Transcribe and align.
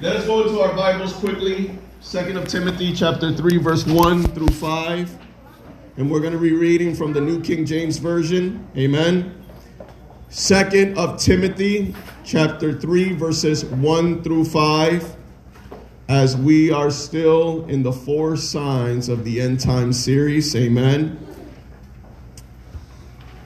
Let 0.00 0.14
us 0.14 0.26
go 0.26 0.46
into 0.46 0.60
our 0.60 0.72
Bibles 0.76 1.12
quickly. 1.12 1.76
Second 1.98 2.36
of 2.36 2.46
Timothy 2.46 2.92
chapter 2.94 3.34
3 3.34 3.58
verse 3.58 3.84
1 3.84 4.22
through 4.28 4.46
5. 4.46 5.18
And 5.96 6.08
we're 6.08 6.20
going 6.20 6.34
to 6.34 6.38
be 6.38 6.52
reading 6.52 6.94
from 6.94 7.12
the 7.12 7.20
New 7.20 7.42
King 7.42 7.66
James 7.66 7.96
Version. 7.96 8.64
Amen. 8.76 9.44
Second 10.28 10.96
of 10.96 11.18
Timothy 11.18 11.96
chapter 12.22 12.78
3 12.78 13.14
verses 13.14 13.64
1 13.64 14.22
through 14.22 14.44
5 14.44 15.16
as 16.08 16.36
we 16.36 16.70
are 16.70 16.92
still 16.92 17.66
in 17.66 17.82
the 17.82 17.92
four 17.92 18.36
signs 18.36 19.08
of 19.08 19.24
the 19.24 19.40
end 19.40 19.58
time 19.58 19.92
series. 19.92 20.54
Amen. 20.54 21.18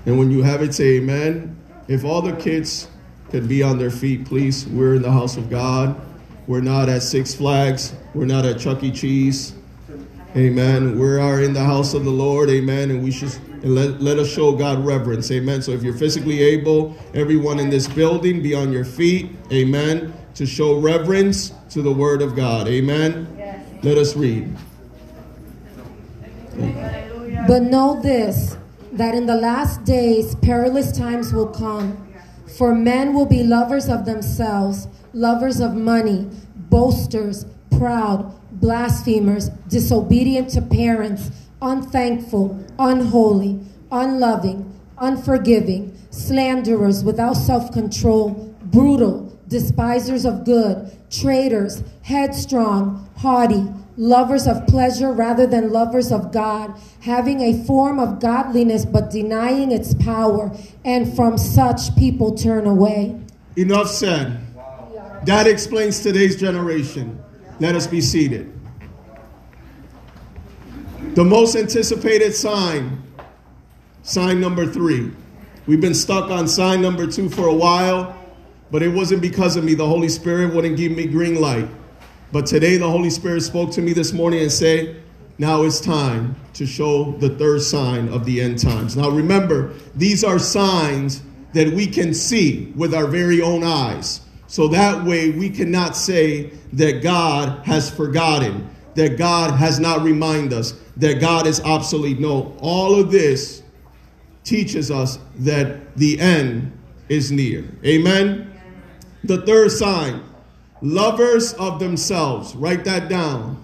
And 0.04 0.18
when 0.18 0.30
you 0.30 0.42
have 0.42 0.60
it, 0.60 0.74
say 0.74 0.98
amen. 0.98 1.56
If 1.88 2.04
all 2.04 2.20
the 2.20 2.36
kids 2.36 2.88
could 3.30 3.48
be 3.48 3.62
on 3.62 3.78
their 3.78 3.90
feet, 3.90 4.26
please. 4.26 4.66
We're 4.66 4.96
in 4.96 5.02
the 5.02 5.12
house 5.12 5.38
of 5.38 5.48
God. 5.48 5.98
We're 6.46 6.60
not 6.60 6.88
at 6.88 7.02
Six 7.02 7.34
Flags. 7.34 7.94
We're 8.14 8.26
not 8.26 8.44
at 8.44 8.58
Chuck 8.58 8.82
E. 8.82 8.90
Cheese. 8.90 9.54
Amen. 10.34 10.98
We 10.98 11.18
are 11.18 11.42
in 11.42 11.52
the 11.52 11.62
house 11.62 11.94
of 11.94 12.04
the 12.04 12.10
Lord. 12.10 12.48
Amen. 12.50 12.90
And 12.90 13.04
we 13.04 13.10
should 13.10 13.32
and 13.62 13.76
let, 13.76 14.00
let 14.00 14.18
us 14.18 14.28
show 14.28 14.56
God 14.56 14.84
reverence. 14.84 15.30
Amen. 15.30 15.62
So 15.62 15.70
if 15.70 15.82
you're 15.82 15.96
physically 15.96 16.42
able, 16.42 16.96
everyone 17.14 17.60
in 17.60 17.70
this 17.70 17.86
building, 17.86 18.42
be 18.42 18.54
on 18.54 18.72
your 18.72 18.84
feet. 18.84 19.30
Amen. 19.52 20.12
To 20.34 20.46
show 20.46 20.80
reverence 20.80 21.52
to 21.70 21.82
the 21.82 21.92
word 21.92 22.22
of 22.22 22.34
God. 22.34 22.66
Amen. 22.66 23.32
Yes. 23.38 23.84
Let 23.84 23.98
us 23.98 24.16
read. 24.16 24.56
But 27.46 27.62
know 27.62 28.00
this 28.02 28.56
that 28.92 29.14
in 29.14 29.26
the 29.26 29.36
last 29.36 29.84
days 29.84 30.34
perilous 30.36 30.96
times 30.96 31.32
will 31.32 31.48
come. 31.48 32.08
For 32.58 32.74
men 32.74 33.14
will 33.14 33.26
be 33.26 33.42
lovers 33.42 33.88
of 33.88 34.04
themselves 34.04 34.86
lovers 35.12 35.60
of 35.60 35.74
money, 35.74 36.28
boasters, 36.54 37.46
proud, 37.76 38.32
blasphemers, 38.52 39.48
disobedient 39.68 40.50
to 40.50 40.62
parents, 40.62 41.30
unthankful, 41.60 42.64
unholy, 42.78 43.60
unloving, 43.90 44.72
unforgiving, 44.98 45.96
slanderers 46.10 47.04
without 47.04 47.34
self 47.34 47.72
control, 47.72 48.54
brutal, 48.64 49.36
despisers 49.48 50.24
of 50.24 50.44
good, 50.44 50.90
traitors, 51.10 51.82
headstrong, 52.02 53.08
haughty, 53.18 53.66
lovers 53.96 54.46
of 54.46 54.66
pleasure 54.66 55.12
rather 55.12 55.46
than 55.46 55.70
lovers 55.70 56.10
of 56.10 56.32
God, 56.32 56.74
having 57.00 57.40
a 57.40 57.64
form 57.64 57.98
of 57.98 58.20
godliness 58.20 58.84
but 58.84 59.10
denying 59.10 59.70
its 59.70 59.94
power, 59.94 60.56
and 60.84 61.14
from 61.14 61.36
such 61.36 61.94
people 61.96 62.34
turn 62.34 62.66
away. 62.66 63.18
Enough 63.56 63.88
said. 63.88 64.40
That 65.24 65.46
explains 65.46 66.00
today's 66.00 66.34
generation. 66.34 67.22
Let 67.60 67.76
us 67.76 67.86
be 67.86 68.00
seated. 68.00 68.52
The 71.14 71.24
most 71.24 71.54
anticipated 71.54 72.34
sign, 72.34 73.02
sign 74.02 74.40
number 74.40 74.66
three. 74.66 75.12
We've 75.66 75.80
been 75.80 75.94
stuck 75.94 76.30
on 76.30 76.48
sign 76.48 76.82
number 76.82 77.06
two 77.06 77.28
for 77.28 77.46
a 77.46 77.54
while, 77.54 78.16
but 78.72 78.82
it 78.82 78.88
wasn't 78.88 79.22
because 79.22 79.54
of 79.56 79.62
me. 79.62 79.74
The 79.74 79.86
Holy 79.86 80.08
Spirit 80.08 80.52
wouldn't 80.54 80.76
give 80.76 80.90
me 80.90 81.06
green 81.06 81.40
light. 81.40 81.68
But 82.32 82.46
today, 82.46 82.76
the 82.78 82.90
Holy 82.90 83.10
Spirit 83.10 83.42
spoke 83.42 83.70
to 83.72 83.82
me 83.82 83.92
this 83.92 84.12
morning 84.12 84.40
and 84.40 84.50
said, 84.50 85.02
Now 85.38 85.62
it's 85.62 85.80
time 85.80 86.34
to 86.54 86.66
show 86.66 87.12
the 87.12 87.28
third 87.28 87.62
sign 87.62 88.08
of 88.08 88.24
the 88.24 88.40
end 88.40 88.58
times. 88.58 88.96
Now 88.96 89.10
remember, 89.10 89.72
these 89.94 90.24
are 90.24 90.40
signs 90.40 91.22
that 91.52 91.68
we 91.68 91.86
can 91.86 92.12
see 92.12 92.72
with 92.74 92.92
our 92.92 93.06
very 93.06 93.40
own 93.40 93.62
eyes. 93.62 94.22
So 94.52 94.68
that 94.68 95.02
way 95.02 95.30
we 95.30 95.48
cannot 95.48 95.96
say 95.96 96.50
that 96.74 97.02
God 97.02 97.64
has 97.64 97.88
forgotten, 97.88 98.68
that 98.96 99.16
God 99.16 99.58
has 99.58 99.80
not 99.80 100.02
reminded 100.02 100.52
us, 100.52 100.74
that 100.98 101.22
God 101.22 101.46
is 101.46 101.62
obsolete. 101.62 102.20
No, 102.20 102.54
all 102.60 103.00
of 103.00 103.10
this 103.10 103.62
teaches 104.44 104.90
us 104.90 105.18
that 105.36 105.96
the 105.96 106.20
end 106.20 106.78
is 107.08 107.32
near. 107.32 107.64
Amen. 107.82 108.52
The 109.24 109.40
third 109.46 109.70
sign 109.70 110.22
lovers 110.82 111.54
of 111.54 111.78
themselves. 111.78 112.54
Write 112.54 112.84
that 112.84 113.08
down. 113.08 113.56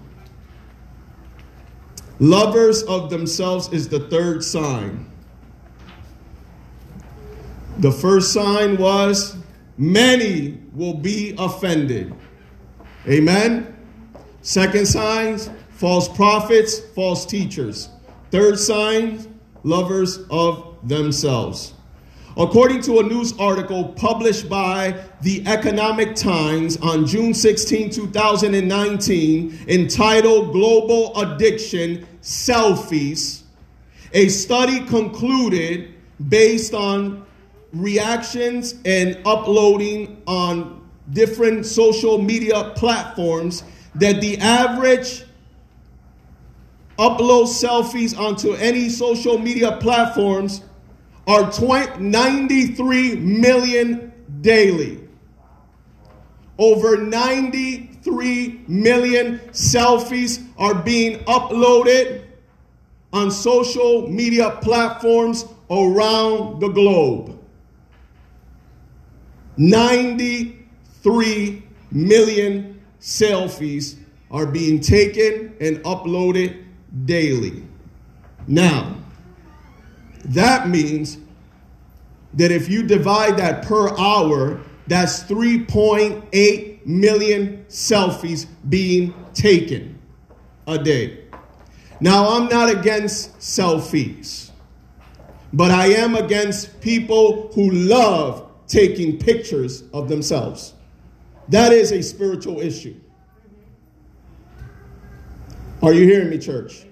Lovers 2.19 2.83
of 2.85 3.11
themselves 3.11 3.71
is 3.75 3.91
the 3.91 4.09
third 4.09 4.43
sign. 4.43 5.05
The 7.77 7.93
first 7.93 8.33
sign 8.33 8.79
was 8.79 9.37
many 9.79 10.59
will 10.75 10.95
be 10.95 11.35
offended. 11.39 12.15
Amen. 13.09 13.75
Second 14.43 14.87
signs, 14.87 15.51
false 15.71 16.09
prophets, 16.09 16.81
false 16.81 17.25
teachers. 17.25 17.89
Third 18.31 18.59
sign, 18.59 19.41
lovers 19.63 20.19
of 20.31 20.77
themselves. 20.87 21.75
According 22.37 22.83
to 22.83 23.01
a 23.01 23.03
news 23.03 23.37
article 23.39 23.89
published 23.95 24.49
by 24.49 25.03
the 25.23 25.45
Economic 25.47 26.15
Times 26.15 26.77
on 26.77 27.05
June 27.05 27.35
16, 27.35 27.91
2019, 27.91 29.59
entitled 29.67 30.53
Global 30.53 31.21
Addiction 31.21 32.07
Selfies, 32.23 33.43
a 34.13 34.29
study 34.29 34.87
concluded 34.87 35.95
based 36.29 36.75
on 36.75 37.27
reactions 37.73 38.77
and 38.85 39.21
uploading 39.27 40.23
on 40.27 40.87
different 41.13 41.65
social 41.67 42.21
media 42.21 42.73
platforms 42.77 43.63
that 43.95 44.21
the 44.21 44.39
average 44.39 45.25
upload 46.99 47.47
selfies 47.47 48.19
onto 48.19 48.53
any 48.55 48.89
social 48.89 49.39
media 49.39 49.73
platforms 49.81 50.63
are 51.27 51.51
20, 51.53 52.01
93 52.01 53.17
million 53.17 54.13
daily. 54.41 55.01
Over 56.59 56.97
93 56.97 58.65
million 58.67 59.39
selfies 59.53 60.45
are 60.59 60.75
being 60.75 61.21
uploaded 61.25 62.25
on 63.13 63.31
social 63.31 64.09
media 64.09 64.59
platforms 64.63 65.45
around 65.71 66.61
the 66.61 66.69
globe. 66.69 67.38
93 69.59 71.63
million 71.91 72.81
selfies 73.01 73.97
are 74.31 74.47
being 74.47 74.81
taken 74.81 75.55
and 75.61 75.79
uploaded 75.79 76.65
daily. 77.05 77.65
Now, 78.47 78.95
that 80.25 80.69
means 80.69 81.19
that 82.35 82.53
if 82.53 82.69
you 82.69 82.85
divide 82.85 83.37
that 83.39 83.65
per 83.65 83.89
hour, 83.99 84.61
that's 84.87 85.25
3.8 85.25 86.87
million 86.87 87.65
selfies 87.69 88.47
being 88.69 89.13
taken 89.35 89.99
a 90.67 90.79
day. 90.79 91.25
Now, 92.01 92.29
I'm 92.29 92.49
not 92.49 92.71
against 92.71 93.39
selfies, 93.39 94.51
but 95.53 95.71
I 95.71 95.89
am 95.89 96.15
against 96.15 96.81
people 96.81 97.51
who 97.55 97.71
love 97.71 98.48
taking 98.69 99.19
pictures 99.19 99.85
of 99.93 100.09
themselves. 100.09 100.75
That 101.49 101.73
is 101.73 101.91
a 101.93 102.03
spiritual 102.03 102.61
issue. 102.61 102.95
Are 105.83 105.93
you 105.93 106.05
hearing 106.05 106.31
me, 106.31 106.39
church? 106.39 106.85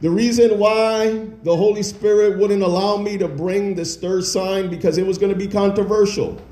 The 0.00 0.10
reason 0.10 0.58
why 0.58 1.28
the 1.44 1.56
Holy 1.56 1.82
Spirit 1.82 2.36
wouldn't 2.36 2.62
allow 2.62 2.96
me 2.96 3.16
to 3.18 3.28
bring 3.28 3.74
this 3.74 3.96
third 3.96 4.24
sign 4.24 4.68
because 4.68 4.98
it 4.98 5.06
was 5.06 5.16
going 5.16 5.32
to 5.32 5.38
be 5.38 5.46
controversial. 5.46 6.42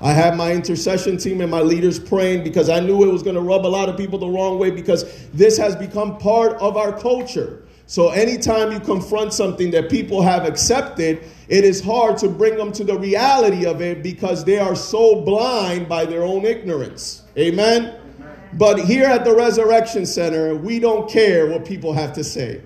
I 0.00 0.12
had 0.12 0.36
my 0.36 0.52
intercession 0.52 1.16
team 1.16 1.40
and 1.40 1.50
my 1.50 1.60
leaders 1.60 1.98
praying 1.98 2.44
because 2.44 2.68
I 2.68 2.80
knew 2.80 3.02
it 3.08 3.12
was 3.12 3.22
going 3.22 3.34
to 3.34 3.40
rub 3.40 3.66
a 3.66 3.66
lot 3.66 3.88
of 3.88 3.96
people 3.96 4.18
the 4.18 4.28
wrong 4.28 4.58
way 4.58 4.70
because 4.70 5.26
this 5.30 5.56
has 5.56 5.74
become 5.74 6.18
part 6.18 6.52
of 6.60 6.76
our 6.76 6.96
culture. 6.96 7.66
So 7.88 8.10
anytime 8.10 8.70
you 8.70 8.80
confront 8.80 9.32
something 9.32 9.70
that 9.70 9.88
people 9.88 10.20
have 10.20 10.44
accepted, 10.44 11.24
it 11.48 11.64
is 11.64 11.80
hard 11.80 12.18
to 12.18 12.28
bring 12.28 12.58
them 12.58 12.70
to 12.72 12.84
the 12.84 12.98
reality 12.98 13.64
of 13.64 13.80
it 13.80 14.02
because 14.02 14.44
they 14.44 14.58
are 14.58 14.76
so 14.76 15.22
blind 15.22 15.88
by 15.88 16.04
their 16.04 16.22
own 16.22 16.44
ignorance. 16.44 17.22
Amen? 17.38 17.98
But 18.52 18.84
here 18.84 19.06
at 19.06 19.24
the 19.24 19.34
Resurrection 19.34 20.04
Center, 20.04 20.54
we 20.54 20.78
don't 20.78 21.08
care 21.08 21.46
what 21.48 21.64
people 21.64 21.94
have 21.94 22.12
to 22.12 22.22
say. 22.22 22.60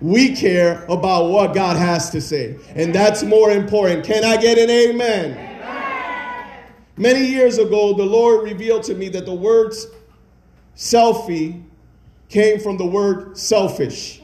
We 0.00 0.34
care 0.34 0.84
about 0.86 1.30
what 1.30 1.54
God 1.54 1.76
has 1.76 2.10
to 2.10 2.20
say. 2.20 2.58
And 2.74 2.92
that's 2.92 3.22
more 3.22 3.52
important. 3.52 4.04
Can 4.04 4.24
I 4.24 4.36
get 4.36 4.58
an 4.58 4.70
amen? 4.70 5.38
amen? 5.38 6.64
Many 6.96 7.24
years 7.24 7.58
ago, 7.58 7.94
the 7.94 8.04
Lord 8.04 8.42
revealed 8.42 8.82
to 8.84 8.94
me 8.94 9.08
that 9.10 9.24
the 9.24 9.34
words 9.34 9.86
selfie 10.74 11.62
came 12.28 12.58
from 12.58 12.76
the 12.76 12.86
word 12.86 13.38
selfish. 13.38 14.17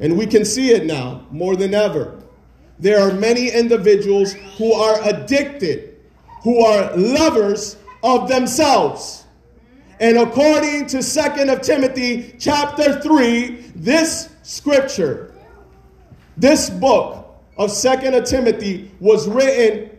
And 0.00 0.18
we 0.18 0.26
can 0.26 0.44
see 0.44 0.70
it 0.70 0.86
now 0.86 1.26
more 1.30 1.56
than 1.56 1.74
ever 1.74 2.20
there 2.80 3.00
are 3.00 3.12
many 3.12 3.50
individuals 3.50 4.32
who 4.56 4.72
are 4.72 5.06
addicted, 5.06 5.98
who 6.42 6.64
are 6.64 6.96
lovers 6.96 7.76
of 8.02 8.28
themselves. 8.28 9.26
And 10.00 10.16
according 10.16 10.86
to 10.86 10.96
2nd 10.98 11.52
of 11.52 11.60
Timothy 11.60 12.34
chapter 12.38 13.00
3, 13.00 13.72
this 13.76 14.30
scripture, 14.42 15.34
this 16.38 16.70
book 16.70 17.26
of 17.58 17.68
2nd 17.68 18.16
of 18.16 18.24
Timothy 18.24 18.90
was 18.98 19.28
written 19.28 19.90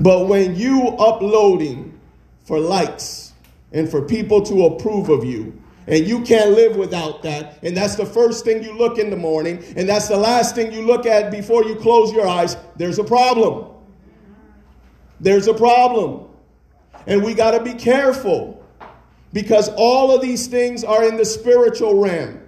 But 0.00 0.28
when 0.28 0.54
you 0.54 0.88
uploading 0.98 1.98
for 2.44 2.60
likes 2.60 3.32
and 3.72 3.88
for 3.88 4.02
people 4.02 4.42
to 4.42 4.66
approve 4.66 5.08
of 5.08 5.24
you, 5.24 5.58
and 5.86 6.06
you 6.06 6.20
can't 6.22 6.50
live 6.50 6.76
without 6.76 7.22
that, 7.22 7.58
and 7.62 7.76
that's 7.76 7.94
the 7.94 8.06
first 8.06 8.44
thing 8.44 8.62
you 8.62 8.76
look 8.76 8.98
in 8.98 9.08
the 9.08 9.16
morning, 9.16 9.64
and 9.76 9.88
that's 9.88 10.08
the 10.08 10.16
last 10.16 10.54
thing 10.54 10.72
you 10.72 10.82
look 10.82 11.06
at 11.06 11.30
before 11.30 11.64
you 11.64 11.74
close 11.76 12.12
your 12.12 12.26
eyes, 12.26 12.56
there's 12.76 12.98
a 12.98 13.04
problem. 13.04 13.73
There's 15.20 15.46
a 15.46 15.54
problem. 15.54 16.28
And 17.06 17.22
we 17.22 17.34
got 17.34 17.52
to 17.52 17.62
be 17.62 17.74
careful 17.74 18.64
because 19.32 19.68
all 19.76 20.14
of 20.14 20.22
these 20.22 20.46
things 20.46 20.84
are 20.84 21.04
in 21.04 21.16
the 21.16 21.24
spiritual 21.24 22.00
realm. 22.00 22.40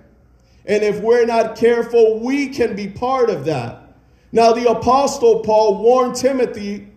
And 0.67 0.83
if 0.83 1.01
we're 1.01 1.27
not 1.27 1.57
careful, 1.57 2.21
we 2.21 2.49
can 2.49 2.75
be 2.75 2.89
part 2.89 3.31
of 3.31 3.45
that. 3.45 3.95
Now, 4.33 4.53
the 4.53 4.71
Apostle 4.71 5.41
Paul 5.41 5.83
warned 5.83 6.17
Timothy 6.17 6.89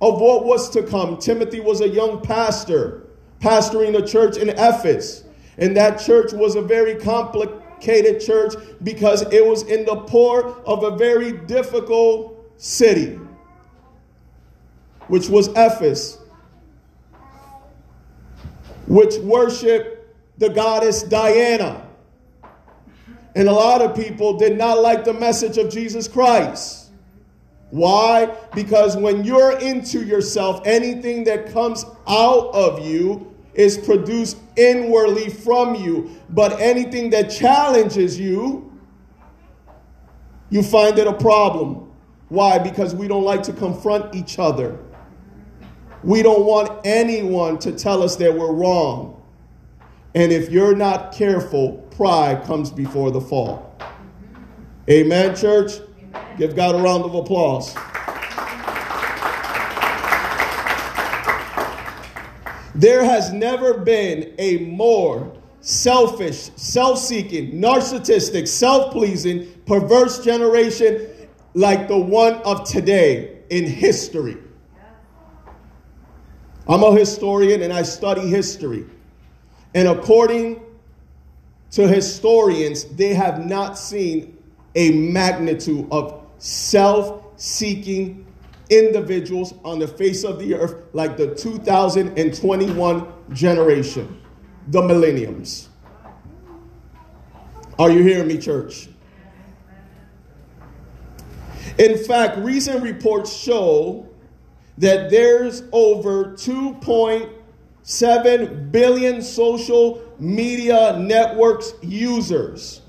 of 0.00 0.20
what 0.20 0.44
was 0.44 0.70
to 0.70 0.82
come. 0.82 1.18
Timothy 1.18 1.60
was 1.60 1.80
a 1.80 1.88
young 1.88 2.20
pastor, 2.22 3.06
pastoring 3.40 3.96
a 4.02 4.06
church 4.06 4.36
in 4.36 4.48
Ephesus. 4.50 5.24
And 5.58 5.76
that 5.76 6.00
church 6.00 6.32
was 6.32 6.54
a 6.54 6.62
very 6.62 6.94
complicated 6.94 8.20
church 8.20 8.54
because 8.82 9.22
it 9.32 9.44
was 9.44 9.64
in 9.64 9.84
the 9.84 9.96
port 9.96 10.62
of 10.66 10.84
a 10.84 10.96
very 10.96 11.32
difficult 11.32 12.36
city, 12.56 13.18
which 15.08 15.28
was 15.28 15.48
Ephesus, 15.48 16.18
which 18.86 19.16
worshiped 19.16 20.06
the 20.38 20.48
goddess 20.48 21.02
Diana. 21.02 21.86
And 23.34 23.48
a 23.48 23.52
lot 23.52 23.82
of 23.82 23.94
people 23.94 24.38
did 24.38 24.56
not 24.56 24.80
like 24.80 25.04
the 25.04 25.12
message 25.12 25.58
of 25.58 25.70
Jesus 25.70 26.08
Christ. 26.08 26.90
Why? 27.70 28.34
Because 28.54 28.96
when 28.96 29.24
you're 29.24 29.58
into 29.58 30.04
yourself, 30.04 30.62
anything 30.64 31.24
that 31.24 31.52
comes 31.52 31.84
out 32.06 32.54
of 32.54 32.84
you 32.86 33.34
is 33.54 33.76
produced 33.76 34.38
inwardly 34.56 35.28
from 35.28 35.74
you. 35.74 36.10
But 36.30 36.58
anything 36.60 37.10
that 37.10 37.24
challenges 37.30 38.18
you, 38.18 38.72
you 40.50 40.62
find 40.62 40.98
it 40.98 41.06
a 41.06 41.12
problem. 41.12 41.92
Why? 42.28 42.58
Because 42.58 42.94
we 42.94 43.06
don't 43.06 43.24
like 43.24 43.42
to 43.44 43.52
confront 43.52 44.14
each 44.14 44.38
other. 44.38 44.78
We 46.04 46.22
don't 46.22 46.44
want 46.44 46.86
anyone 46.86 47.58
to 47.60 47.72
tell 47.72 48.02
us 48.02 48.16
that 48.16 48.34
we're 48.34 48.52
wrong. 48.52 49.20
And 50.14 50.32
if 50.32 50.50
you're 50.50 50.76
not 50.76 51.12
careful, 51.12 51.72
pride 51.90 52.44
comes 52.44 52.70
before 52.70 53.10
the 53.10 53.20
fall. 53.20 53.76
Amen, 54.88 55.36
church? 55.36 55.72
Give 56.38 56.54
God 56.54 56.74
a 56.74 56.78
round 56.78 57.04
of 57.04 57.14
applause. 57.14 57.74
There 62.74 63.04
has 63.04 63.32
never 63.32 63.74
been 63.74 64.34
a 64.38 64.58
more 64.58 65.36
selfish, 65.60 66.50
self 66.54 67.00
seeking, 67.00 67.60
narcissistic, 67.60 68.46
self 68.46 68.92
pleasing, 68.92 69.48
perverse 69.66 70.24
generation 70.24 71.08
like 71.54 71.88
the 71.88 71.98
one 71.98 72.34
of 72.42 72.68
today 72.68 73.40
in 73.50 73.66
history. 73.66 74.36
I'm 76.68 76.82
a 76.82 76.94
historian 76.94 77.62
and 77.62 77.72
I 77.72 77.82
study 77.82 78.28
history. 78.28 78.84
And 79.74 79.88
according 79.88 80.62
to 81.70 81.88
historians, 81.88 82.84
they 82.84 83.14
have 83.14 83.44
not 83.44 83.78
seen 83.78 84.36
a 84.74 84.90
magnitude 84.92 85.88
of 85.90 86.26
self 86.38 87.24
seeking 87.36 88.26
individuals 88.70 89.54
on 89.64 89.78
the 89.78 89.88
face 89.88 90.24
of 90.24 90.38
the 90.38 90.54
earth 90.54 90.74
like 90.92 91.16
the 91.16 91.34
2021 91.34 93.12
generation, 93.32 94.20
the 94.68 94.82
millenniums. 94.82 95.70
Are 97.78 97.90
you 97.90 98.02
hearing 98.02 98.28
me, 98.28 98.38
church? 98.38 98.88
In 101.78 101.96
fact, 101.96 102.38
recent 102.38 102.82
reports 102.82 103.34
show 103.34 104.08
that 104.78 105.10
there's 105.10 105.64
over 105.72 106.32
2.7 106.32 108.72
billion 108.72 109.20
social 109.20 110.00
media 110.18 110.98
networks 110.98 111.74
users. 111.82 112.80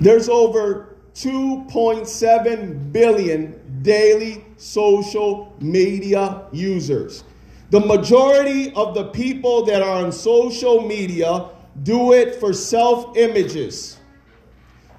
There's 0.00 0.28
over 0.28 0.96
2.7 1.14 2.92
billion 2.92 3.82
daily 3.82 4.44
social 4.56 5.54
media 5.60 6.46
users. 6.52 7.24
The 7.70 7.80
majority 7.80 8.72
of 8.74 8.94
the 8.94 9.06
people 9.06 9.64
that 9.64 9.82
are 9.82 10.04
on 10.04 10.12
social 10.12 10.86
media 10.86 11.48
do 11.82 12.12
it 12.12 12.36
for 12.36 12.52
self 12.52 13.16
images. 13.16 13.98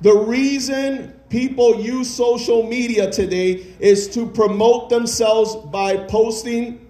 The 0.02 0.14
reason 0.14 1.15
people 1.30 1.80
use 1.80 2.14
social 2.14 2.64
media 2.64 3.12
today 3.12 3.66
is 3.80 4.08
to 4.10 4.26
promote 4.26 4.90
themselves 4.90 5.56
by 5.72 5.98
posting 5.98 6.86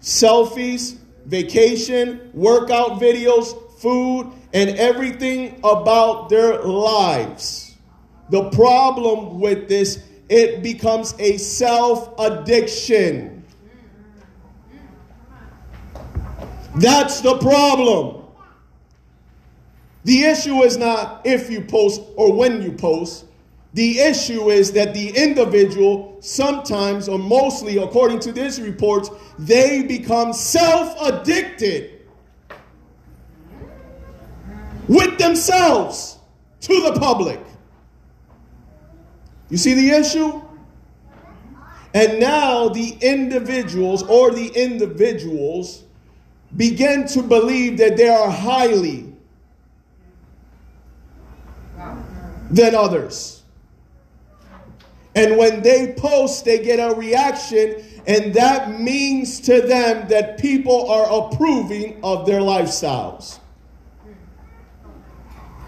selfies, 0.00 0.96
vacation, 1.26 2.30
workout 2.32 3.00
videos, 3.00 3.54
food, 3.78 4.32
and 4.52 4.70
everything 4.70 5.60
about 5.64 6.28
their 6.28 6.62
lives. 6.62 7.76
The 8.30 8.50
problem 8.50 9.40
with 9.40 9.68
this, 9.68 10.02
it 10.28 10.62
becomes 10.62 11.14
a 11.18 11.36
self 11.38 12.14
addiction. 12.18 13.44
That's 16.76 17.20
the 17.20 17.38
problem. 17.38 18.24
The 20.04 20.24
issue 20.24 20.62
is 20.62 20.76
not 20.76 21.22
if 21.26 21.50
you 21.50 21.62
post 21.62 22.00
or 22.16 22.32
when 22.32 22.62
you 22.62 22.72
post. 22.72 23.24
The 23.74 23.98
issue 24.00 24.50
is 24.50 24.72
that 24.72 24.94
the 24.94 25.10
individual, 25.10 26.16
sometimes 26.20 27.08
or 27.08 27.18
mostly, 27.18 27.78
according 27.78 28.20
to 28.20 28.32
this 28.32 28.58
report, 28.58 29.08
they 29.38 29.82
become 29.82 30.32
self 30.32 30.96
addicted 31.00 32.00
with 34.88 35.18
themselves 35.18 36.18
to 36.62 36.82
the 36.82 36.98
public. 36.98 37.40
You 39.50 39.58
see 39.58 39.74
the 39.74 39.90
issue? 39.90 40.40
And 41.94 42.20
now 42.20 42.68
the 42.68 42.96
individuals 43.00 44.02
or 44.02 44.30
the 44.30 44.48
individuals 44.48 45.84
begin 46.56 47.06
to 47.08 47.22
believe 47.22 47.78
that 47.78 47.96
they 47.96 48.08
are 48.08 48.30
highly 48.30 49.12
than 52.50 52.74
others. 52.74 53.37
And 55.18 55.36
when 55.36 55.62
they 55.62 55.94
post, 55.94 56.44
they 56.44 56.62
get 56.62 56.78
a 56.78 56.94
reaction, 56.94 57.84
and 58.06 58.32
that 58.34 58.80
means 58.80 59.40
to 59.40 59.60
them 59.60 60.06
that 60.06 60.38
people 60.38 60.88
are 60.88 61.26
approving 61.26 61.98
of 62.04 62.24
their 62.24 62.38
lifestyles. 62.38 63.40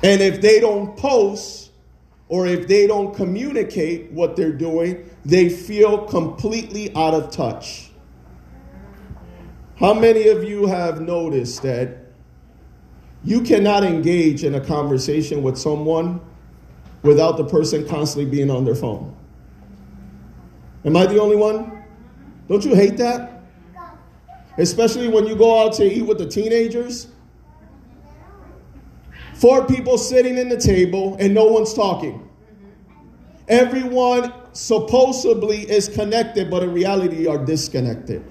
And 0.04 0.22
if 0.22 0.40
they 0.40 0.60
don't 0.60 0.96
post, 0.96 1.72
or 2.28 2.46
if 2.46 2.68
they 2.68 2.86
don't 2.86 3.12
communicate 3.12 4.12
what 4.12 4.36
they're 4.36 4.52
doing, 4.52 5.10
they 5.24 5.48
feel 5.48 6.06
completely 6.06 6.94
out 6.94 7.12
of 7.12 7.32
touch. 7.32 7.90
How 9.80 9.94
many 9.94 10.28
of 10.28 10.44
you 10.44 10.66
have 10.66 11.00
noticed 11.00 11.62
that 11.62 11.96
you 13.24 13.40
cannot 13.40 13.82
engage 13.82 14.44
in 14.44 14.54
a 14.54 14.60
conversation 14.60 15.42
with 15.42 15.58
someone 15.58 16.20
without 17.02 17.36
the 17.36 17.44
person 17.44 17.88
constantly 17.88 18.30
being 18.30 18.48
on 18.48 18.64
their 18.64 18.76
phone? 18.76 19.16
Am 20.84 20.96
I 20.96 21.06
the 21.06 21.20
only 21.20 21.36
one? 21.36 21.84
Don't 22.48 22.64
you 22.64 22.74
hate 22.74 22.96
that? 22.96 23.42
Especially 24.58 25.08
when 25.08 25.26
you 25.26 25.36
go 25.36 25.64
out 25.64 25.74
to 25.74 25.84
eat 25.84 26.02
with 26.02 26.18
the 26.18 26.26
teenagers. 26.26 27.08
Four 29.34 29.66
people 29.66 29.96
sitting 29.96 30.36
in 30.36 30.48
the 30.48 30.58
table 30.58 31.16
and 31.18 31.32
no 31.32 31.46
one's 31.46 31.72
talking. 31.72 32.28
Everyone 33.48 34.32
supposedly 34.52 35.60
is 35.70 35.88
connected, 35.88 36.50
but 36.50 36.62
in 36.62 36.72
reality 36.72 37.26
are 37.26 37.42
disconnected. 37.42 38.24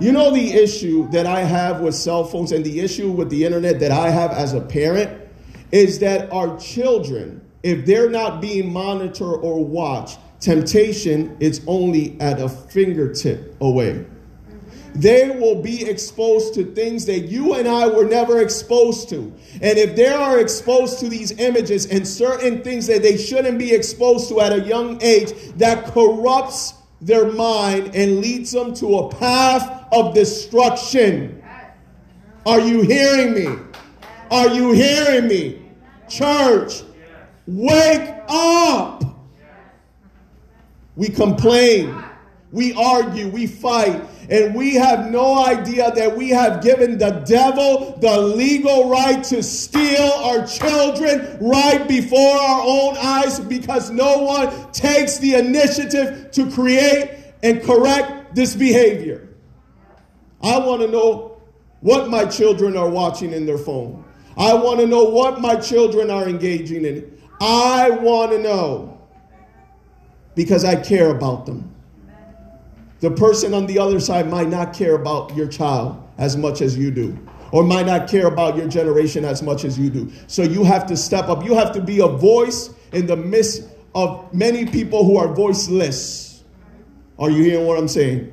You 0.00 0.12
know 0.12 0.30
the 0.30 0.52
issue 0.52 1.08
that 1.10 1.26
I 1.26 1.40
have 1.40 1.80
with 1.80 1.94
cell 1.94 2.24
phones 2.24 2.52
and 2.52 2.64
the 2.64 2.80
issue 2.80 3.10
with 3.10 3.30
the 3.30 3.44
internet 3.44 3.80
that 3.80 3.90
I 3.90 4.10
have 4.10 4.30
as 4.30 4.54
a 4.54 4.60
parent 4.60 5.28
is 5.72 5.98
that 5.98 6.32
our 6.32 6.58
children, 6.58 7.44
if 7.62 7.84
they're 7.84 8.08
not 8.08 8.40
being 8.40 8.72
monitored 8.72 9.40
or 9.42 9.64
watched, 9.64 10.18
temptation 10.40 11.36
is 11.40 11.62
only 11.66 12.20
at 12.20 12.40
a 12.40 12.48
fingertip 12.48 13.56
away. 13.60 14.06
They 14.94 15.30
will 15.30 15.62
be 15.62 15.84
exposed 15.88 16.54
to 16.54 16.64
things 16.64 17.06
that 17.06 17.20
you 17.20 17.54
and 17.54 17.68
I 17.68 17.86
were 17.86 18.04
never 18.04 18.40
exposed 18.40 19.08
to. 19.10 19.32
And 19.60 19.78
if 19.78 19.94
they 19.94 20.08
are 20.08 20.40
exposed 20.40 20.98
to 21.00 21.08
these 21.08 21.38
images 21.38 21.86
and 21.86 22.06
certain 22.06 22.62
things 22.62 22.86
that 22.88 23.02
they 23.02 23.16
shouldn't 23.16 23.58
be 23.58 23.72
exposed 23.72 24.28
to 24.30 24.40
at 24.40 24.52
a 24.52 24.60
young 24.60 25.00
age, 25.02 25.32
that 25.56 25.86
corrupts 25.86 26.74
their 27.00 27.30
mind 27.30 27.94
and 27.94 28.20
leads 28.20 28.50
them 28.50 28.74
to 28.74 28.98
a 28.98 29.08
path 29.08 29.86
of 29.92 30.14
destruction. 30.14 31.44
Are 32.44 32.60
you 32.60 32.82
hearing 32.82 33.34
me? 33.34 33.62
Are 34.30 34.48
you 34.48 34.72
hearing 34.72 35.28
me? 35.28 35.62
Church, 36.08 36.82
wake 37.46 38.14
up. 38.28 39.04
We 40.98 41.10
complain, 41.10 41.94
we 42.50 42.74
argue, 42.74 43.28
we 43.28 43.46
fight, 43.46 44.02
and 44.28 44.52
we 44.52 44.74
have 44.74 45.12
no 45.12 45.44
idea 45.44 45.92
that 45.92 46.16
we 46.16 46.30
have 46.30 46.60
given 46.60 46.98
the 46.98 47.22
devil 47.24 47.96
the 48.00 48.20
legal 48.20 48.90
right 48.90 49.22
to 49.22 49.40
steal 49.40 50.10
our 50.24 50.44
children 50.44 51.38
right 51.40 51.86
before 51.86 52.36
our 52.36 52.62
own 52.66 52.96
eyes 52.96 53.38
because 53.38 53.92
no 53.92 54.24
one 54.24 54.72
takes 54.72 55.18
the 55.18 55.36
initiative 55.36 56.32
to 56.32 56.50
create 56.50 57.16
and 57.44 57.62
correct 57.62 58.34
this 58.34 58.56
behavior. 58.56 59.28
I 60.42 60.58
want 60.58 60.82
to 60.82 60.88
know 60.88 61.40
what 61.78 62.10
my 62.10 62.24
children 62.24 62.76
are 62.76 62.90
watching 62.90 63.32
in 63.32 63.46
their 63.46 63.56
phone. 63.56 64.04
I 64.36 64.52
want 64.52 64.80
to 64.80 64.86
know 64.88 65.04
what 65.04 65.40
my 65.40 65.54
children 65.54 66.10
are 66.10 66.28
engaging 66.28 66.84
in. 66.84 67.20
I 67.40 67.88
want 67.90 68.32
to 68.32 68.38
know 68.40 68.97
because 70.38 70.64
I 70.64 70.76
care 70.76 71.10
about 71.10 71.46
them. 71.46 71.68
The 73.00 73.10
person 73.10 73.54
on 73.54 73.66
the 73.66 73.80
other 73.80 73.98
side 73.98 74.30
might 74.30 74.48
not 74.48 74.72
care 74.72 74.94
about 74.94 75.34
your 75.34 75.48
child 75.48 76.00
as 76.16 76.36
much 76.36 76.62
as 76.62 76.78
you 76.78 76.92
do, 76.92 77.18
or 77.50 77.64
might 77.64 77.86
not 77.86 78.08
care 78.08 78.28
about 78.28 78.56
your 78.56 78.68
generation 78.68 79.24
as 79.24 79.42
much 79.42 79.64
as 79.64 79.76
you 79.76 79.90
do. 79.90 80.12
So 80.28 80.44
you 80.44 80.62
have 80.62 80.86
to 80.86 80.96
step 80.96 81.28
up. 81.28 81.44
You 81.44 81.56
have 81.56 81.72
to 81.72 81.80
be 81.80 81.98
a 81.98 82.06
voice 82.06 82.70
in 82.92 83.08
the 83.08 83.16
midst 83.16 83.64
of 83.96 84.32
many 84.32 84.64
people 84.64 85.04
who 85.04 85.16
are 85.16 85.26
voiceless. 85.26 86.44
Are 87.18 87.30
you 87.30 87.42
hearing 87.42 87.66
what 87.66 87.76
I'm 87.76 87.88
saying? 87.88 88.32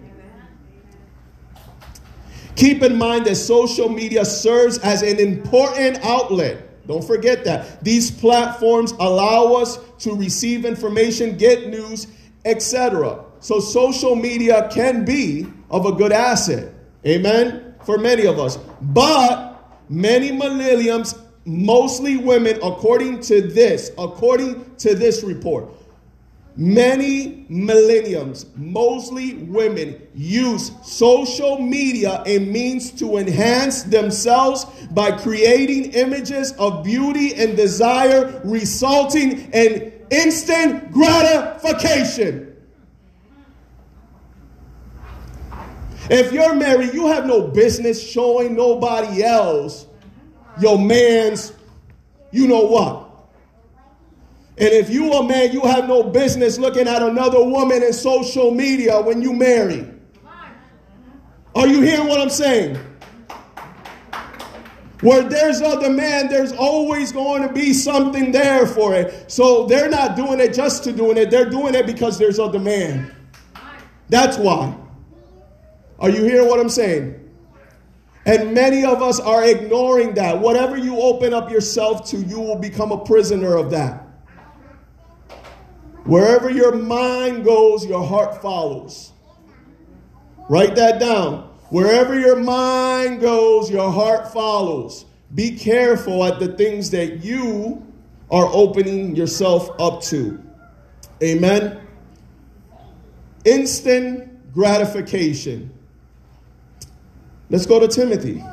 Keep 2.56 2.84
in 2.84 3.00
mind 3.00 3.26
that 3.26 3.36
social 3.36 3.90
media 3.90 4.26
serves 4.26 4.78
as 4.78 5.02
an 5.02 5.18
important 5.18 6.06
outlet 6.06 6.70
don't 6.88 7.04
forget 7.04 7.44
that. 7.46 7.84
These 7.84 8.12
platforms 8.12 8.92
allow 8.94 9.54
us 9.54 9.80
to 10.00 10.16
receive 10.16 10.66
information, 10.66 11.38
get 11.38 11.68
news, 11.68 12.08
etc. 12.46 13.26
So 13.40 13.60
social 13.60 14.16
media 14.16 14.70
can 14.72 15.06
be 15.06 15.48
of 15.70 15.86
a 15.86 15.92
good 15.92 16.12
asset. 16.12 16.74
Amen? 17.06 17.76
For 17.84 17.98
many 17.98 18.26
of 18.26 18.40
us. 18.40 18.58
But 18.82 19.82
many 19.90 20.32
millenniums, 20.32 21.16
mostly 21.46 22.18
women, 22.18 22.58
according 22.64 23.22
to 23.22 23.42
this, 23.42 23.92
according 23.98 24.76
to 24.78 24.96
this 24.96 25.24
report, 25.24 25.70
Many 26.58 27.46
millenniums, 27.50 28.46
mostly 28.56 29.34
women, 29.34 30.02
use 30.16 30.72
social 30.84 31.60
media 31.60 32.24
a 32.26 32.40
means 32.40 32.92
to 32.92 33.18
enhance 33.18 33.84
themselves 33.84 34.66
by 34.92 35.12
creating 35.12 35.92
images 35.92 36.54
of 36.54 36.86
beauty 36.86 37.34
and 37.36 37.58
desire, 37.58 38.42
resulting 38.46 39.52
in 39.52 39.92
instant 40.10 40.94
gratification. 40.94 42.56
If 46.10 46.32
you're 46.32 46.56
married, 46.56 46.94
you 46.94 47.08
have 47.08 47.26
no 47.26 47.48
business 47.48 48.02
showing 48.02 48.56
nobody 48.56 49.24
else 49.24 49.88
your 50.62 50.80
man's, 50.80 51.52
you 52.32 52.48
know 52.48 52.62
what. 52.62 53.05
And 54.58 54.70
if 54.70 54.90
you 54.90 55.12
a 55.12 55.28
man, 55.28 55.52
you 55.52 55.62
have 55.62 55.88
no 55.88 56.04
business 56.04 56.58
looking 56.58 56.88
at 56.88 57.02
another 57.02 57.44
woman 57.44 57.84
in 57.84 57.92
social 57.92 58.52
media 58.52 59.02
when 59.02 59.22
you 59.22 59.34
marry. 59.34 59.92
Are 61.54 61.68
you 61.68 61.82
hearing 61.82 62.08
what 62.08 62.20
I'm 62.20 62.30
saying? 62.30 62.78
Where 65.02 65.24
there's 65.24 65.62
other 65.62 65.90
man, 65.90 66.30
there's 66.30 66.54
always 66.54 67.12
going 67.12 67.46
to 67.46 67.54
be 67.54 67.74
something 67.74 68.32
there 68.32 68.66
for 68.66 68.96
it. 68.96 69.30
So 69.30 69.66
they're 69.66 69.90
not 69.90 70.16
doing 70.16 70.40
it 70.40 70.54
just 70.54 70.84
to 70.86 70.94
doing 70.94 71.18
it. 71.18 71.30
They're 71.30 71.50
doing 71.50 71.76
it 71.76 71.86
because 71.86 72.18
there's 72.18 72.40
other 72.40 72.60
man. 72.60 73.14
That's 74.10 74.38
why. 74.38 74.76
Are 76.00 76.10
you 76.10 76.24
hearing 76.24 76.48
what 76.48 76.60
I'm 76.60 76.70
saying? 76.70 77.22
And 78.26 78.54
many 78.54 78.84
of 78.86 79.04
us 79.04 79.20
are 79.20 79.44
ignoring 79.46 80.14
that. 80.16 80.40
Whatever 80.40 80.78
you 80.78 81.00
open 81.00 81.34
up 81.34 81.52
yourself 81.52 82.10
to, 82.10 82.18
you 82.18 82.40
will 82.40 82.58
become 82.58 82.92
a 82.92 83.04
prisoner 83.04 83.56
of 83.56 83.72
that. 83.72 84.05
Wherever 86.06 86.52
your 86.52 86.76
mind 86.76 87.44
goes, 87.44 87.86
your 87.86 88.06
heart 88.06 88.42
follows. 88.42 89.12
Write 90.48 90.76
that 90.76 91.00
down. 91.00 91.50
Wherever 91.70 92.18
your 92.18 92.36
mind 92.36 93.22
goes, 93.22 93.72
your 93.72 93.92
heart 93.92 94.32
follows. 94.32 95.06
Be 95.34 95.58
careful 95.58 96.24
at 96.24 96.40
the 96.40 96.50
things 96.50 96.92
that 96.92 97.24
you 97.24 97.86
are 98.30 98.46
opening 98.46 99.16
yourself 99.16 99.70
up 99.80 100.02
to. 100.04 100.42
Amen. 101.24 101.82
Instant 103.44 104.54
gratification. 104.54 105.72
Let's 107.50 107.66
go 107.66 107.80
to 107.80 107.88
Timothy. 107.88 108.44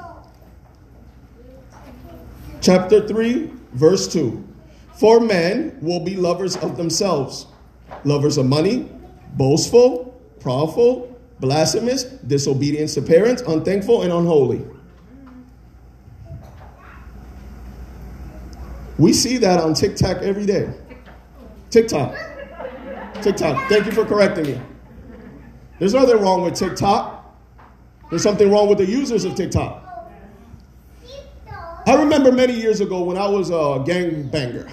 Chapter 2.62 3.06
3, 3.06 3.50
verse 3.72 4.10
2. 4.10 4.51
For 4.94 5.20
men 5.20 5.78
will 5.80 6.00
be 6.00 6.16
lovers 6.16 6.56
of 6.56 6.76
themselves, 6.76 7.46
lovers 8.04 8.38
of 8.38 8.46
money, 8.46 8.88
boastful, 9.34 10.20
proudful, 10.38 11.14
blasphemous, 11.40 12.04
disobedient 12.04 12.90
to 12.90 13.02
parents, 13.02 13.42
unthankful, 13.42 14.02
and 14.02 14.12
unholy. 14.12 14.64
We 18.98 19.12
see 19.12 19.38
that 19.38 19.58
on 19.58 19.74
TikTok 19.74 20.18
every 20.18 20.46
day. 20.46 20.72
TikTok. 21.70 22.14
TikTok. 23.22 23.68
Thank 23.68 23.86
you 23.86 23.92
for 23.92 24.04
correcting 24.04 24.46
me. 24.46 24.60
There's 25.78 25.94
nothing 25.94 26.20
wrong 26.20 26.42
with 26.42 26.54
TikTok. 26.54 27.18
There's 28.10 28.22
something 28.22 28.50
wrong 28.50 28.68
with 28.68 28.78
the 28.78 28.86
users 28.86 29.24
of 29.24 29.34
TikTok. 29.34 29.80
I 31.86 31.94
remember 31.96 32.30
many 32.30 32.52
years 32.52 32.80
ago 32.80 33.02
when 33.02 33.16
I 33.18 33.26
was 33.26 33.50
a 33.50 33.82
gang 33.84 34.28
banger. 34.28 34.68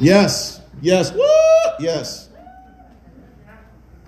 Yes, 0.00 0.60
yes, 0.80 1.12
what? 1.12 1.80
Yes. 1.80 2.30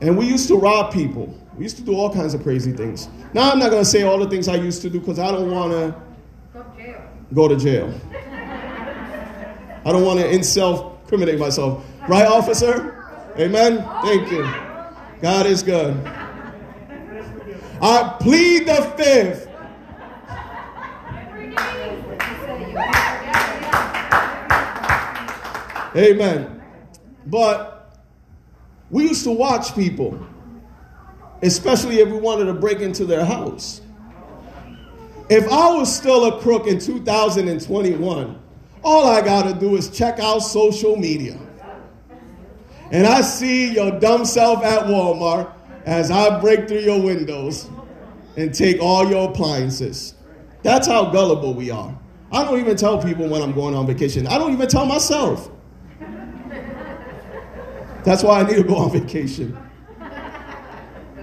And 0.00 0.16
we 0.16 0.26
used 0.26 0.48
to 0.48 0.56
rob 0.56 0.92
people. 0.92 1.38
We 1.56 1.64
used 1.64 1.76
to 1.76 1.82
do 1.82 1.94
all 1.94 2.12
kinds 2.12 2.34
of 2.34 2.42
crazy 2.42 2.72
things. 2.72 3.08
Now 3.34 3.52
I'm 3.52 3.58
not 3.58 3.70
going 3.70 3.82
to 3.82 3.88
say 3.88 4.02
all 4.02 4.18
the 4.18 4.28
things 4.28 4.48
I 4.48 4.56
used 4.56 4.82
to 4.82 4.90
do 4.90 4.98
because 4.98 5.18
I 5.18 5.30
don't 5.30 5.50
want 5.50 5.72
to 5.72 5.94
go 7.34 7.46
to 7.46 7.56
jail. 7.56 7.92
I 9.84 9.92
don't 9.92 10.04
want 10.04 10.20
to 10.20 10.42
self 10.44 11.06
criminate 11.06 11.38
myself. 11.38 11.84
Right, 12.08 12.26
officer? 12.26 13.04
Amen? 13.38 13.86
Thank 14.02 14.30
you. 14.30 14.42
God 15.20 15.46
is 15.46 15.62
good. 15.62 15.94
I 17.80 18.16
plead 18.18 18.66
the 18.66 18.94
fifth 18.96 19.48
Amen. 25.96 26.62
But 27.26 27.98
we 28.90 29.08
used 29.08 29.24
to 29.24 29.30
watch 29.30 29.74
people, 29.74 30.18
especially 31.42 31.98
if 31.98 32.08
we 32.08 32.18
wanted 32.18 32.46
to 32.46 32.54
break 32.54 32.80
into 32.80 33.04
their 33.04 33.24
house. 33.24 33.80
If 35.28 35.50
I 35.50 35.72
was 35.72 35.94
still 35.94 36.26
a 36.26 36.40
crook 36.40 36.66
in 36.66 36.78
2021, 36.78 38.42
all 38.84 39.06
I 39.06 39.22
got 39.22 39.44
to 39.44 39.54
do 39.54 39.76
is 39.76 39.88
check 39.90 40.18
out 40.18 40.40
social 40.40 40.96
media. 40.96 41.38
And 42.90 43.06
I 43.06 43.22
see 43.22 43.72
your 43.72 43.98
dumb 43.98 44.24
self 44.24 44.62
at 44.62 44.84
Walmart 44.84 45.50
as 45.86 46.10
I 46.10 46.38
break 46.40 46.68
through 46.68 46.80
your 46.80 47.00
windows 47.00 47.70
and 48.36 48.52
take 48.52 48.80
all 48.80 49.08
your 49.08 49.30
appliances. 49.30 50.14
That's 50.62 50.86
how 50.86 51.10
gullible 51.10 51.54
we 51.54 51.70
are. 51.70 51.98
I 52.30 52.44
don't 52.44 52.60
even 52.60 52.76
tell 52.76 53.02
people 53.02 53.28
when 53.28 53.42
I'm 53.42 53.52
going 53.52 53.74
on 53.74 53.86
vacation. 53.86 54.26
I 54.26 54.38
don't 54.38 54.52
even 54.52 54.68
tell 54.68 54.86
myself. 54.86 55.50
That's 58.04 58.22
why 58.22 58.40
I 58.40 58.46
need 58.46 58.56
to 58.56 58.64
go 58.64 58.76
on 58.76 58.90
vacation. 58.90 59.56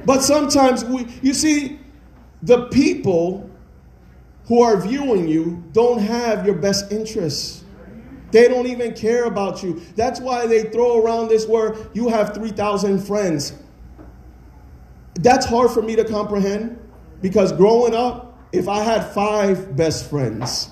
But 0.06 0.22
sometimes 0.22 0.86
we, 0.86 1.08
you 1.22 1.34
see, 1.34 1.80
the 2.42 2.68
people 2.68 3.50
who 4.46 4.62
are 4.62 4.78
viewing 4.78 5.28
you 5.28 5.64
don't 5.74 6.00
have 6.00 6.46
your 6.46 6.56
best 6.56 6.92
interests. 6.92 7.64
They 8.32 8.48
don't 8.48 8.68
even 8.68 8.94
care 8.94 9.26
about 9.26 9.62
you. 9.62 9.82
That's 9.96 10.20
why 10.20 10.48
they 10.48 10.64
throw 10.64 11.04
around 11.04 11.30
this 11.30 11.48
word, 11.48 11.90
you 11.94 12.10
have 12.10 12.34
3,000 12.34 13.00
friends. 13.00 13.54
That's 15.16 15.46
hard 15.46 15.72
for 15.72 15.82
me 15.82 15.96
to 15.96 16.04
comprehend 16.04 16.80
because 17.22 17.52
growing 17.52 17.94
up, 17.94 18.38
if 18.52 18.68
I 18.68 18.84
had 18.84 19.06
five 19.12 19.76
best 19.76 20.10
friends, 20.10 20.70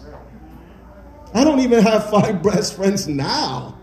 I 1.33 1.43
don't 1.43 1.59
even 1.59 1.83
have 1.83 2.09
five 2.09 2.41
best 2.43 2.75
friends 2.75 3.07
now. 3.07 3.76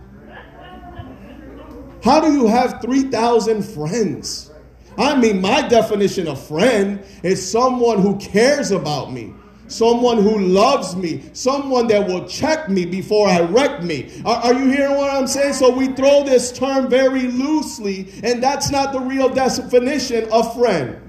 How 2.05 2.21
do 2.21 2.35
you 2.35 2.47
have 2.47 2.83
3,000 2.83 3.63
friends? 3.63 4.51
I 4.99 5.17
mean, 5.17 5.41
my 5.41 5.67
definition 5.67 6.29
of 6.29 6.39
friend 6.47 7.03
is 7.23 7.51
someone 7.51 8.03
who 8.03 8.19
cares 8.19 8.73
about 8.73 9.11
me, 9.11 9.33
someone 9.69 10.23
who 10.23 10.39
loves 10.39 10.95
me, 10.95 11.25
someone 11.33 11.87
that 11.87 12.07
will 12.07 12.29
check 12.29 12.69
me 12.69 12.85
before 12.85 13.27
I 13.27 13.41
wreck 13.41 13.83
me. 13.83 14.21
Are, 14.27 14.37
are, 14.37 14.53
you 14.53 14.69
hearing 14.71 14.99
what 14.99 15.15
I'm 15.15 15.27
saying? 15.27 15.55
So 15.55 15.75
we 15.75 15.95
throw 15.95 16.25
this 16.25 16.53
term 16.53 16.91
very 16.91 17.23
loosely, 17.23 18.13
and 18.23 18.43
that's 18.43 18.71
not 18.71 18.93
the 18.93 19.01
real 19.01 19.31
definition 19.31 20.31
of 20.31 20.55
friend. 20.55 21.01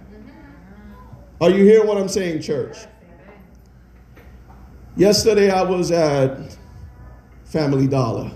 Are 1.41 1.49
you 1.49 1.65
hearing 1.65 1.87
what 1.87 1.97
I'm 1.97 2.07
saying, 2.07 2.41
church? 2.41 2.77
Yesterday 4.95 5.51
I 5.51 5.61
was 5.61 5.91
at 5.91 6.55
Family 7.43 7.85
Dollar. 7.85 8.31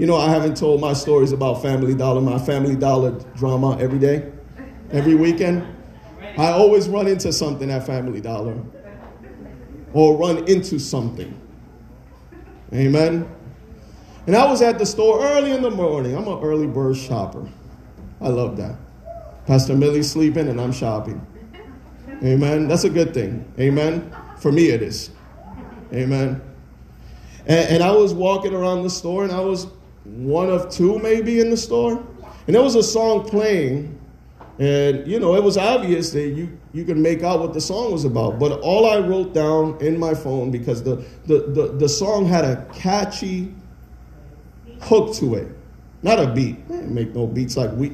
You 0.00 0.06
know, 0.06 0.16
I 0.16 0.30
haven't 0.30 0.56
told 0.56 0.80
my 0.80 0.94
stories 0.94 1.30
about 1.30 1.60
Family 1.60 1.94
Dollar, 1.94 2.22
my 2.22 2.38
Family 2.38 2.74
Dollar 2.74 3.10
drama 3.36 3.76
every 3.78 3.98
day, 3.98 4.32
every 4.92 5.14
weekend. 5.14 5.62
I 6.38 6.52
always 6.52 6.88
run 6.88 7.06
into 7.06 7.34
something 7.34 7.70
at 7.70 7.84
Family 7.84 8.22
Dollar 8.22 8.56
or 9.92 10.16
run 10.16 10.48
into 10.48 10.78
something. 10.78 11.38
Amen. 12.72 13.28
And 14.26 14.34
I 14.34 14.50
was 14.50 14.62
at 14.62 14.78
the 14.78 14.86
store 14.86 15.22
early 15.22 15.50
in 15.50 15.60
the 15.60 15.70
morning. 15.70 16.16
I'm 16.16 16.28
an 16.28 16.40
early 16.42 16.66
bird 16.66 16.96
shopper. 16.96 17.46
I 18.22 18.28
love 18.28 18.56
that. 18.56 18.76
Pastor 19.46 19.76
Millie's 19.76 20.10
sleeping 20.10 20.48
and 20.48 20.58
I'm 20.58 20.72
shopping. 20.72 21.20
Amen. 22.24 22.68
That's 22.68 22.84
a 22.84 22.90
good 22.90 23.12
thing. 23.12 23.52
Amen. 23.60 24.16
For 24.38 24.50
me, 24.50 24.70
it 24.70 24.80
is. 24.80 25.10
Amen. 25.92 26.40
And, 27.44 27.68
and, 27.68 27.82
I 27.82 27.90
was 27.90 28.14
walking 28.14 28.54
around 28.54 28.82
the 28.82 28.90
store, 28.90 29.24
and 29.24 29.32
I 29.32 29.40
was 29.40 29.66
one 30.16 30.50
of 30.50 30.70
two 30.70 30.98
maybe 30.98 31.40
in 31.40 31.50
the 31.50 31.56
store. 31.56 32.04
And 32.46 32.54
there 32.54 32.62
was 32.62 32.74
a 32.74 32.82
song 32.82 33.28
playing, 33.28 33.98
and 34.58 35.06
you 35.06 35.20
know, 35.20 35.34
it 35.34 35.42
was 35.42 35.56
obvious 35.56 36.10
that 36.10 36.28
you, 36.30 36.58
you 36.72 36.84
could 36.84 36.96
make 36.96 37.22
out 37.22 37.40
what 37.40 37.52
the 37.54 37.60
song 37.60 37.92
was 37.92 38.04
about. 38.04 38.38
But 38.38 38.60
all 38.60 38.90
I 38.90 38.98
wrote 38.98 39.34
down 39.34 39.78
in 39.80 39.98
my 39.98 40.14
phone, 40.14 40.50
because 40.50 40.82
the, 40.82 40.96
the, 41.26 41.42
the, 41.42 41.76
the 41.78 41.88
song 41.88 42.26
had 42.26 42.44
a 42.44 42.66
catchy 42.74 43.54
hook 44.80 45.14
to 45.16 45.34
it, 45.34 45.48
not 46.02 46.18
a 46.18 46.32
beat. 46.32 46.68
Make 46.68 47.14
no 47.14 47.26
beats 47.26 47.56
like 47.56 47.70
we. 47.72 47.90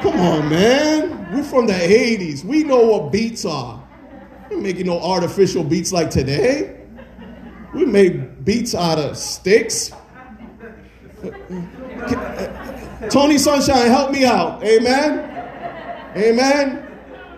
Come 0.00 0.20
on, 0.20 0.48
man. 0.48 1.32
We're 1.32 1.42
from 1.42 1.66
the 1.66 1.72
80s. 1.72 2.44
We 2.44 2.62
know 2.62 2.84
what 2.84 3.12
beats 3.12 3.44
are. 3.44 3.86
We're 4.50 4.60
making 4.60 4.86
no 4.86 5.00
artificial 5.00 5.64
beats 5.64 5.92
like 5.92 6.08
today. 6.08 6.86
We 7.74 7.84
made 7.84 8.44
beats 8.44 8.74
out 8.74 8.98
of 8.98 9.16
sticks. 9.16 9.92
Tony 13.10 13.38
Sunshine, 13.38 13.88
help 13.88 14.12
me 14.12 14.24
out. 14.24 14.62
Amen. 14.64 15.28
Amen. 16.16 16.88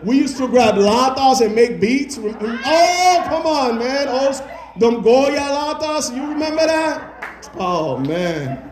We 0.02 0.16
used 0.16 0.36
to 0.38 0.48
grab 0.48 0.76
latas 0.76 1.44
and 1.44 1.54
make 1.54 1.80
beats. 1.80 2.18
Oh, 2.18 3.22
come 3.26 3.46
on, 3.46 3.78
man. 3.78 4.06
Oh, 4.08 4.32
them 4.78 5.02
Goya 5.02 5.40
latas. 5.40 6.14
You 6.14 6.26
remember 6.26 6.66
that? 6.66 7.50
Oh, 7.56 7.98
man. 7.98 8.70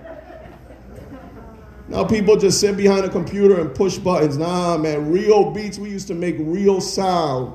Now 1.89 2.05
people 2.05 2.37
just 2.37 2.61
sit 2.61 2.77
behind 2.77 3.05
a 3.05 3.09
computer 3.09 3.61
and 3.61 3.75
push 3.75 3.97
buttons. 3.97 4.37
Nah, 4.37 4.77
man. 4.77 5.11
Real 5.11 5.51
beats. 5.51 5.79
We 5.79 5.91
used 5.91 6.09
to 6.09 6.15
make 6.15 6.37
real 6.39 6.81
sound. 6.81 7.55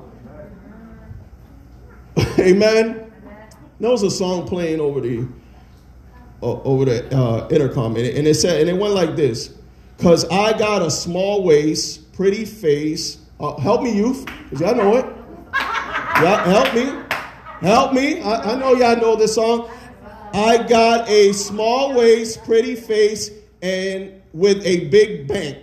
Amen. 2.38 3.12
There 3.80 3.90
was 3.90 4.02
a 4.02 4.10
song 4.10 4.46
playing 4.46 4.80
over 4.80 5.00
the 5.00 5.26
over 6.44 6.84
the 6.84 7.16
uh, 7.16 7.48
intercom, 7.50 7.96
and 7.96 8.04
it, 8.04 8.16
and 8.16 8.26
it 8.26 8.34
said, 8.34 8.60
and 8.60 8.70
it 8.70 8.76
went 8.76 8.94
like 8.94 9.16
this: 9.16 9.54
"Cause 9.98 10.24
I 10.28 10.56
got 10.56 10.82
a 10.82 10.90
small 10.90 11.42
waist, 11.42 12.12
pretty 12.12 12.44
face. 12.44 13.18
Uh, 13.40 13.56
help 13.56 13.82
me, 13.82 13.94
youth, 13.94 14.26
cause 14.50 14.60
y'all 14.60 14.74
know 14.74 14.96
it. 14.96 15.06
Yeah, 16.22 16.44
help 16.44 16.74
me, 16.74 17.02
help 17.60 17.92
me. 17.92 18.20
I, 18.20 18.52
I 18.52 18.58
know 18.58 18.74
y'all 18.74 18.96
know 18.96 19.16
this 19.16 19.34
song. 19.34 19.70
I 20.32 20.62
got 20.62 21.08
a 21.08 21.32
small 21.32 21.94
waist, 21.94 22.44
pretty 22.44 22.74
face, 22.74 23.30
and 23.62 24.20
with 24.32 24.64
a 24.64 24.88
big 24.88 25.26
bank. 25.26 25.58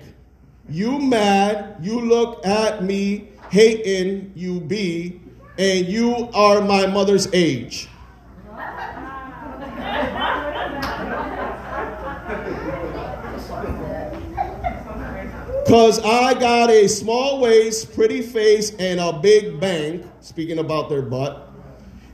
You 0.70 1.00
mad? 1.00 1.78
You 1.82 2.02
look 2.02 2.46
at 2.46 2.84
me 2.84 3.30
hating. 3.50 4.34
You 4.36 4.60
be." 4.60 5.22
and 5.58 5.88
you 5.88 6.30
are 6.34 6.62
my 6.62 6.88
mother's 6.88 7.28
age. 7.34 7.88
Because 15.64 16.00
I 16.00 16.34
got 16.34 16.70
a 16.70 16.88
small 16.88 17.40
waist, 17.40 17.94
pretty 17.94 18.22
face, 18.22 18.74
and 18.76 19.00
a 19.00 19.14
big 19.14 19.60
bank, 19.60 20.06
speaking 20.20 20.60
about 20.60 20.90
their 20.90 21.02
butt. 21.02 21.50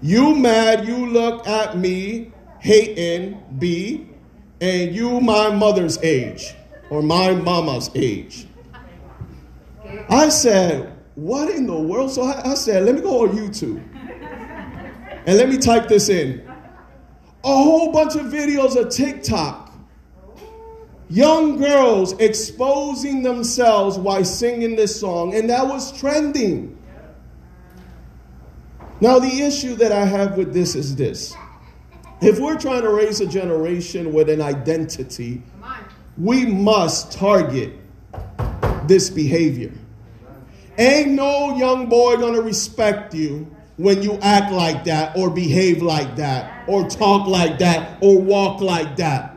You 0.01 0.35
mad, 0.35 0.87
you 0.87 1.07
look 1.07 1.47
at 1.47 1.77
me, 1.77 2.31
hating, 2.59 3.41
B, 3.57 4.09
and 4.61 4.93
you 4.93 5.21
my 5.21 5.49
mother's 5.49 5.97
age, 6.03 6.53
or 6.89 7.01
my 7.01 7.33
mama's 7.33 7.89
age. 7.95 8.47
I 10.09 10.29
said, 10.29 10.93
what 11.15 11.49
in 11.49 11.65
the 11.65 11.79
world? 11.79 12.11
So 12.11 12.23
I, 12.23 12.51
I 12.51 12.53
said, 12.53 12.83
let 12.83 12.95
me 12.95 13.01
go 13.01 13.23
on 13.23 13.35
YouTube 13.35 13.83
and 15.25 15.37
let 15.37 15.49
me 15.49 15.57
type 15.57 15.87
this 15.87 16.09
in. 16.09 16.47
A 17.43 17.47
whole 17.47 17.91
bunch 17.91 18.15
of 18.15 18.27
videos 18.27 18.75
of 18.75 18.89
TikTok. 18.89 19.66
Young 21.09 21.57
girls 21.57 22.13
exposing 22.19 23.23
themselves 23.23 23.97
while 23.97 24.25
singing 24.25 24.75
this 24.75 24.99
song, 24.99 25.33
and 25.33 25.49
that 25.49 25.65
was 25.65 25.97
trending. 25.97 26.77
Now, 28.99 29.19
the 29.19 29.41
issue 29.41 29.75
that 29.75 29.91
I 29.91 30.05
have 30.05 30.37
with 30.37 30.53
this 30.53 30.75
is 30.75 30.95
this. 30.95 31.33
If 32.19 32.39
we're 32.39 32.57
trying 32.57 32.81
to 32.81 32.89
raise 32.89 33.21
a 33.21 33.27
generation 33.27 34.11
with 34.11 34.29
an 34.29 34.41
identity, 34.41 35.43
we 36.17 36.45
must 36.45 37.11
target 37.11 37.73
this 38.85 39.09
behavior. 39.09 39.71
Ain't 40.79 41.11
no 41.11 41.55
young 41.55 41.87
boy 41.87 42.17
gonna 42.17 42.41
respect 42.41 43.13
you 43.13 43.47
when 43.77 44.01
you 44.01 44.13
act 44.21 44.51
like 44.51 44.83
that 44.85 45.15
or 45.15 45.29
behave 45.29 45.81
like 45.83 46.15
that 46.15 46.67
or 46.67 46.89
talk 46.89 47.27
like 47.27 47.59
that 47.59 47.99
or 48.01 48.19
walk 48.19 48.61
like 48.61 48.95
that. 48.97 49.36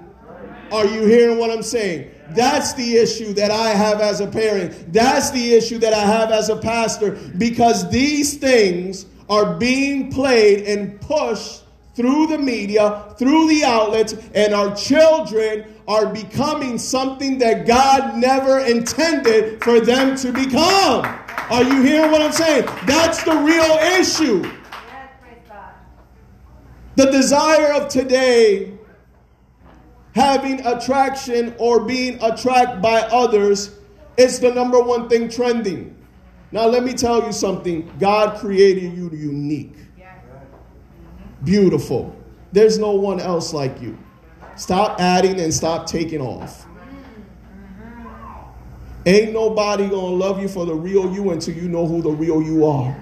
Are 0.72 0.86
you 0.86 1.04
hearing 1.04 1.38
what 1.38 1.50
I'm 1.50 1.62
saying? 1.62 2.10
That's 2.30 2.74
the 2.74 2.96
issue 2.96 3.32
that 3.34 3.50
I 3.50 3.70
have 3.70 4.00
as 4.00 4.20
a 4.20 4.26
parent. 4.26 4.92
That's 4.92 5.30
the 5.30 5.54
issue 5.54 5.78
that 5.78 5.92
I 5.92 6.04
have 6.04 6.30
as 6.30 6.48
a 6.48 6.56
pastor 6.56 7.12
because 7.38 7.90
these 7.90 8.38
things 8.38 9.06
are 9.28 9.56
being 9.56 10.12
played 10.12 10.66
and 10.66 11.00
pushed 11.00 11.64
through 11.94 12.28
the 12.28 12.38
media, 12.38 13.04
through 13.18 13.48
the 13.48 13.64
outlets, 13.64 14.14
and 14.34 14.54
our 14.54 14.74
children 14.76 15.76
are 15.88 16.06
becoming 16.06 16.78
something 16.78 17.38
that 17.38 17.66
God 17.66 18.16
never 18.16 18.60
intended 18.60 19.62
for 19.62 19.80
them 19.80 20.16
to 20.18 20.32
become. 20.32 21.04
Are 21.50 21.64
you 21.64 21.82
hearing 21.82 22.12
what 22.12 22.22
I'm 22.22 22.32
saying? 22.32 22.64
That's 22.86 23.24
the 23.24 23.36
real 23.36 23.76
issue. 23.98 24.48
The 26.94 27.10
desire 27.10 27.72
of 27.72 27.88
today 27.88 28.78
having 30.14 30.66
attraction 30.66 31.54
or 31.58 31.84
being 31.84 32.22
attracted 32.22 32.82
by 32.82 33.00
others 33.00 33.76
is 34.16 34.40
the 34.40 34.52
number 34.52 34.80
one 34.80 35.08
thing 35.08 35.28
trending. 35.28 35.96
Now, 36.52 36.66
let 36.66 36.82
me 36.82 36.94
tell 36.94 37.24
you 37.24 37.32
something 37.32 37.92
God 37.98 38.38
created 38.40 38.94
you 38.94 39.08
unique, 39.10 39.76
beautiful. 41.44 42.16
There's 42.52 42.78
no 42.78 42.92
one 42.92 43.20
else 43.20 43.52
like 43.52 43.80
you. 43.80 43.96
Stop 44.56 45.00
adding 45.00 45.40
and 45.40 45.54
stop 45.54 45.86
taking 45.86 46.20
off. 46.20 46.66
Ain't 49.06 49.32
nobody 49.32 49.88
gonna 49.88 50.14
love 50.14 50.42
you 50.42 50.48
for 50.48 50.66
the 50.66 50.74
real 50.74 51.10
you 51.14 51.30
until 51.30 51.54
you 51.54 51.68
know 51.68 51.86
who 51.86 52.02
the 52.02 52.10
real 52.10 52.42
you 52.42 52.66
are. 52.66 52.94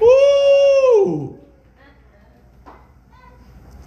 Woo! 0.00 1.40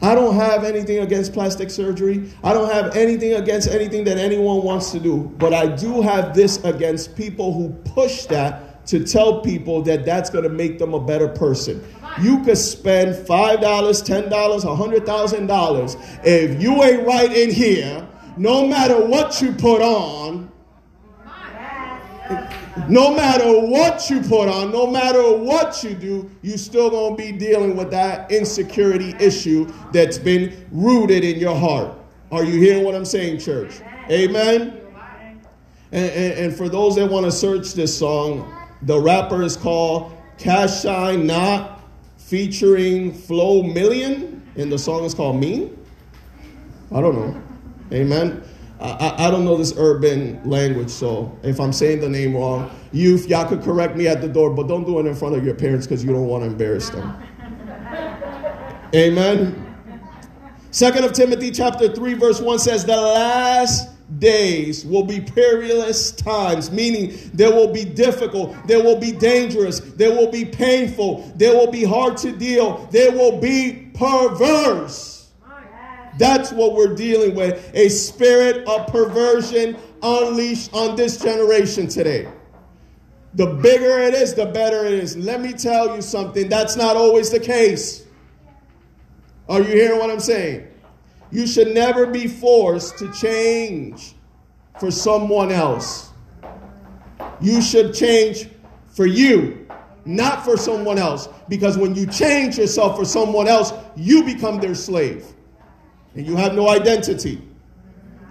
I 0.01 0.15
don't 0.15 0.35
have 0.35 0.63
anything 0.63 0.99
against 0.99 1.33
plastic 1.33 1.69
surgery. 1.69 2.31
I 2.43 2.53
don't 2.53 2.71
have 2.71 2.95
anything 2.95 3.33
against 3.33 3.67
anything 3.67 4.05
that 4.05 4.17
anyone 4.17 4.63
wants 4.63 4.91
to 4.91 4.99
do. 4.99 5.33
But 5.37 5.53
I 5.53 5.67
do 5.67 6.01
have 6.01 6.33
this 6.33 6.63
against 6.63 7.17
people 7.17 7.53
who 7.53 7.69
push 7.91 8.25
that 8.25 8.85
to 8.87 9.03
tell 9.03 9.41
people 9.41 9.81
that 9.83 10.05
that's 10.05 10.29
going 10.29 10.45
to 10.45 10.49
make 10.49 10.79
them 10.79 10.93
a 10.93 10.99
better 10.99 11.27
person. 11.27 11.83
You 12.21 12.43
could 12.43 12.57
spend 12.57 13.15
$5, 13.27 13.59
$10, 13.59 14.29
$100,000. 14.29 16.19
If 16.25 16.61
you 16.61 16.83
ain't 16.83 17.05
right 17.05 17.31
in 17.31 17.51
here, 17.51 18.07
no 18.37 18.65
matter 18.65 19.05
what 19.05 19.41
you 19.41 19.51
put 19.51 19.81
on, 19.81 20.49
no 22.89 23.13
matter 23.13 23.59
what 23.67 24.09
you 24.09 24.21
put 24.21 24.49
on, 24.49 24.71
no 24.71 24.87
matter 24.87 25.37
what 25.37 25.83
you 25.83 25.93
do, 25.93 26.29
you 26.41 26.57
still 26.57 26.89
gonna 26.89 27.15
be 27.15 27.31
dealing 27.31 27.75
with 27.75 27.91
that 27.91 28.31
insecurity 28.31 29.13
issue 29.19 29.71
that's 29.93 30.17
been 30.17 30.65
rooted 30.71 31.23
in 31.23 31.39
your 31.39 31.55
heart. 31.55 31.93
Are 32.31 32.43
you 32.43 32.59
hearing 32.59 32.83
what 32.83 32.95
I'm 32.95 33.05
saying, 33.05 33.39
church? 33.39 33.81
Amen. 34.09 34.81
And, 35.91 36.11
and, 36.11 36.33
and 36.39 36.55
for 36.55 36.69
those 36.69 36.95
that 36.95 37.09
want 37.09 37.25
to 37.25 37.31
search 37.31 37.73
this 37.73 37.97
song, 37.97 38.51
the 38.83 38.99
rapper 38.99 39.41
is 39.41 39.57
called 39.57 40.15
Cash 40.37 40.83
Shine 40.83 41.25
Not, 41.25 41.81
featuring 42.17 43.13
Flo 43.13 43.63
Million, 43.63 44.47
and 44.55 44.71
the 44.71 44.77
song 44.77 45.03
is 45.03 45.13
called 45.13 45.39
Mean. 45.39 45.75
I 46.91 47.01
don't 47.01 47.15
know. 47.15 47.41
Amen. 47.91 48.43
I, 48.79 49.27
I, 49.27 49.31
don't 49.31 49.43
know 49.43 49.57
this 49.57 49.73
urban 49.77 50.41
language, 50.49 50.89
so 50.89 51.37
if 51.43 51.59
I'm 51.59 51.73
saying 51.73 51.99
the 51.99 52.07
name 52.07 52.33
wrong, 52.33 52.71
youth, 52.93 53.27
y'all 53.27 53.45
could 53.45 53.61
correct 53.61 53.97
me 53.97 54.07
at 54.07 54.21
the 54.21 54.29
door, 54.29 54.51
but 54.51 54.67
don't 54.67 54.85
do 54.85 54.99
it 54.99 55.05
in 55.05 55.15
front 55.15 55.35
of 55.35 55.43
your 55.43 55.55
parents 55.55 55.85
because 55.85 56.03
you 56.03 56.13
don't 56.13 56.27
want 56.27 56.45
to 56.45 56.49
embarrass 56.49 56.89
them. 56.89 57.13
Amen. 58.95 59.65
Second 60.71 61.03
of 61.03 61.11
Timothy 61.11 61.51
chapter 61.51 61.93
3, 61.93 62.13
verse 62.13 62.39
1 62.39 62.59
says, 62.59 62.85
The 62.85 62.95
last 62.95 63.89
days 64.17 64.85
will 64.85 65.03
be 65.03 65.19
perilous 65.19 66.11
times, 66.11 66.71
meaning 66.71 67.17
there 67.33 67.51
will 67.51 67.73
be 67.73 67.83
difficult, 67.83 68.55
there 68.65 68.81
will 68.81 68.99
be 68.99 69.11
dangerous, 69.11 69.79
there 69.79 70.11
will 70.11 70.31
be 70.31 70.45
painful, 70.45 71.31
there 71.35 71.53
will 71.53 71.69
be 71.69 71.83
hard 71.83 72.17
to 72.17 72.31
deal, 72.31 72.87
there 72.91 73.11
will 73.11 73.39
be 73.39 73.91
perverse. 73.93 75.18
That's 76.19 76.51
what 76.51 76.75
we're 76.75 76.95
dealing 76.95 77.33
with 77.33 77.71
a 77.73 77.87
spirit 77.87 78.67
of 78.67 78.87
perversion 78.87 79.77
unleashed 80.03 80.73
on 80.73 80.97
this 80.97 81.17
generation 81.17 81.87
today. 81.87 82.27
The 83.35 83.45
bigger 83.45 83.99
it 83.99 84.13
is, 84.13 84.33
the 84.33 84.47
better 84.47 84.85
it 84.85 84.95
is. 84.95 85.15
Let 85.15 85.39
me 85.39 85.53
tell 85.53 85.95
you 85.95 86.01
something, 86.01 86.49
that's 86.49 86.75
not 86.75 86.97
always 86.97 87.29
the 87.29 87.39
case. 87.39 88.05
Are 89.47 89.61
you 89.61 89.67
hearing 89.67 89.97
what 89.97 90.11
I'm 90.11 90.19
saying? 90.19 90.67
You 91.31 91.47
should 91.47 91.73
never 91.73 92.05
be 92.05 92.27
forced 92.27 92.97
to 92.97 93.09
change 93.13 94.13
for 94.77 94.91
someone 94.91 95.53
else. 95.53 96.09
You 97.39 97.61
should 97.61 97.93
change 97.93 98.49
for 98.87 99.05
you, 99.05 99.69
not 100.03 100.43
for 100.43 100.57
someone 100.57 100.97
else. 100.97 101.29
Because 101.47 101.77
when 101.77 101.95
you 101.95 102.05
change 102.07 102.57
yourself 102.57 102.97
for 102.97 103.05
someone 103.05 103.47
else, 103.47 103.71
you 103.95 104.25
become 104.25 104.59
their 104.59 104.75
slave 104.75 105.25
and 106.15 106.25
you 106.25 106.35
have 106.35 106.53
no 106.53 106.69
identity. 106.69 107.41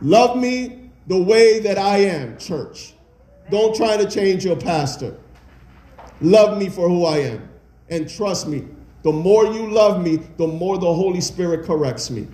Love 0.02 0.36
me 0.36 0.90
the 1.06 1.20
way 1.20 1.58
that 1.60 1.78
I 1.78 1.98
am, 1.98 2.38
church. 2.38 2.94
Don't 3.50 3.74
try 3.74 3.96
to 3.96 4.08
change 4.08 4.44
your 4.44 4.56
pastor. 4.56 5.16
Love 6.20 6.58
me 6.58 6.68
for 6.68 6.88
who 6.88 7.04
I 7.04 7.18
am. 7.18 7.48
And 7.88 8.08
trust 8.08 8.46
me, 8.46 8.64
the 9.02 9.12
more 9.12 9.46
you 9.46 9.70
love 9.70 10.02
me, 10.02 10.16
the 10.36 10.46
more 10.46 10.76
the 10.76 10.92
Holy 10.92 11.20
Spirit 11.20 11.64
corrects 11.64 12.10
me. 12.10 12.26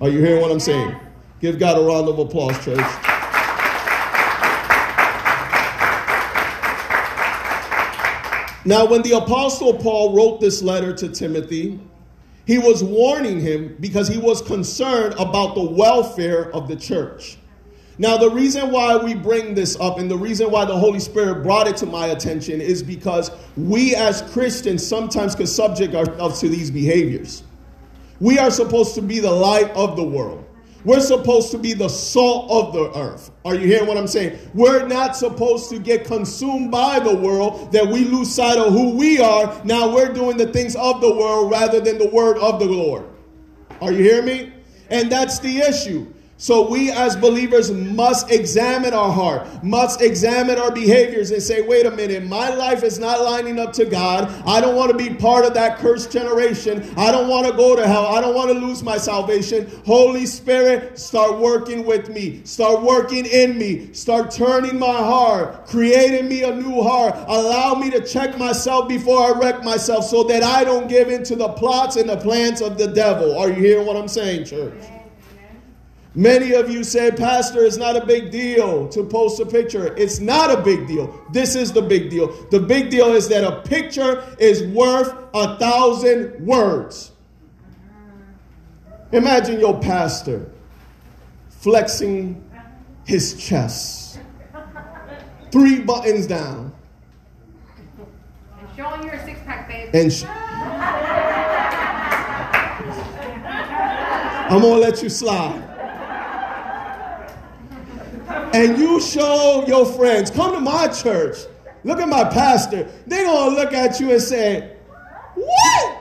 Are 0.00 0.08
you 0.08 0.20
hearing 0.20 0.40
what 0.40 0.50
I'm 0.50 0.60
saying? 0.60 0.96
Give 1.40 1.58
God 1.58 1.78
a 1.78 1.82
round 1.82 2.08
of 2.08 2.18
applause, 2.18 2.56
church. 2.64 2.78
Now, 8.64 8.84
when 8.84 9.02
the 9.02 9.12
Apostle 9.16 9.74
Paul 9.74 10.14
wrote 10.14 10.40
this 10.40 10.62
letter 10.62 10.92
to 10.92 11.08
Timothy, 11.08 11.80
he 12.48 12.56
was 12.56 12.82
warning 12.82 13.38
him 13.38 13.76
because 13.78 14.08
he 14.08 14.16
was 14.16 14.40
concerned 14.40 15.12
about 15.18 15.54
the 15.54 15.62
welfare 15.62 16.50
of 16.54 16.66
the 16.66 16.74
church. 16.74 17.36
Now, 17.98 18.16
the 18.16 18.30
reason 18.30 18.70
why 18.70 18.96
we 18.96 19.12
bring 19.12 19.52
this 19.52 19.78
up 19.78 19.98
and 19.98 20.10
the 20.10 20.16
reason 20.16 20.50
why 20.50 20.64
the 20.64 20.74
Holy 20.74 20.98
Spirit 20.98 21.42
brought 21.42 21.68
it 21.68 21.76
to 21.76 21.86
my 21.86 22.06
attention 22.06 22.62
is 22.62 22.82
because 22.82 23.30
we 23.58 23.94
as 23.94 24.22
Christians 24.32 24.86
sometimes 24.86 25.34
could 25.34 25.50
subject 25.50 25.94
ourselves 25.94 26.40
to 26.40 26.48
these 26.48 26.70
behaviors. 26.70 27.42
We 28.18 28.38
are 28.38 28.50
supposed 28.50 28.94
to 28.94 29.02
be 29.02 29.20
the 29.20 29.30
light 29.30 29.70
of 29.72 29.96
the 29.96 30.04
world. 30.04 30.47
We're 30.88 31.00
supposed 31.00 31.50
to 31.50 31.58
be 31.58 31.74
the 31.74 31.90
salt 31.90 32.50
of 32.50 32.72
the 32.72 32.98
earth. 32.98 33.30
Are 33.44 33.54
you 33.54 33.66
hearing 33.66 33.86
what 33.86 33.98
I'm 33.98 34.06
saying? 34.06 34.38
We're 34.54 34.86
not 34.86 35.14
supposed 35.18 35.68
to 35.68 35.78
get 35.78 36.06
consumed 36.06 36.70
by 36.70 36.98
the 36.98 37.14
world 37.14 37.72
that 37.72 37.86
we 37.86 38.06
lose 38.06 38.34
sight 38.34 38.56
of 38.56 38.72
who 38.72 38.96
we 38.96 39.20
are. 39.20 39.54
Now 39.66 39.94
we're 39.94 40.14
doing 40.14 40.38
the 40.38 40.46
things 40.46 40.74
of 40.76 41.02
the 41.02 41.14
world 41.14 41.50
rather 41.50 41.78
than 41.78 41.98
the 41.98 42.08
word 42.08 42.38
of 42.38 42.58
the 42.58 42.64
Lord. 42.64 43.04
Are 43.82 43.92
you 43.92 44.02
hearing 44.02 44.24
me? 44.24 44.52
And 44.88 45.12
that's 45.12 45.40
the 45.40 45.58
issue. 45.58 46.10
So 46.40 46.68
we 46.68 46.92
as 46.92 47.16
believers 47.16 47.72
must 47.72 48.30
examine 48.30 48.94
our 48.94 49.10
heart, 49.10 49.64
must 49.64 50.00
examine 50.00 50.56
our 50.56 50.70
behaviors 50.70 51.32
and 51.32 51.42
say, 51.42 51.62
wait 51.62 51.84
a 51.84 51.90
minute, 51.90 52.24
my 52.26 52.54
life 52.54 52.84
is 52.84 52.96
not 53.00 53.22
lining 53.22 53.58
up 53.58 53.72
to 53.72 53.84
God. 53.84 54.32
I 54.46 54.60
don't 54.60 54.76
want 54.76 54.92
to 54.92 54.96
be 54.96 55.12
part 55.12 55.44
of 55.44 55.52
that 55.54 55.78
cursed 55.78 56.12
generation. 56.12 56.94
I 56.96 57.10
don't 57.10 57.28
want 57.28 57.48
to 57.48 57.52
go 57.54 57.74
to 57.74 57.84
hell. 57.84 58.06
I 58.06 58.20
don't 58.20 58.36
want 58.36 58.52
to 58.52 58.54
lose 58.58 58.84
my 58.84 58.98
salvation. 58.98 59.68
Holy 59.84 60.26
Spirit, 60.26 60.96
start 60.96 61.40
working 61.40 61.84
with 61.84 62.08
me. 62.08 62.40
Start 62.44 62.82
working 62.82 63.26
in 63.26 63.58
me. 63.58 63.92
Start 63.92 64.30
turning 64.30 64.78
my 64.78 64.96
heart, 64.96 65.66
creating 65.66 66.28
me 66.28 66.44
a 66.44 66.54
new 66.54 66.82
heart. 66.82 67.16
Allow 67.26 67.74
me 67.74 67.90
to 67.90 68.06
check 68.06 68.38
myself 68.38 68.88
before 68.88 69.18
I 69.18 69.38
wreck 69.40 69.64
myself 69.64 70.04
so 70.04 70.22
that 70.24 70.44
I 70.44 70.62
don't 70.62 70.86
give 70.86 71.08
in 71.08 71.24
to 71.24 71.34
the 71.34 71.48
plots 71.48 71.96
and 71.96 72.08
the 72.08 72.16
plans 72.16 72.62
of 72.62 72.78
the 72.78 72.86
devil. 72.86 73.36
Are 73.36 73.48
you 73.48 73.56
hearing 73.56 73.86
what 73.88 73.96
I'm 73.96 74.06
saying, 74.06 74.44
church? 74.44 74.97
Many 76.14 76.52
of 76.52 76.70
you 76.70 76.84
say, 76.84 77.10
Pastor, 77.10 77.64
it's 77.64 77.76
not 77.76 77.94
a 77.94 78.04
big 78.04 78.30
deal 78.30 78.88
to 78.88 79.04
post 79.04 79.40
a 79.40 79.46
picture. 79.46 79.94
It's 79.96 80.20
not 80.20 80.50
a 80.50 80.62
big 80.62 80.86
deal. 80.86 81.22
This 81.32 81.54
is 81.54 81.72
the 81.72 81.82
big 81.82 82.08
deal. 82.08 82.28
The 82.50 82.60
big 82.60 82.90
deal 82.90 83.12
is 83.12 83.28
that 83.28 83.44
a 83.44 83.60
picture 83.60 84.24
is 84.38 84.62
worth 84.64 85.14
a 85.34 85.58
thousand 85.58 86.44
words. 86.44 87.12
Imagine 89.12 89.60
your 89.60 89.78
pastor 89.80 90.50
flexing 91.48 92.42
his 93.04 93.42
chest, 93.42 94.18
three 95.50 95.80
buttons 95.80 96.26
down. 96.26 96.72
And 98.58 98.68
showing 98.76 99.02
your 99.04 99.18
six 99.24 99.40
pack, 99.44 99.68
babe. 99.68 99.94
And 99.94 100.12
sh- 100.12 100.24
I'm 104.50 104.60
going 104.62 104.80
to 104.80 104.80
let 104.80 105.02
you 105.02 105.08
slide 105.08 105.67
and 108.54 108.78
you 108.78 109.00
show 109.00 109.64
your 109.66 109.84
friends, 109.84 110.30
come 110.30 110.52
to 110.54 110.60
my 110.60 110.88
church, 110.88 111.38
look 111.84 111.98
at 111.98 112.08
my 112.08 112.24
pastor, 112.24 112.88
they're 113.06 113.24
going 113.24 113.54
to 113.54 113.60
look 113.60 113.72
at 113.72 114.00
you 114.00 114.12
and 114.12 114.22
say, 114.22 114.76
What? 115.34 115.98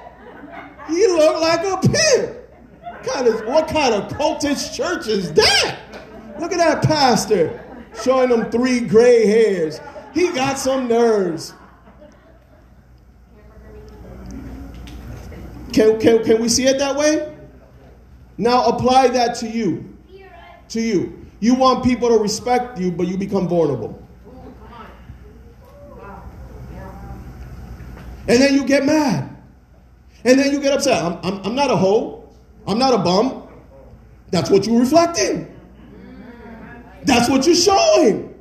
He 0.88 1.06
look 1.08 1.42
like 1.42 1.60
a 1.66 1.88
pimp. 1.88 2.38
Kind 3.04 3.28
of, 3.28 3.46
what 3.46 3.68
kind 3.68 3.94
of 3.94 4.12
cultish 4.12 4.76
church 4.76 5.08
is 5.08 5.32
that? 5.34 5.80
Look 6.40 6.52
at 6.52 6.58
that 6.58 6.84
pastor 6.84 7.64
showing 8.04 8.30
them 8.30 8.50
three 8.52 8.82
gray 8.82 9.26
hairs. 9.26 9.80
He 10.14 10.32
got 10.32 10.58
some 10.58 10.88
nerves. 10.88 11.54
Can, 15.74 16.00
can, 16.00 16.24
can 16.24 16.42
we 16.42 16.50
see 16.50 16.66
it 16.66 16.80
that 16.80 16.96
way? 16.96 17.36
Now 18.38 18.66
apply 18.66 19.10
that 19.10 19.36
to 19.38 19.48
you. 19.48 19.98
To 20.70 20.82
you. 20.82 21.27
You 21.39 21.54
want 21.56 21.84
people 21.84 22.10
to 22.10 22.17
respect 22.17 22.80
you, 22.80 22.91
but 22.91 23.08
you 23.08 23.17
become 23.17 23.47
vulnerable. 23.47 24.02
And 28.28 28.41
then 28.41 28.54
you 28.54 28.65
get 28.65 28.86
mad. 28.86 29.36
And 30.26 30.38
then 30.38 30.52
you 30.52 30.60
get 30.60 30.73
upset. 30.73 31.02
I'm, 31.04 31.19
I'm, 31.23 31.45
I'm 31.45 31.56
not 31.56 31.71
a 31.71 31.76
hoe. 31.76 32.30
I'm 32.67 32.78
not 32.78 32.93
a 32.93 32.97
bum. 32.97 33.47
That's 34.32 34.50
what 34.50 34.67
you're 34.67 34.80
reflecting. 34.80 35.54
That's 37.04 37.30
what 37.30 37.45
you're 37.45 37.56
showing. 37.56 38.34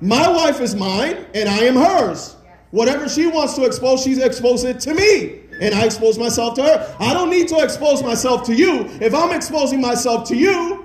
My 0.00 0.28
wife 0.28 0.60
is 0.60 0.74
mine 0.74 1.26
and 1.34 1.48
I 1.48 1.58
am 1.60 1.76
hers. 1.76 2.36
Whatever 2.70 3.08
she 3.08 3.26
wants 3.26 3.54
to 3.54 3.64
expose, 3.64 4.02
she's 4.02 4.18
exposed 4.18 4.66
it 4.66 4.80
to 4.80 4.92
me. 4.92 5.40
And 5.58 5.74
I 5.74 5.86
expose 5.86 6.18
myself 6.18 6.54
to 6.56 6.62
her. 6.62 6.96
I 7.00 7.14
don't 7.14 7.30
need 7.30 7.48
to 7.48 7.60
expose 7.60 8.02
myself 8.02 8.44
to 8.44 8.54
you. 8.54 8.84
If 9.00 9.14
I'm 9.14 9.32
exposing 9.32 9.80
myself 9.80 10.28
to 10.28 10.36
you, 10.36 10.75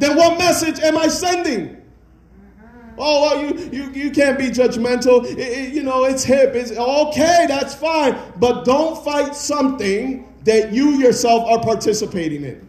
then 0.00 0.16
what 0.16 0.38
message 0.38 0.80
am 0.80 0.96
I 0.96 1.08
sending? 1.08 1.68
Mm-hmm. 1.68 2.94
Oh, 2.98 3.22
well, 3.22 3.44
you, 3.44 3.70
you, 3.70 3.90
you 3.92 4.10
can't 4.10 4.38
be 4.38 4.48
judgmental. 4.48 5.24
It, 5.24 5.38
it, 5.38 5.74
you 5.74 5.82
know, 5.82 6.04
it's 6.04 6.24
hip. 6.24 6.54
It's 6.54 6.72
okay, 6.72 7.44
that's 7.46 7.74
fine. 7.74 8.18
But 8.36 8.64
don't 8.64 9.02
fight 9.04 9.36
something 9.36 10.26
that 10.44 10.72
you 10.72 10.92
yourself 10.92 11.46
are 11.48 11.60
participating 11.62 12.44
in. 12.44 12.56
Mm-hmm. 12.56 12.66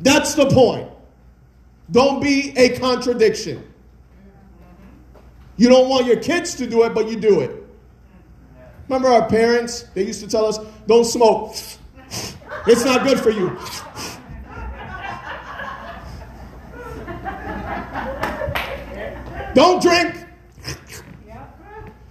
That's 0.00 0.34
the 0.34 0.50
point. 0.50 0.90
Don't 1.90 2.20
be 2.20 2.52
a 2.56 2.78
contradiction. 2.78 3.62
You 5.56 5.68
don't 5.68 5.88
want 5.88 6.06
your 6.06 6.16
kids 6.16 6.54
to 6.56 6.66
do 6.66 6.82
it, 6.82 6.94
but 6.94 7.08
you 7.08 7.16
do 7.16 7.40
it. 7.40 7.62
Remember 8.88 9.08
our 9.08 9.28
parents? 9.28 9.82
They 9.94 10.04
used 10.04 10.20
to 10.20 10.28
tell 10.28 10.46
us, 10.46 10.58
don't 10.86 11.04
smoke. 11.04 11.56
It's 12.66 12.84
not 12.84 13.04
good 13.04 13.18
for 13.20 13.30
you. 13.30 13.58
Don't 19.56 19.80
drink. 19.80 20.14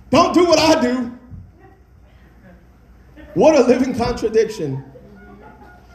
Don't 0.10 0.34
do 0.34 0.46
what 0.46 0.58
I 0.58 0.82
do. 0.82 1.16
What 3.36 3.56
a 3.56 3.62
living 3.62 3.94
contradiction. 3.94 4.84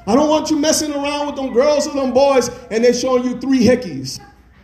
I 0.06 0.14
don't 0.14 0.30
want 0.30 0.50
you 0.50 0.56
messing 0.56 0.92
around 0.92 1.26
with 1.26 1.34
them 1.34 1.52
girls 1.52 1.88
or 1.88 1.94
them 1.94 2.12
boys 2.12 2.50
and 2.70 2.84
they're 2.84 2.94
showing 2.94 3.24
you 3.24 3.40
three 3.40 3.64
hickeys. 3.64 4.20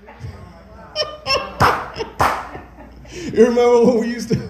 you 3.10 3.46
remember 3.46 3.86
when 3.86 4.00
we 4.02 4.06
used 4.06 4.28
to. 4.28 4.48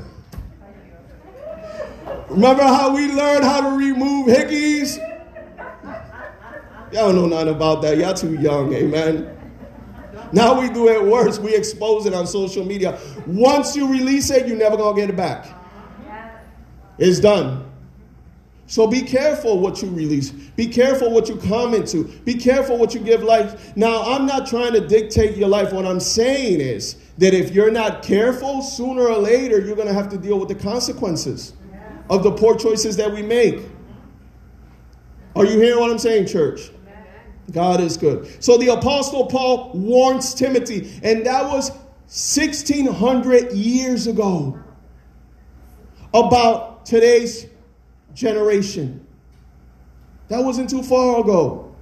Remember 2.29 2.65
how 2.65 2.95
we 2.95 3.11
learned 3.13 3.45
how 3.45 3.63
to 3.63 3.79
remove 3.79 4.27
hickeys? 4.27 4.99
Y'all 6.93 7.13
don't 7.13 7.15
know 7.15 7.29
nothing 7.29 7.55
about 7.55 7.81
that. 7.81 7.97
Y'all 7.97 8.13
too 8.13 8.35
young, 8.35 8.75
amen. 8.75 9.37
Now 10.33 10.61
we 10.61 10.69
do 10.69 10.89
it 10.89 11.03
worse. 11.03 11.39
We 11.39 11.55
expose 11.55 12.07
it 12.07 12.15
on 12.15 12.27
social 12.27 12.65
media. 12.65 12.99
Once 13.27 13.77
you 13.77 13.91
release 13.91 14.31
it, 14.31 14.47
you're 14.47 14.57
never 14.57 14.77
gonna 14.77 14.97
get 14.97 15.11
it 15.11 15.17
back. 15.17 15.49
It's 16.99 17.21
done. 17.21 17.67
So 18.69 18.87
be 18.89 19.03
careful 19.03 19.61
what 19.61 19.81
you 19.81 19.89
release. 19.91 20.31
Be 20.31 20.67
careful 20.67 21.11
what 21.13 21.29
you 21.29 21.37
comment 21.37 21.87
to. 21.89 22.05
Be 22.25 22.35
careful 22.35 22.79
what 22.79 22.95
you 22.95 23.01
give 23.01 23.23
life. 23.23 23.77
Now, 23.77 24.03
I'm 24.03 24.27
not 24.27 24.47
trying 24.47 24.73
to 24.73 24.81
dictate 24.81 25.37
your 25.37 25.49
life. 25.49 25.73
What 25.73 25.87
I'm 25.87 26.01
saying 26.01 26.61
is 26.61 26.97
that 27.19 27.33
if 27.33 27.53
you're 27.53 27.71
not 27.71 28.03
careful, 28.03 28.63
sooner 28.63 29.03
or 29.03 29.19
later, 29.19 29.61
you're 29.61 29.77
going 29.77 29.87
to 29.87 29.95
have 29.95 30.09
to 30.09 30.19
deal 30.19 30.41
with 30.41 30.49
the 30.49 30.57
consequences 30.57 31.53
of 32.11 32.25
the 32.25 32.33
poor 32.33 32.57
choices 32.57 32.97
that 32.97 33.13
we 33.13 33.23
make. 33.23 33.63
Are 35.37 35.45
you 35.45 35.61
hearing 35.61 35.79
what 35.79 35.91
I'm 35.91 35.99
saying, 35.99 36.27
church? 36.27 36.71
God 37.53 37.81
is 37.81 37.97
good. 37.97 38.43
So 38.43 38.57
the 38.57 38.69
Apostle 38.69 39.27
Paul 39.27 39.73
warns 39.75 40.35
Timothy, 40.35 40.99
and 41.03 41.25
that 41.27 41.45
was 41.45 41.71
1600 42.09 43.53
years 43.53 44.07
ago 44.07 44.59
about 46.13 46.87
today's 46.87 47.47
generation. 48.15 49.07
That 50.29 50.41
wasn't 50.41 50.71
too 50.71 50.83
far 50.83 51.21
ago. 51.21 51.75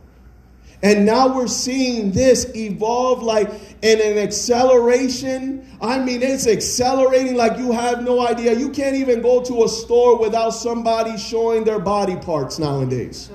And 0.83 1.07
now 1.07 1.35
we're 1.35 1.47
seeing 1.47 2.13
this 2.13 2.55
evolve 2.55 3.23
like 3.23 3.49
in 3.81 4.01
an 4.03 4.19
acceleration. 4.19 5.67
I 5.81 5.99
mean, 5.99 6.23
it's 6.23 6.47
accelerating 6.47 7.37
like 7.37 7.57
you 7.57 7.73
have 7.73 8.03
no 8.03 8.27
idea. 8.27 8.53
You 8.53 8.69
can't 8.69 8.97
even 8.97 9.23
go 9.23 9.43
to 9.45 9.65
a 9.65 9.69
store 9.69 10.19
without 10.19 10.51
somebody 10.51 11.17
showing 11.17 11.65
their 11.65 11.79
body 11.79 12.17
parts 12.17 12.59
nowadays. 12.59 13.31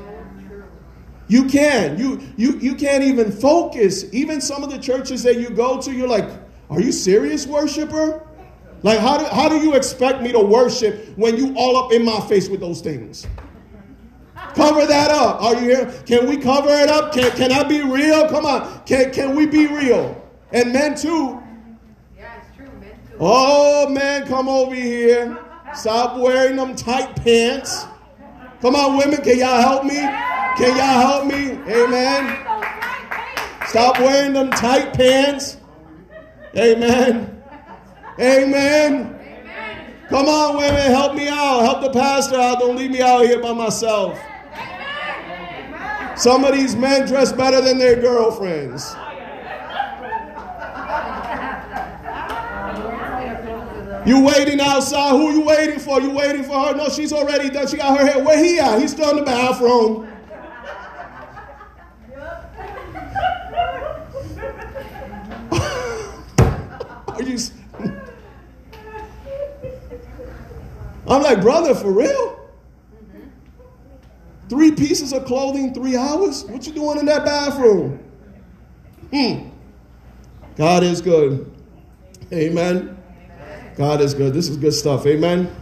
You 1.30 1.46
can. 1.46 1.98
You 1.98 2.20
you 2.36 2.58
you 2.58 2.76
can't 2.76 3.04
even 3.04 3.32
focus. 3.32 4.12
Even 4.14 4.42
some 4.42 4.64
of 4.64 4.72
the 4.72 4.80
churches 4.80 5.24
that 5.24 5.40
you 5.40 5.50
go 5.50 5.80
to, 5.80 5.92
you're 5.94 6.08
like, 6.08 6.28
are 6.70 6.82
you 6.82 6.92
serious, 6.92 7.48
worshiper? 7.48 8.28
Like, 8.82 9.00
how 9.00 9.18
do, 9.18 9.26
how 9.26 9.50
do 9.50 9.58
you 9.58 9.76
expect 9.76 10.22
me 10.22 10.32
to 10.32 10.40
worship 10.40 11.08
when 11.18 11.38
you 11.38 11.54
all 11.56 11.78
up 11.78 11.92
in 11.92 12.04
my 12.04 12.20
face 12.22 12.50
with 12.50 12.60
those 12.60 12.82
things? 12.82 13.28
Cover 14.56 14.86
that 14.86 15.12
up. 15.12 15.42
Are 15.42 15.54
you 15.56 15.62
here? 15.62 16.04
Can 16.06 16.28
we 16.28 16.38
cover 16.38 16.70
it 16.70 16.90
up? 16.90 17.14
Can, 17.14 17.30
can 17.32 17.52
I 17.52 17.64
be 17.64 17.82
real? 17.82 18.28
Come 18.30 18.46
on. 18.46 18.84
Can, 18.86 19.12
can 19.12 19.36
we 19.36 19.46
be 19.46 19.68
real? 19.68 20.20
And 20.52 20.74
men 20.74 20.96
too. 20.96 21.42
Yeah, 22.18 22.42
it's 22.42 22.56
true, 22.56 22.72
men 22.80 22.92
too. 23.08 23.18
Oh, 23.20 23.90
man, 23.90 24.26
come 24.28 24.50
over 24.50 24.74
here. 24.74 25.38
Stop 25.76 26.18
wearing 26.18 26.56
them 26.56 26.76
tight 26.76 27.16
pants. 27.18 27.86
Come 28.62 28.76
on, 28.76 28.98
women, 28.98 29.22
can 29.22 29.38
y'all 29.38 29.62
help 29.62 29.86
me? 29.86 30.00
Can 30.58 30.76
y'all 30.76 31.02
help 31.08 31.26
me? 31.26 31.52
Amen. 31.72 32.46
Stop 33.68 34.00
wearing 34.00 34.34
them 34.34 34.52
tight 34.52 34.94
pants. 34.94 35.58
Amen. 36.58 37.42
Amen. 38.20 39.16
Come 40.10 40.26
on, 40.26 40.58
women, 40.58 40.92
help 40.92 41.14
me 41.14 41.28
out. 41.28 41.62
Help 41.62 41.82
the 41.82 41.92
pastor 41.92 42.36
out. 42.36 42.60
Don't 42.60 42.76
leave 42.76 42.92
me 42.92 43.02
out 43.02 43.22
here 43.26 43.40
by 43.40 43.54
myself. 43.54 44.20
Some 46.18 46.44
of 46.44 46.54
these 46.54 46.76
men 46.76 47.08
dress 47.08 47.32
better 47.32 47.62
than 47.62 47.78
their 47.78 48.02
girlfriends. 48.02 48.96
You 54.06 54.24
waiting 54.24 54.60
outside? 54.60 55.12
Who 55.12 55.32
you 55.32 55.42
waiting 55.42 55.80
for? 55.80 56.02
You 56.02 56.10
waiting 56.10 56.44
for 56.44 56.60
her? 56.60 56.76
No, 56.76 56.90
she's 56.90 57.14
already 57.14 57.50
done. 57.50 57.68
She 57.68 57.78
got 57.78 57.98
her 57.98 58.06
hair. 58.06 58.24
Where 58.24 58.44
he 58.44 58.60
at? 58.60 58.82
He's 58.82 58.92
still 58.92 59.12
in 59.12 59.18
the 59.18 59.24
bathroom. 59.24 60.08
Are 67.08 67.22
you? 67.22 67.38
I'm 71.10 71.24
like, 71.24 71.42
brother, 71.42 71.74
for 71.74 71.92
real? 71.92 72.40
Three 74.48 74.72
pieces 74.72 75.14
of 75.14 75.26
clothing, 75.26 75.74
three 75.74 75.96
hours? 75.96 76.44
What 76.46 76.66
you 76.66 76.74
doing 76.74 77.00
in 77.00 77.06
that 77.06 77.26
bathroom? 77.26 78.04
Hmm. 79.12 79.50
God 80.56 80.84
is 80.84 81.02
good. 81.02 81.52
Amen. 82.32 82.98
God 83.76 84.02
is 84.02 84.14
good. 84.14 84.34
This 84.34 84.50
is 84.50 84.58
good 84.58 84.74
stuff. 84.74 85.06
Amen. 85.06 85.56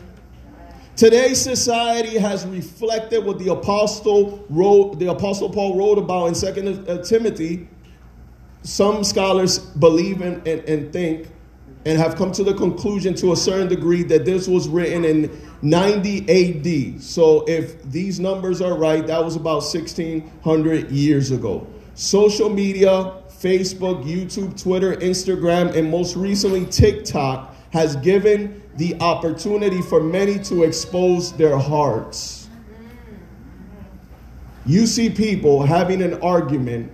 Today's 0.96 1.40
society 1.40 2.18
has 2.18 2.46
reflected 2.46 3.24
what 3.24 3.38
the 3.40 3.52
apostle 3.52 4.44
wrote, 4.50 4.98
the 5.00 5.12
apostle 5.12 5.50
Paul 5.50 5.78
wrote 5.78 6.00
about 6.00 6.28
in 6.28 6.36
Second 6.36 7.04
Timothy. 7.04 7.68
Some 8.64 9.04
scholars 9.04 9.60
believe 9.60 10.22
and, 10.22 10.46
and, 10.48 10.62
and 10.68 10.92
think 10.92 11.28
and 11.88 11.98
have 11.98 12.18
come 12.18 12.34
to 12.34 12.44
the 12.44 12.54
conclusion 12.54 13.14
to 13.14 13.32
a 13.32 13.36
certain 13.36 13.70
degree 13.70 14.04
that 14.04 14.26
this 14.26 14.46
was 14.46 14.68
written 14.68 15.06
in 15.06 15.32
90 15.62 16.98
AD. 16.98 17.02
So 17.02 17.46
if 17.48 17.82
these 17.84 18.20
numbers 18.20 18.62
are 18.62 18.78
right, 18.78 19.08
that 19.08 19.24
was 19.24 19.38
about 19.38 19.64
1600 19.64 20.92
years 20.92 21.32
ago. 21.32 21.66
Social 21.96 22.50
media, 22.50 23.14
Facebook, 23.30 24.04
YouTube, 24.04 24.62
Twitter, 24.62 24.98
Instagram, 24.98 25.74
and 25.78 25.90
most 25.90 26.18
recently 26.18 26.66
TikTok 26.66 27.56
has 27.72 27.96
given 27.96 28.62
the 28.76 29.00
opportunity 29.00 29.82
for 29.82 30.04
many 30.04 30.40
to 30.40 30.64
expose 30.64 31.32
their 31.38 31.58
hearts. 31.58 32.50
You 34.66 34.86
see 34.88 35.10
people 35.10 35.64
having 35.64 36.02
an 36.02 36.22
argument 36.22 36.92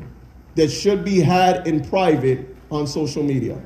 that 0.54 0.70
should 0.70 1.04
be 1.04 1.20
had 1.20 1.68
in 1.68 1.84
private 1.84 2.56
on 2.70 2.86
social 2.86 3.24
media. 3.24 3.60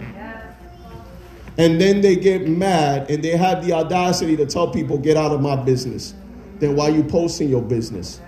And 1.58 1.82
then 1.82 2.02
they 2.02 2.16
get 2.16 2.48
mad 2.48 3.10
and 3.10 3.24
they 3.24 3.36
have 3.36 3.66
the 3.66 3.74
audacity 3.74 4.38
to 4.38 4.46
tell 4.46 4.70
people, 4.70 4.98
get 4.98 5.18
out 5.18 5.32
of 5.32 5.42
my 5.42 5.56
business. 5.56 6.14
Then 6.60 6.76
why 6.76 6.90
you 6.90 7.04
posting 7.04 7.50
your 7.50 7.62
business? 7.62 8.22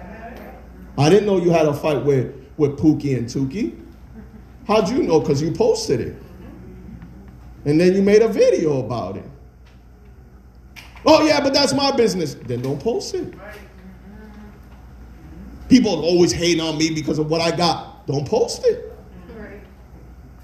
I 0.98 1.10
didn't 1.10 1.28
know 1.28 1.38
you 1.38 1.52
had 1.52 1.68
a 1.68 1.74
fight 1.74 2.04
with, 2.04 2.36
with 2.58 2.80
Pookie 2.80 3.18
and 3.18 3.28
Tuki. 3.28 3.80
How'd 4.68 4.90
you 4.90 5.04
know? 5.04 5.20
Because 5.20 5.42
you 5.42 5.52
posted 5.52 6.00
it. 6.00 6.22
And 7.66 7.80
then 7.80 7.94
you 7.94 8.02
made 8.02 8.22
a 8.22 8.28
video 8.28 8.80
about 8.80 9.18
it. 9.18 9.30
Oh, 11.06 11.26
yeah, 11.26 11.40
but 11.40 11.54
that's 11.54 11.74
my 11.74 11.92
business. 11.92 12.34
Then 12.34 12.62
don't 12.62 12.82
post 12.82 13.14
it. 13.14 13.34
People 15.70 16.04
always 16.04 16.32
hate 16.32 16.60
on 16.60 16.78
me 16.78 16.94
because 16.94 17.20
of 17.20 17.30
what 17.30 17.42
I 17.42 17.56
got. 17.56 18.08
Don't 18.08 18.28
post 18.28 18.66
it. 18.66 18.89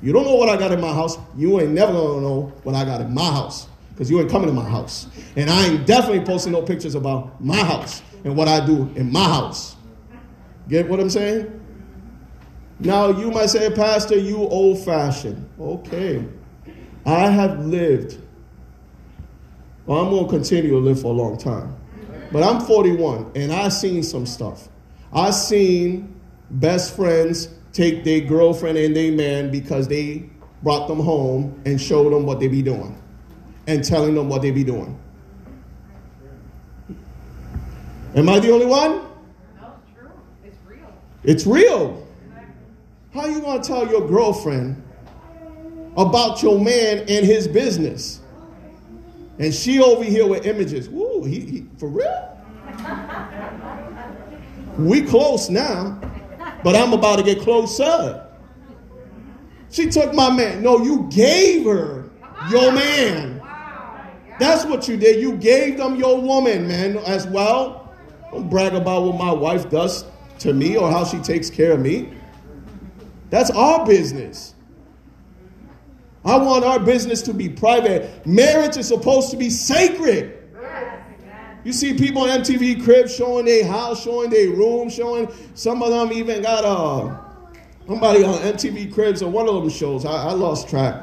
You 0.05 0.13
don't 0.13 0.23
know 0.23 0.35
what 0.35 0.49
I 0.49 0.55
got 0.55 0.71
in 0.71 0.79
my 0.79 0.93
house. 0.93 1.17
You 1.35 1.59
ain't 1.59 1.71
never 1.71 1.91
gonna 1.91 2.21
know 2.21 2.53
what 2.61 2.75
I 2.75 2.85
got 2.85 3.01
in 3.01 3.11
my 3.11 3.25
house 3.25 3.67
because 3.89 4.07
you 4.07 4.19
ain't 4.19 4.29
coming 4.29 4.47
to 4.47 4.53
my 4.53 4.69
house. 4.69 5.07
And 5.35 5.49
I 5.49 5.65
ain't 5.65 5.87
definitely 5.87 6.23
posting 6.23 6.51
no 6.51 6.61
pictures 6.61 6.93
about 6.93 7.43
my 7.43 7.57
house 7.57 8.03
and 8.23 8.37
what 8.37 8.47
I 8.47 8.63
do 8.63 8.87
in 8.95 9.11
my 9.11 9.23
house. 9.23 9.75
Get 10.69 10.87
what 10.87 10.99
I'm 10.99 11.09
saying? 11.09 11.59
Now, 12.79 13.17
you 13.17 13.31
might 13.31 13.47
say, 13.47 13.67
Pastor, 13.71 14.15
you 14.15 14.37
old 14.37 14.85
fashioned. 14.85 15.49
Okay. 15.59 16.23
I 17.03 17.27
have 17.31 17.65
lived, 17.65 18.19
well, 19.87 20.05
I'm 20.05 20.23
to 20.23 20.29
continue 20.29 20.69
to 20.69 20.77
live 20.77 21.01
for 21.01 21.07
a 21.07 21.17
long 21.17 21.35
time. 21.35 21.75
But 22.31 22.43
I'm 22.43 22.61
41 22.61 23.31
and 23.33 23.51
I've 23.51 23.73
seen 23.73 24.03
some 24.03 24.27
stuff. 24.27 24.69
I've 25.11 25.33
seen 25.33 26.21
best 26.51 26.95
friends 26.95 27.54
take 27.75 28.05
their 28.05 28.21
girlfriend 28.21 28.77
and 28.77 28.95
their 28.95 29.11
man 29.11 29.51
because 29.51 29.89
they 29.89 30.23
brought 30.63 30.87
them 30.87 30.99
home 30.99 31.61
and 31.65 31.79
showed 31.79 32.13
them 32.13 32.25
what 32.25 32.39
they 32.39 32.47
be 32.47 32.61
doing 32.61 32.97
and 33.67 33.83
telling 33.83 34.15
them 34.15 34.29
what 34.29 34.41
they 34.41 34.49
be 34.49 34.63
doing. 34.63 34.97
Am 38.15 38.29
I 38.29 38.39
the 38.39 38.49
only 38.51 38.65
one? 38.65 39.01
No, 39.59 39.73
it's 39.75 39.93
true. 39.93 40.09
It's 40.45 40.57
real. 40.65 40.93
It's 41.25 41.45
real. 41.45 42.07
How 43.13 43.25
you 43.25 43.41
gonna 43.41 43.61
tell 43.61 43.85
your 43.89 44.07
girlfriend 44.07 44.81
about 45.97 46.41
your 46.41 46.57
man 46.57 46.99
and 46.99 47.25
his 47.25 47.45
business? 47.45 48.21
And 49.37 49.53
she 49.53 49.81
over 49.81 50.05
here 50.05 50.25
with 50.25 50.45
images. 50.45 50.87
Woo, 50.87 51.25
he, 51.25 51.41
he 51.41 51.65
for 51.77 51.89
real? 51.89 52.37
we 54.77 55.01
close 55.01 55.49
now, 55.49 55.99
but 56.65 56.75
I'm 56.75 56.93
about 56.93 57.17
to 57.17 57.23
get 57.23 57.41
closer. 57.41 58.25
She 59.69 59.87
took 59.87 60.15
my 60.15 60.31
man. 60.31 60.63
No, 60.63 60.83
you 60.83 61.07
gave 61.11 61.63
her 61.65 62.09
your 62.49 62.71
man. 62.71 63.39
That's 64.39 64.65
what 64.65 64.87
you 64.87 64.97
did. 64.97 65.21
You 65.21 65.37
gave 65.37 65.77
them 65.77 65.95
your 65.95 66.19
woman, 66.19 66.67
man, 66.67 66.97
as 66.97 67.27
well. 67.27 67.93
Don't 68.31 68.49
brag 68.49 68.73
about 68.73 69.03
what 69.03 69.15
my 69.15 69.31
wife 69.31 69.69
does 69.69 70.05
to 70.39 70.53
me 70.53 70.75
or 70.75 70.89
how 70.89 71.05
she 71.05 71.19
takes 71.19 71.51
care 71.51 71.73
of 71.73 71.81
me. 71.81 72.11
That's 73.29 73.51
our 73.51 73.85
business. 73.85 74.55
I 76.25 76.35
want 76.35 76.65
our 76.65 76.79
business 76.79 77.21
to 77.23 77.33
be 77.35 77.47
private. 77.47 78.25
Marriage 78.25 78.75
is 78.77 78.87
supposed 78.87 79.29
to 79.29 79.37
be 79.37 79.51
sacred. 79.51 80.34
You 81.65 81.73
see 81.73 81.95
people 81.95 82.21
on 82.21 82.29
MTV 82.29 82.83
Cribs 82.83 83.15
showing 83.15 83.45
their 83.45 83.65
house, 83.65 84.03
showing 84.03 84.29
their 84.29 84.51
room, 84.51 84.87
showing 84.87 85.27
some 85.55 85.81
of 85.81 85.89
them 85.89 86.13
even 86.13 86.43
got 86.43 86.63
uh, 86.63 87.17
somebody 87.87 88.23
on 88.23 88.35
MTV 88.35 88.93
Cribs 88.93 89.23
or 89.23 89.31
one 89.31 89.49
of 89.49 89.55
them 89.55 89.69
shows. 89.69 90.05
I, 90.05 90.11
I 90.11 90.31
lost 90.33 90.69
track. 90.69 91.01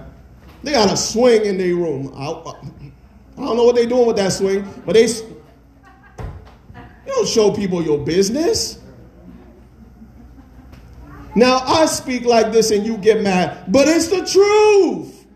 They 0.63 0.71
got 0.71 0.93
a 0.93 0.97
swing 0.97 1.45
in 1.47 1.59
their 1.59 1.75
room. 1.75 2.13
I, 2.17 2.29
I 2.29 3.45
don't 3.45 3.57
know 3.57 3.65
what 3.65 3.75
they're 3.75 3.87
doing 3.89 4.07
with 4.07 4.15
that 4.17 4.33
swing, 4.33 4.65
but 4.87 4.93
they 4.93 5.07
you 5.07 5.43
don't 7.07 7.27
show 7.27 7.51
people 7.51 7.83
your 7.83 7.99
business. 7.99 8.79
Now 11.35 11.59
I 11.59 11.87
speak 11.87 12.25
like 12.25 12.53
this 12.53 12.71
and 12.71 12.87
you 12.87 12.99
get 12.99 13.21
mad, 13.21 13.65
but 13.73 13.89
it's 13.89 14.07
the 14.07 14.25
truth. 14.25 15.27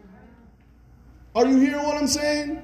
Are 1.35 1.45
you 1.45 1.59
hearing 1.59 1.83
what 1.83 1.97
I'm 1.97 2.07
saying? 2.07 2.63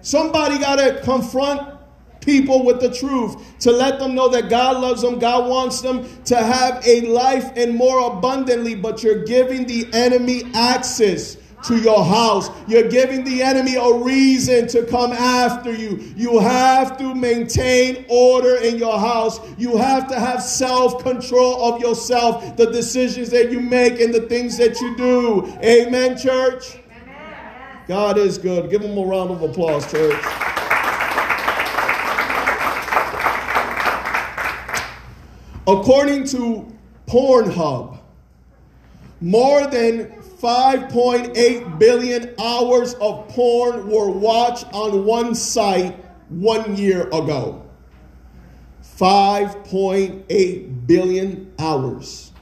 Somebody 0.00 0.58
got 0.58 0.76
to 0.76 0.98
confront 1.02 1.79
people 2.20 2.64
with 2.64 2.80
the 2.80 2.92
truth 2.92 3.58
to 3.60 3.72
let 3.72 3.98
them 3.98 4.14
know 4.14 4.28
that 4.28 4.48
God 4.48 4.80
loves 4.80 5.02
them, 5.02 5.18
God 5.18 5.48
wants 5.48 5.80
them 5.80 6.08
to 6.24 6.36
have 6.36 6.86
a 6.86 7.02
life 7.02 7.50
and 7.56 7.74
more 7.74 8.12
abundantly, 8.12 8.74
but 8.74 9.02
you're 9.02 9.24
giving 9.24 9.66
the 9.66 9.88
enemy 9.92 10.44
access 10.54 11.36
to 11.64 11.78
your 11.78 12.04
house. 12.04 12.50
You're 12.66 12.88
giving 12.88 13.24
the 13.24 13.42
enemy 13.42 13.74
a 13.74 13.92
reason 13.92 14.66
to 14.68 14.86
come 14.86 15.12
after 15.12 15.72
you. 15.72 16.02
You 16.16 16.38
have 16.38 16.96
to 16.98 17.14
maintain 17.14 18.06
order 18.08 18.56
in 18.56 18.76
your 18.78 18.98
house. 18.98 19.40
You 19.58 19.76
have 19.76 20.08
to 20.08 20.18
have 20.18 20.42
self 20.42 21.02
control 21.02 21.74
of 21.74 21.80
yourself, 21.80 22.56
the 22.56 22.70
decisions 22.70 23.30
that 23.30 23.50
you 23.50 23.60
make 23.60 24.00
and 24.00 24.14
the 24.14 24.22
things 24.22 24.56
that 24.58 24.80
you 24.80 24.96
do. 24.96 25.46
Amen, 25.62 26.16
church? 26.16 26.78
God 27.86 28.18
is 28.18 28.38
good. 28.38 28.70
Give 28.70 28.82
him 28.82 28.96
a 28.96 29.04
round 29.04 29.30
of 29.30 29.42
applause, 29.42 29.90
church. 29.90 30.49
According 35.66 36.24
to 36.28 36.66
Pornhub, 37.06 37.98
more 39.20 39.66
than 39.66 40.10
5.8 40.40 41.78
billion 41.78 42.34
hours 42.40 42.94
of 42.94 43.28
porn 43.28 43.90
were 43.90 44.10
watched 44.10 44.66
on 44.72 45.04
one 45.04 45.34
site 45.34 45.94
one 46.30 46.76
year 46.76 47.02
ago. 47.08 47.62
5.8 48.96 50.86
billion 50.86 51.52
hours 51.58 52.32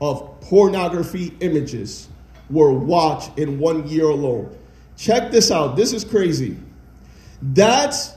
of 0.00 0.40
pornography 0.40 1.36
images 1.40 2.08
were 2.50 2.72
watched 2.72 3.36
in 3.38 3.58
one 3.58 3.86
year 3.88 4.06
alone. 4.06 4.56
Check 4.96 5.32
this 5.32 5.50
out. 5.50 5.76
This 5.76 5.92
is 5.92 6.04
crazy. 6.04 6.56
That's 7.42 8.14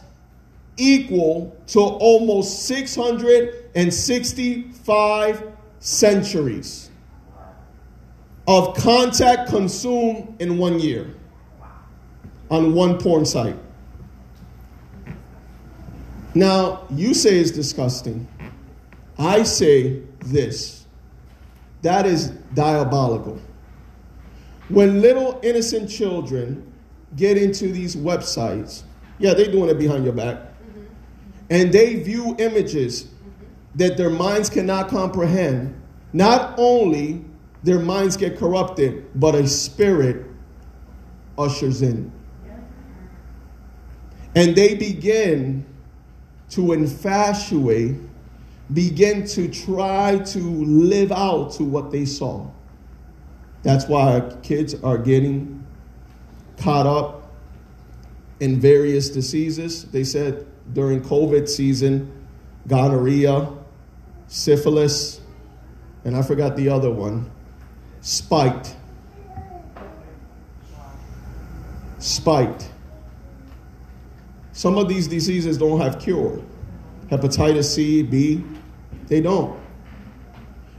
equal 0.78 1.56
to 1.68 1.80
almost 1.80 2.66
665 3.74 5.44
centuries 5.80 6.90
of 8.48 8.76
contact 8.78 9.50
consumed 9.50 10.36
in 10.42 10.58
one 10.58 10.80
year 10.80 11.14
on 12.50 12.74
one 12.74 12.98
porn 12.98 13.26
site. 13.26 13.56
Now, 16.34 16.86
you 16.90 17.14
say 17.14 17.40
it's 17.40 17.52
disgusting. 17.52 18.28
I 19.18 19.44
say 19.44 20.02
this 20.20 20.86
that 21.82 22.06
is 22.06 22.30
diabolical. 22.54 23.40
When 24.70 25.02
little 25.02 25.40
innocent 25.44 25.90
children 25.90 26.72
get 27.16 27.38
into 27.38 27.72
these 27.72 27.96
websites, 27.96 28.84
yeah, 29.18 29.34
they're 29.34 29.52
doing 29.52 29.70
it 29.70 29.80
behind 29.80 30.04
your 30.04 30.14
back, 30.14 30.38
mm-hmm. 30.38 30.84
and 31.50 31.74
they 31.74 31.96
view 32.02 32.36
images 32.40 33.11
that 33.76 33.98
their 33.98 34.10
minds 34.10 34.50
cannot 34.50 34.90
comprehend, 34.90 35.80
not 36.14 36.56
only 36.58 37.24
their 37.64 37.80
minds 37.80 38.18
get 38.18 38.38
corrupted, 38.38 39.08
but 39.16 39.36
a 39.36 39.48
spirit 39.48 40.26
ushers 41.38 41.82
in. 41.82 42.12
And 44.36 44.56
they 44.56 44.76
begin 44.76 45.66
to 46.50 46.74
infatuate, 46.74 47.96
begin 48.74 49.26
to 49.28 49.48
try 49.48 50.20
to 50.20 50.40
live 50.40 51.12
out 51.12 51.52
to 51.54 51.64
what 51.64 51.92
they 51.92 52.06
saw. 52.06 52.50
That's 53.64 53.88
why 53.88 54.14
our 54.14 54.36
kids 54.38 54.76
are 54.84 54.98
getting 54.98 55.66
caught 56.58 56.88
up 56.88 57.32
in 58.40 58.60
various 58.60 59.10
diseases. 59.10 59.86
They 59.86 60.04
said 60.04 60.48
during 60.74 61.02
COVID 61.02 61.48
season, 61.48 62.12
gonorrhea, 62.68 63.50
syphilis, 64.32 65.20
and 66.06 66.16
I 66.16 66.22
forgot 66.22 66.56
the 66.56 66.70
other 66.70 66.90
one 66.90 67.30
spiked. 68.00 68.76
Spiked. 72.00 72.70
Some 74.54 74.78
of 74.78 74.88
these 74.88 75.08
diseases 75.08 75.58
don't 75.58 75.80
have 75.82 76.00
cure. 76.00 76.42
Hepatitis 77.10 77.66
C, 77.66 78.04
B, 78.04 78.44
they 79.08 79.22
don't. 79.22 79.60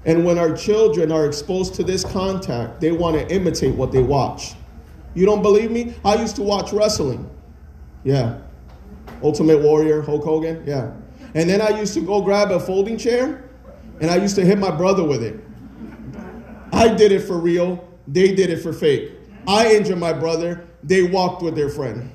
And 0.07 0.25
when 0.25 0.39
our 0.39 0.57
children 0.57 1.13
are 1.13 1.27
exposed 1.27 1.75
to 1.75 1.85
this 1.85 2.05
contact, 2.05 2.81
they 2.81 2.91
want 2.91 3.17
to 3.17 3.33
imitate 3.33 3.75
what 3.75 3.93
they 3.93 4.03
watch. 4.03 4.55
You 5.15 5.27
don't 5.27 5.43
believe 5.43 5.71
me? 5.71 5.95
I 6.05 6.15
used 6.15 6.37
to 6.37 6.43
watch 6.43 6.73
wrestling. 6.73 7.29
Yeah. 8.03 8.39
Ultimate 9.23 9.61
Warrior, 9.61 10.01
Hulk 10.01 10.25
Hogan. 10.25 10.65
Yeah. 10.67 10.93
And 11.35 11.49
then 11.49 11.61
I 11.61 11.79
used 11.79 11.95
to 11.95 12.01
go 12.01 12.21
grab 12.21 12.51
a 12.51 12.61
folding 12.61 12.99
chair 12.99 13.49
and 14.01 14.11
I 14.11 14.17
used 14.17 14.35
to 14.37 14.45
hit 14.45 14.59
my 14.59 14.71
brother 14.71 15.05
with 15.05 15.23
it. 15.23 15.41
I 16.73 16.89
did 16.89 17.13
it 17.13 17.21
for 17.21 17.39
real, 17.39 17.89
they 18.09 18.35
did 18.35 18.51
it 18.51 18.63
for 18.63 18.73
fake. 18.73 19.13
I 19.47 19.75
injured 19.75 19.99
my 19.99 20.13
brother, 20.13 20.67
they 20.83 21.03
walked 21.03 21.43
with 21.43 21.55
their 21.55 21.69
friend. 21.69 22.13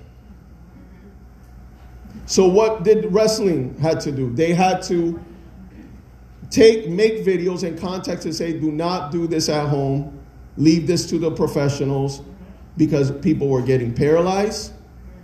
So 2.25 2.47
what 2.47 2.83
did 2.83 3.11
wrestling 3.13 3.77
had 3.79 4.01
to 4.01 4.11
do? 4.11 4.33
They 4.33 4.53
had 4.53 4.81
to 4.83 5.23
take 6.49 6.89
make 6.89 7.25
videos 7.25 7.63
and 7.67 7.79
context 7.79 8.25
and 8.25 8.35
say, 8.35 8.59
do 8.59 8.71
not 8.71 9.11
do 9.11 9.27
this 9.27 9.49
at 9.49 9.67
home. 9.67 10.19
Leave 10.57 10.87
this 10.87 11.09
to 11.09 11.17
the 11.19 11.31
professionals 11.31 12.21
because 12.77 13.11
people 13.11 13.47
were 13.47 13.61
getting 13.61 13.93
paralyzed. 13.93 14.73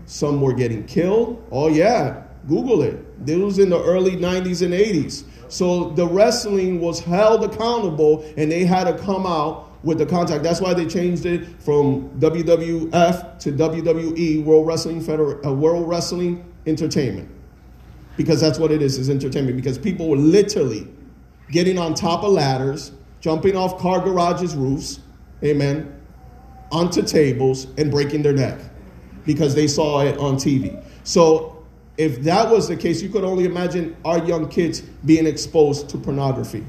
Some 0.05 0.41
were 0.41 0.53
getting 0.53 0.85
killed. 0.85 1.45
Oh 1.51 1.67
yeah, 1.67 2.22
Google 2.47 2.81
it. 2.81 3.25
This 3.25 3.37
was 3.37 3.59
in 3.59 3.69
the 3.69 3.81
early 3.81 4.11
90s 4.11 4.61
and 4.63 4.73
80s. 4.73 5.23
So 5.49 5.91
the 5.91 6.07
wrestling 6.07 6.81
was 6.81 6.99
held 6.99 7.43
accountable 7.43 8.25
and 8.37 8.51
they 8.51 8.65
had 8.65 8.85
to 8.85 8.97
come 9.03 9.25
out 9.25 9.69
with 9.83 9.97
the 9.97 10.05
contact. 10.05 10.43
That's 10.43 10.61
why 10.61 10.73
they 10.73 10.85
changed 10.85 11.25
it 11.25 11.45
from 11.61 12.09
WWF 12.19 13.39
to 13.39 13.51
WWE, 13.51 14.43
World 14.43 14.67
Wrestling 14.67 15.01
Feder- 15.01 15.45
uh, 15.45 15.53
World 15.53 15.87
Wrestling 15.87 16.43
Entertainment. 16.65 17.29
Because 18.17 18.39
that's 18.39 18.59
what 18.59 18.71
it 18.71 18.81
is, 18.81 18.97
is 18.97 19.09
entertainment. 19.09 19.57
Because 19.57 19.77
people 19.77 20.07
were 20.07 20.17
literally 20.17 20.87
getting 21.51 21.77
on 21.77 21.93
top 21.93 22.23
of 22.23 22.31
ladders, 22.31 22.91
jumping 23.19 23.55
off 23.55 23.77
car 23.79 23.99
garages' 23.99 24.55
roofs, 24.55 24.99
amen, 25.43 25.93
onto 26.71 27.01
tables 27.03 27.67
and 27.77 27.91
breaking 27.91 28.23
their 28.23 28.33
neck 28.33 28.59
because 29.25 29.55
they 29.55 29.67
saw 29.67 30.01
it 30.01 30.17
on 30.17 30.35
TV. 30.35 30.83
So, 31.03 31.52
if 31.97 32.21
that 32.23 32.49
was 32.49 32.67
the 32.67 32.75
case, 32.75 33.01
you 33.01 33.09
could 33.09 33.23
only 33.23 33.45
imagine 33.45 33.95
our 34.03 34.23
young 34.25 34.49
kids 34.49 34.81
being 34.81 35.27
exposed 35.27 35.89
to 35.89 35.97
pornography. 35.97 36.65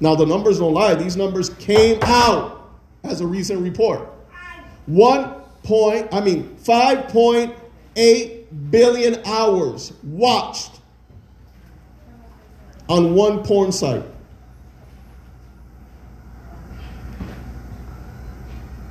Now, 0.00 0.14
the 0.14 0.26
numbers 0.26 0.58
don't 0.58 0.74
lie. 0.74 0.94
These 0.94 1.16
numbers 1.16 1.50
came 1.50 1.98
out 2.02 2.70
as 3.04 3.20
a 3.20 3.26
recent 3.26 3.60
report. 3.60 4.08
One 4.86 5.34
point, 5.62 6.08
I 6.12 6.20
mean, 6.20 6.56
5.8 6.62 8.70
billion 8.70 9.22
hours 9.24 9.92
watched 10.02 10.80
on 12.88 13.14
one 13.14 13.44
porn 13.44 13.70
site. 13.70 14.02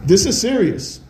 This 0.04 0.26
is 0.26 0.40
serious. 0.40 1.01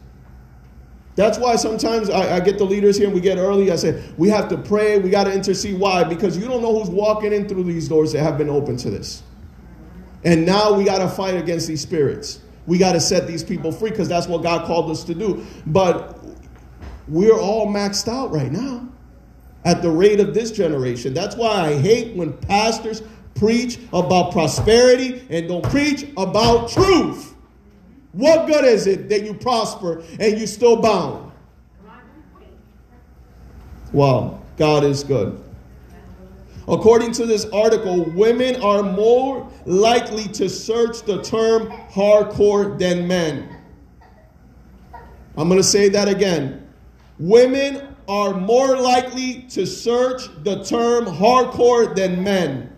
That's 1.16 1.38
why 1.38 1.56
sometimes 1.58 2.10
I, 2.10 2.38
I, 2.38 2.40
get 2.40 2.58
the 2.58 2.64
leaders 2.64 2.98
here 2.98 3.08
and 3.08 3.14
we 3.14 3.20
get 3.20 3.38
early. 3.38 3.70
I 3.70 3.76
say, 3.76 4.02
we 4.18 4.30
have 4.30 4.48
to 4.50 4.58
pray, 4.58 4.98
we 4.98 5.10
got 5.10 5.26
to 5.26 5.34
intercede. 5.34 5.78
Why? 5.78 6.04
Because 6.04 6.38
you 6.38 6.48
don't 6.48 6.62
know 6.62 6.80
who's 6.80 6.90
walking 6.90 7.34
in 7.34 7.50
through 7.50 7.66
these 7.66 7.90
doors 7.90 8.14
that 8.14 8.22
have 8.24 8.38
been 8.38 8.50
open 8.50 8.78
to 8.78 8.90
this. 8.90 9.24
And 10.24 10.46
now 10.46 10.74
we 10.74 10.86
got 10.86 11.00
to 11.00 11.10
fight 11.10 11.36
against 11.36 11.68
these 11.68 11.82
spirits. 11.82 12.40
We 12.66 12.78
got 12.78 12.94
to 12.94 13.00
set 13.00 13.28
these 13.28 13.44
people 13.44 13.72
free 13.72 13.90
because 13.90 14.08
that's 14.08 14.28
what 14.28 14.44
God 14.44 14.66
called 14.66 14.90
us 14.90 15.04
to 15.06 15.16
do. 15.16 15.46
But 15.66 16.24
we're 17.08 17.38
all 17.38 17.68
maxed 17.68 18.08
out 18.08 18.32
right 18.32 18.52
now 18.52 18.88
at 19.66 19.82
the 19.82 19.90
rate 19.90 20.20
of 20.20 20.34
this 20.34 20.52
generation. 20.52 21.14
That's 21.14 21.36
why 21.36 21.50
I 21.50 21.74
hate 21.74 22.16
when 22.16 22.34
pastors 22.34 23.04
preach 23.36 23.80
about 23.92 24.32
prosperity 24.32 25.26
and 25.30 25.48
don't 25.48 25.64
preach 25.70 26.08
about 26.18 26.70
truth. 26.70 27.36
What 28.14 28.48
good 28.48 28.66
is 28.66 28.88
it 28.88 29.10
that 29.10 29.24
you 29.24 29.34
prosper 29.34 30.04
and 30.20 30.38
you 30.38 30.46
still 30.46 30.76
bound? 30.82 31.32
Wow, 33.94 34.42
God 34.58 34.84
is 34.84 35.04
good. 35.04 35.42
According 36.68 37.14
to 37.14 37.26
this 37.26 37.46
article, 37.50 38.06
women 38.12 38.62
are 38.62 38.84
more 38.84 39.50
likely 39.66 40.26
to 40.30 40.48
search 40.48 41.02
the 41.04 41.22
term 41.22 41.68
hardcore 41.90 42.78
than 42.78 43.08
men. 43.08 43.58
I'm 45.38 45.48
going 45.48 45.60
to 45.60 45.68
say 45.68 45.90
that 45.90 46.08
again. 46.08 46.68
Women 47.20 47.96
are 48.08 48.34
more 48.34 48.78
likely 48.78 49.44
to 49.50 49.66
search 49.66 50.24
the 50.44 50.64
term 50.64 51.06
hardcore 51.06 51.96
than 51.96 52.24
men. 52.24 52.76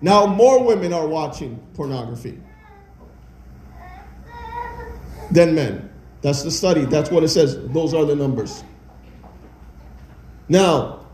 Now, 0.00 0.26
more 0.26 0.62
women 0.62 0.92
are 0.92 1.06
watching 1.06 1.58
pornography 1.74 2.40
than 5.30 5.54
men. 5.54 5.90
That's 6.22 6.42
the 6.42 6.50
study. 6.50 6.84
That's 6.84 7.10
what 7.10 7.22
it 7.22 7.28
says. 7.28 7.58
Those 7.68 7.92
are 7.92 8.04
the 8.04 8.16
numbers. 8.16 8.64
Now, 10.48 11.06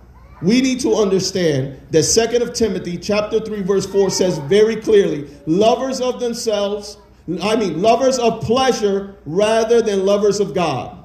we 0.42 0.60
need 0.60 0.80
to 0.80 0.94
understand 0.94 1.80
that 1.90 2.04
Second 2.04 2.42
of 2.42 2.54
Timothy 2.54 2.96
chapter 2.96 3.40
3 3.40 3.62
verse 3.62 3.86
4 3.86 4.10
says 4.10 4.38
very 4.38 4.76
clearly, 4.76 5.28
lovers 5.46 6.00
of 6.00 6.20
themselves, 6.20 6.96
I 7.42 7.56
mean 7.56 7.82
lovers 7.82 8.18
of 8.18 8.40
pleasure 8.42 9.16
rather 9.26 9.82
than 9.82 10.06
lovers 10.06 10.40
of 10.40 10.54
God. 10.54 10.96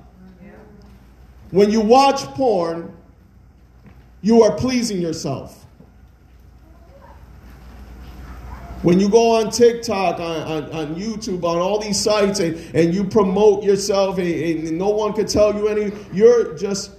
When 1.51 1.69
you 1.69 1.81
watch 1.81 2.21
porn, 2.33 2.95
you 4.21 4.41
are 4.43 4.55
pleasing 4.55 5.01
yourself. 5.01 5.64
When 8.85 8.99
you 8.99 9.09
go 9.09 9.37
on 9.37 9.49
TikTok, 9.49 10.19
on, 10.19 10.41
on, 10.43 10.71
on, 10.71 10.95
YouTube, 10.95 11.43
on 11.43 11.57
all 11.57 11.79
these 11.79 11.99
sites, 11.99 12.39
and, 12.39 12.55
and 12.75 12.93
you 12.93 13.03
promote 13.03 13.63
yourself, 13.63 14.19
and, 14.19 14.27
and 14.67 14.77
no 14.77 14.89
one 14.89 15.13
can 15.13 15.25
tell 15.25 15.55
you 15.55 15.67
any, 15.67 15.91
you're 16.13 16.55
just 16.55 16.91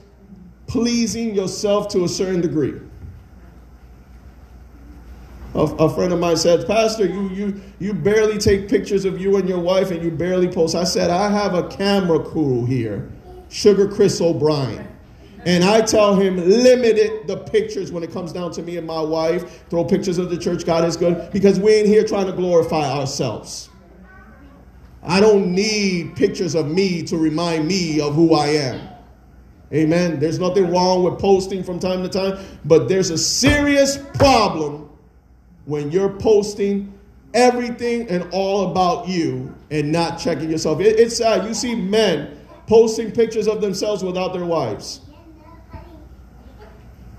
pleasing 0.66 1.32
yourself 1.32 1.86
to 1.90 2.02
a 2.02 2.08
certain 2.08 2.40
degree. 2.40 2.74
A, 5.54 5.60
a, 5.60 5.94
friend 5.94 6.12
of 6.12 6.18
mine 6.18 6.36
said, 6.36 6.66
Pastor, 6.66 7.06
you, 7.06 7.28
you, 7.28 7.60
you 7.78 7.94
barely 7.94 8.38
take 8.38 8.68
pictures 8.68 9.04
of 9.04 9.20
you 9.20 9.36
and 9.36 9.48
your 9.48 9.60
wife 9.60 9.92
and 9.92 10.02
you 10.02 10.10
barely 10.10 10.48
post. 10.48 10.74
I 10.74 10.82
said, 10.82 11.10
I 11.10 11.30
have 11.30 11.54
a 11.54 11.68
camera 11.68 12.18
crew 12.18 12.66
here, 12.66 13.08
Sugar 13.48 13.86
Chris 13.86 14.20
O'Brien. 14.20 14.88
And 15.46 15.62
I 15.62 15.80
tell 15.80 16.16
him, 16.16 16.36
limit 16.36 16.98
it, 16.98 17.28
the 17.28 17.36
pictures 17.36 17.92
when 17.92 18.02
it 18.02 18.12
comes 18.12 18.32
down 18.32 18.50
to 18.52 18.62
me 18.62 18.78
and 18.78 18.86
my 18.86 19.00
wife. 19.00 19.64
Throw 19.70 19.84
pictures 19.84 20.18
of 20.18 20.28
the 20.28 20.36
church, 20.36 20.66
God 20.66 20.84
is 20.84 20.96
good, 20.96 21.32
because 21.32 21.60
we 21.60 21.72
ain't 21.72 21.86
here 21.86 22.04
trying 22.04 22.26
to 22.26 22.32
glorify 22.32 22.90
ourselves. 22.90 23.70
I 25.04 25.20
don't 25.20 25.54
need 25.54 26.16
pictures 26.16 26.56
of 26.56 26.66
me 26.66 27.04
to 27.04 27.16
remind 27.16 27.68
me 27.68 28.00
of 28.00 28.16
who 28.16 28.34
I 28.34 28.48
am. 28.48 28.88
Amen. 29.72 30.18
There's 30.18 30.40
nothing 30.40 30.68
wrong 30.68 31.04
with 31.04 31.20
posting 31.20 31.62
from 31.62 31.78
time 31.78 32.02
to 32.02 32.08
time, 32.08 32.44
but 32.64 32.88
there's 32.88 33.10
a 33.10 33.18
serious 33.18 33.98
problem 34.14 34.90
when 35.64 35.92
you're 35.92 36.12
posting 36.18 36.92
everything 37.34 38.08
and 38.08 38.28
all 38.32 38.72
about 38.72 39.06
you 39.06 39.54
and 39.70 39.92
not 39.92 40.18
checking 40.18 40.50
yourself. 40.50 40.80
It, 40.80 40.98
it's 40.98 41.16
sad. 41.16 41.46
You 41.46 41.54
see 41.54 41.76
men 41.76 42.36
posting 42.66 43.12
pictures 43.12 43.46
of 43.46 43.60
themselves 43.60 44.02
without 44.02 44.32
their 44.32 44.44
wives. 44.44 45.02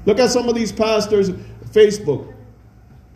Look 0.07 0.19
at 0.19 0.31
some 0.31 0.47
of 0.47 0.55
these 0.55 0.71
pastors' 0.71 1.31
Facebook 1.71 2.33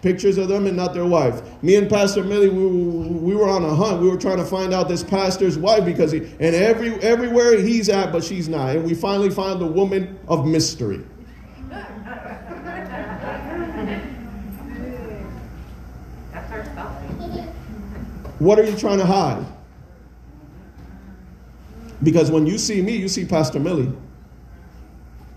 pictures 0.02 0.38
of 0.38 0.50
them 0.50 0.68
and 0.68 0.76
not 0.76 0.94
their 0.94 1.06
wife. 1.06 1.42
Me 1.64 1.76
and 1.78 1.90
Pastor 1.90 2.22
Millie, 2.22 2.50
we, 2.50 2.66
we 2.66 3.34
were 3.34 3.48
on 3.48 3.64
a 3.64 3.74
hunt. 3.74 4.02
We 4.02 4.10
were 4.10 4.18
trying 4.18 4.38
to 4.38 4.46
find 4.46 4.74
out 4.74 4.90
this 4.90 5.02
pastor's 5.02 5.58
wife 5.58 5.86
because 5.86 6.12
he, 6.12 6.18
and 6.18 6.54
every 6.54 6.96
everywhere 6.96 7.58
he's 7.58 7.88
at, 7.88 8.12
but 8.12 8.26
she's 8.26 8.50
not. 8.50 8.76
And 8.76 8.84
we 8.84 8.94
finally 8.94 9.30
found 9.30 9.62
the 9.62 9.68
woman 9.68 10.20
of 10.28 10.46
mystery. 10.46 11.02
What 18.40 18.60
are 18.60 18.66
you 18.66 18.76
trying 18.76 18.98
to 18.98 19.06
hide? 19.06 19.46
Because 22.04 22.30
when 22.30 22.46
you 22.46 22.58
see 22.58 22.82
me, 22.82 22.98
you 22.98 23.08
see 23.08 23.24
Pastor 23.24 23.62
Millie. 23.62 23.94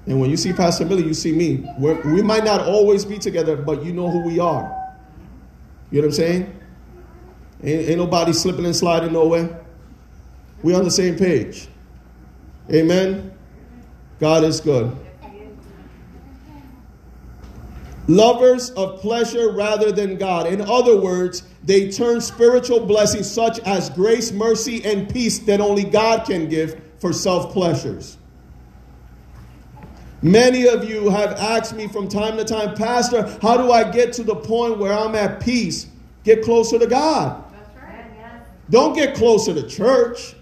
And 0.07 0.21
when 0.21 0.31
you 0.31 0.37
see 0.37 0.53
Pastor 0.53 0.85
Millie, 0.85 1.05
you 1.05 1.15
see 1.15 1.33
me. 1.33 1.69
We're, 1.79 2.01
we 2.13 2.23
might 2.23 2.45
not 2.45 2.61
always 2.61 3.05
be 3.05 3.19
together, 3.19 3.57
but 3.57 3.85
you 3.85 3.93
know 3.93 4.11
who 4.11 4.21
we 4.21 4.39
are. 4.39 4.63
You 5.91 6.01
know 6.01 6.09
what 6.09 6.13
I'm 6.13 6.13
saying? 6.13 6.61
Ain't, 7.63 7.89
ain't 7.91 7.99
nobody 7.99 8.33
slipping 8.33 8.67
and 8.67 8.77
sliding 8.77 9.13
nowhere. 9.13 9.65
We're 10.63 10.77
on 10.77 10.85
the 10.85 10.91
same 10.91 11.17
page. 11.17 11.69
Amen. 12.71 13.33
God 14.21 14.45
is 14.45 14.61
good. 14.61 14.95
Lovers 18.07 18.71
of 18.71 19.01
pleasure 19.01 19.53
rather 19.53 19.91
than 19.91 20.17
God. 20.17 20.47
In 20.47 20.61
other 20.61 21.01
words, 21.01 21.43
they 21.63 21.91
turn 21.91 22.21
spiritual 22.21 22.81
blessings 22.81 23.31
such 23.31 23.59
as 23.61 23.89
grace, 23.91 24.31
mercy, 24.31 24.85
and 24.85 25.09
peace 25.09 25.39
that 25.41 25.61
only 25.61 25.85
God 25.85 26.27
can 26.27 26.49
give 26.49 26.81
for 26.99 27.15
self 27.15 27.53
pleasures. 27.53 28.19
Many 30.25 30.67
of 30.67 30.89
you 30.89 31.11
have 31.11 31.33
asked 31.33 31.77
me 31.77 31.87
from 31.87 32.09
time 32.09 32.39
to 32.39 32.45
time, 32.45 32.75
Pastor, 32.75 33.39
how 33.43 33.59
do 33.59 33.71
I 33.71 33.91
get 33.91 34.15
to 34.15 34.23
the 34.23 34.35
point 34.35 34.79
where 34.79 34.95
I'm 34.95 35.15
at 35.15 35.39
peace? 35.39 35.87
Get 36.25 36.43
closer 36.43 36.79
to 36.79 36.87
God. 36.87 37.45
Right. 37.77 38.41
Don't 38.71 38.95
get 38.95 39.15
closer 39.15 39.53
to 39.53 39.69
church. 39.69 40.35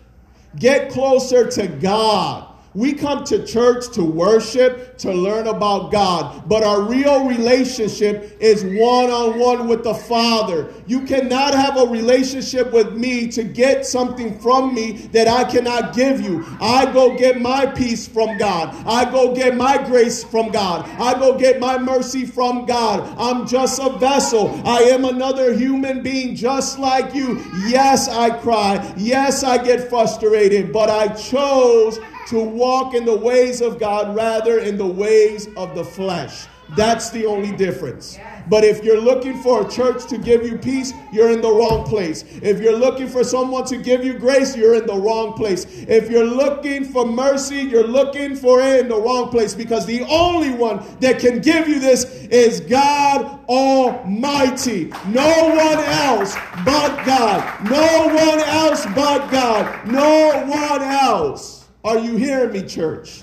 Get 0.57 0.93
closer 0.93 1.51
to 1.51 1.67
God. 1.67 2.52
We 2.75 2.95
come 2.95 3.25
to 3.25 3.45
church 3.47 3.91
to 3.93 4.03
worship, 4.03 4.97
to 4.99 5.13
learn 5.13 5.47
about 5.47 5.93
God, 5.93 6.49
but 6.49 6.65
our 6.65 6.81
real 6.81 7.27
relationship 7.27 8.39
is 8.41 8.65
one 8.65 9.11
on 9.11 9.39
one 9.39 9.69
with 9.69 9.85
the 9.85 9.93
Father. 9.93 10.73
You 10.87 11.03
cannot 11.03 11.53
have 11.55 11.77
a 11.77 11.87
relationship 11.87 12.73
with 12.73 12.95
me 12.95 13.29
to 13.29 13.45
get 13.45 13.85
something 13.85 14.39
from 14.41 14.75
me 14.75 14.93
that 15.13 15.29
I 15.29 15.45
cannot 15.45 15.95
give 15.95 16.23
you. 16.23 16.47
I 16.61 16.91
go 16.91 17.17
get 17.17 17.43
my 17.43 17.67
peace 17.67 18.09
from 18.09 18.39
God, 18.39 18.75
I 18.87 19.11
go 19.11 19.35
get 19.35 19.55
my 19.55 19.77
grace 19.77 20.25
from 20.25 20.51
God, 20.51 20.89
I 20.99 21.13
go 21.19 21.39
get 21.39 21.61
my 21.61 21.77
mercy 21.77 22.25
from 22.25 22.65
God. 22.65 23.03
I'm 23.19 23.47
just 23.47 23.81
a 23.81 23.91
vessel. 23.99 24.61
I 24.65 24.79
am 24.85 25.05
another 25.05 25.53
human 25.53 26.03
being 26.03 26.35
just 26.35 26.79
like 26.79 27.15
you. 27.15 27.45
Yes, 27.67 28.09
I 28.09 28.31
cry. 28.31 28.95
Yes, 28.97 29.45
I 29.45 29.63
get 29.63 29.89
frustrated, 29.91 30.73
but 30.73 30.89
I 30.89 31.09
chose 31.09 31.99
to 32.29 32.41
walk 32.41 32.95
in 32.95 33.05
the 33.05 33.17
ways 33.17 33.61
of 33.61 33.79
God 33.79 34.15
rather 34.15 34.59
in 34.59 34.77
the 34.77 34.87
ways 34.87 35.49
of 35.57 35.75
the 35.75 35.85
flesh. 35.85 36.47
That's 36.77 37.11
the 37.11 37.27
only 37.27 37.53
difference. 37.53 38.19
But 38.49 38.65
if 38.65 38.83
you're 38.83 39.01
looking 39.01 39.41
for 39.43 39.67
a 39.67 39.71
church 39.71 40.07
to 40.07 40.19
give 40.19 40.45
you 40.45 40.57
peace, 40.57 40.93
you're 41.13 41.31
in 41.31 41.41
the 41.41 41.51
wrong 41.51 41.85
place. 41.85 42.25
If 42.43 42.61
you're 42.61 42.77
looking 42.77 43.09
for 43.09 43.25
someone 43.25 43.67
to 43.67 43.77
give 43.77 44.05
you 44.05 44.15
grace, 44.15 44.57
you're 44.57 44.75
in 44.75 44.87
the 44.87 44.97
wrong 44.97 45.35
place. 45.35 45.67
If 45.69 46.11
you're 46.11 46.25
looking 46.25 46.85
for 46.85 47.07
mercy, 47.07 47.57
you're 47.57 47.87
looking 47.87 48.35
for 48.35 48.63
it 48.63 48.81
in 48.81 48.89
the 48.89 49.01
wrong 49.01 49.29
place 49.29 49.55
because 49.55 49.87
the 49.87 50.03
only 50.05 50.51
one 50.51 50.83
that 51.01 51.19
can 51.19 51.41
give 51.41 51.69
you 51.69 51.79
this 51.79 52.05
is 52.05 52.61
God 52.61 53.41
Almighty. 53.49 54.93
No 55.09 55.49
one 55.49 55.85
else 55.85 56.35
but 56.65 57.05
God. 57.05 57.71
No 57.71 58.07
one 58.07 58.41
else 58.41 58.87
but 58.95 59.31
God. 59.31 59.87
No 59.87 60.47
one 60.47 60.83
else. 60.83 61.62
Are 61.85 61.99
you 61.99 62.17
hearing 62.17 62.53
me, 62.53 62.63
church? 62.63 63.23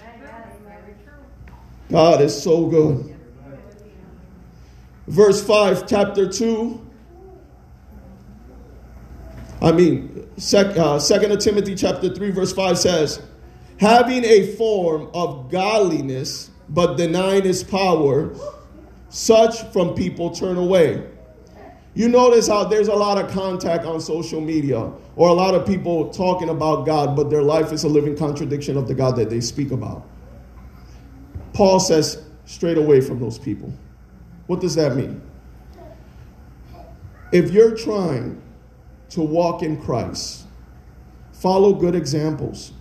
God 1.89 2.21
is 2.21 2.41
so 2.41 2.67
good 2.67 3.15
verse 5.09 5.43
5, 5.43 5.87
chapter 5.87 6.29
2. 6.29 6.87
I 9.61 9.71
mean, 9.73 10.29
uh, 10.53 10.99
2 10.99 11.37
Timothy 11.37 11.75
chapter 11.75 12.13
3, 12.13 12.29
verse 12.29 12.53
5 12.53 12.77
says, 12.77 13.21
having 13.77 14.23
a 14.23 14.55
form 14.55 15.09
of 15.13 15.51
godliness, 15.51 16.51
but 16.69 16.95
denying 16.95 17.45
its 17.45 17.63
power, 17.63 18.33
such 19.09 19.63
from 19.73 19.95
people 19.95 20.29
turn 20.29 20.57
away. 20.57 21.05
You 21.95 22.07
notice 22.07 22.47
how 22.47 22.63
there's 22.65 22.87
a 22.87 22.95
lot 22.95 23.17
of 23.17 23.31
contact 23.31 23.85
on 23.85 23.99
social 23.99 24.39
media 24.39 24.91
or 25.15 25.29
a 25.29 25.33
lot 25.33 25.55
of 25.55 25.65
people 25.65 26.09
talking 26.09 26.49
about 26.49 26.85
God, 26.85 27.15
but 27.15 27.29
their 27.29 27.41
life 27.41 27.71
is 27.71 27.83
a 27.83 27.89
living 27.89 28.15
contradiction 28.15 28.77
of 28.77 28.87
the 28.87 28.93
God 28.93 29.15
that 29.15 29.29
they 29.29 29.41
speak 29.41 29.71
about. 29.71 30.07
Paul 31.53 31.79
says, 31.79 32.23
straight 32.45 32.77
away 32.77 33.01
from 33.01 33.19
those 33.19 33.37
people. 33.37 33.73
What 34.47 34.59
does 34.59 34.75
that 34.75 34.95
mean? 34.95 35.21
If 37.31 37.51
you're 37.51 37.75
trying 37.75 38.41
to 39.09 39.21
walk 39.21 39.61
in 39.61 39.79
Christ, 39.81 40.45
follow 41.31 41.73
good 41.73 41.95
examples, 41.95 42.71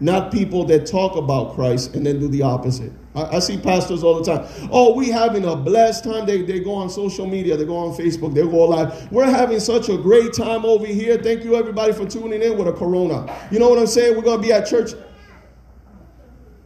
not 0.00 0.32
people 0.32 0.64
that 0.64 0.86
talk 0.86 1.16
about 1.16 1.54
Christ 1.54 1.94
and 1.94 2.04
then 2.04 2.18
do 2.18 2.28
the 2.28 2.42
opposite. 2.42 2.92
I, 3.14 3.36
I, 3.36 3.38
see 3.40 3.58
pastors 3.58 4.04
all 4.04 4.22
the 4.22 4.24
time. 4.24 4.68
Oh, 4.70 4.94
we 4.94 5.08
having 5.08 5.44
a 5.44 5.56
blessed 5.56 6.04
time. 6.04 6.26
They, 6.26 6.42
they 6.42 6.60
go 6.60 6.74
on 6.74 6.88
social 6.88 7.26
media, 7.26 7.56
they 7.56 7.64
go 7.64 7.76
on 7.76 7.96
Facebook, 7.96 8.34
they 8.34 8.42
go 8.42 8.64
live. 8.68 9.10
We're 9.10 9.28
having 9.28 9.58
such 9.58 9.88
a 9.88 9.96
great 9.96 10.32
time 10.32 10.64
over 10.64 10.86
here. 10.86 11.18
Thank 11.18 11.42
you, 11.42 11.56
everybody, 11.56 11.92
for 11.92 12.06
tuning 12.06 12.40
in 12.40 12.56
with 12.56 12.68
a 12.68 12.72
corona. 12.72 13.48
You 13.50 13.58
know 13.58 13.68
what 13.68 13.78
I'm 13.78 13.88
saying? 13.88 14.16
We're 14.16 14.22
going 14.22 14.40
to 14.40 14.46
be 14.46 14.52
at 14.52 14.66
church. 14.66 14.92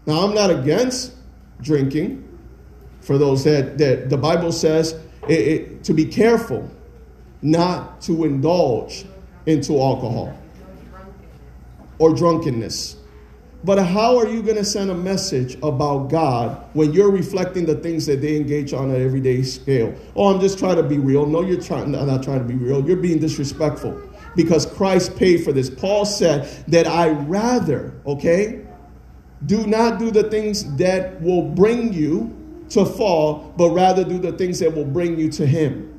Now, 0.07 0.25
I'm 0.27 0.35
not 0.35 0.51
against 0.51 1.15
drinking 1.63 2.29
for 3.01 3.17
those 3.17 3.45
that, 3.45 3.79
that 3.79 4.11
the 4.11 4.19
Bible 4.19 4.53
says 4.53 4.93
it, 5.29 5.33
it, 5.33 5.85
to 5.85 5.95
be 5.95 6.05
careful 6.05 6.71
not 7.41 8.01
to 8.03 8.25
indulge 8.25 9.07
into 9.47 9.81
alcohol 9.81 10.37
or 11.99 12.15
drunkenness. 12.15 12.97
But 13.65 13.83
how 13.83 14.19
are 14.19 14.29
you 14.29 14.43
going 14.43 14.57
to 14.57 14.65
send 14.65 14.91
a 14.91 14.95
message 14.95 15.57
about 15.63 16.11
God 16.11 16.63
when 16.75 16.93
you're 16.93 17.11
reflecting 17.11 17.65
the 17.65 17.77
things 17.77 18.05
that 18.05 18.21
they 18.21 18.37
engage 18.37 18.75
on 18.75 18.91
an 18.91 19.03
everyday 19.03 19.43
scale? 19.43 19.95
Oh, 20.15 20.35
I'm 20.35 20.39
just 20.39 20.59
trying 20.59 20.77
to 20.77 20.83
be 20.83 20.99
real. 20.99 21.25
No, 21.25 21.41
you're 21.41 21.61
trying, 21.61 21.91
not 21.91 22.23
trying 22.23 22.41
to 22.41 22.45
be 22.45 22.57
real. 22.57 22.87
You're 22.87 22.99
being 22.99 23.19
disrespectful 23.19 23.99
because 24.37 24.67
Christ 24.67 25.17
paid 25.17 25.45
for 25.45 25.53
this. 25.53 25.71
Paul 25.71 26.05
said 26.05 26.47
that 26.69 26.87
I 26.87 27.09
rather, 27.09 27.95
okay, 28.05 28.67
do 29.47 29.67
not 29.67 29.99
do 29.99 30.11
the 30.11 30.25
things 30.25 30.77
that 30.77 31.19
will 31.23 31.43
bring 31.43 31.91
you 31.91 32.37
to 32.71 32.85
fall, 32.85 33.55
but 33.57 33.71
rather 33.71 34.05
do 34.05 34.19
the 34.19 34.33
things 34.33 34.59
that 34.59 34.75
will 34.75 34.85
bring 34.85 35.19
you 35.19 35.31
to 35.31 35.47
Him. 35.47 35.94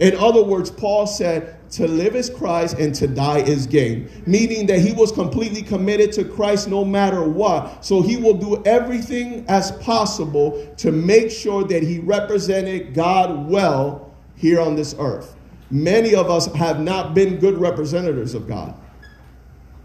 In 0.00 0.16
other 0.16 0.42
words, 0.42 0.70
Paul 0.70 1.06
said, 1.06 1.56
to 1.72 1.86
live 1.86 2.16
is 2.16 2.28
Christ 2.28 2.78
and 2.78 2.92
to 2.96 3.06
die 3.06 3.40
is 3.40 3.66
gain, 3.66 4.10
meaning 4.26 4.66
that 4.66 4.80
he 4.80 4.92
was 4.92 5.12
completely 5.12 5.62
committed 5.62 6.10
to 6.12 6.24
Christ 6.24 6.68
no 6.68 6.84
matter 6.84 7.22
what. 7.22 7.84
So 7.84 8.02
he 8.02 8.16
will 8.16 8.34
do 8.34 8.62
everything 8.64 9.44
as 9.46 9.70
possible 9.72 10.74
to 10.78 10.90
make 10.90 11.30
sure 11.30 11.62
that 11.64 11.82
he 11.82 12.00
represented 12.00 12.94
God 12.94 13.48
well 13.48 14.12
here 14.34 14.60
on 14.60 14.74
this 14.74 14.96
earth. 14.98 15.36
Many 15.70 16.14
of 16.14 16.30
us 16.30 16.46
have 16.54 16.80
not 16.80 17.14
been 17.14 17.38
good 17.38 17.58
representatives 17.58 18.34
of 18.34 18.48
God. 18.48 18.74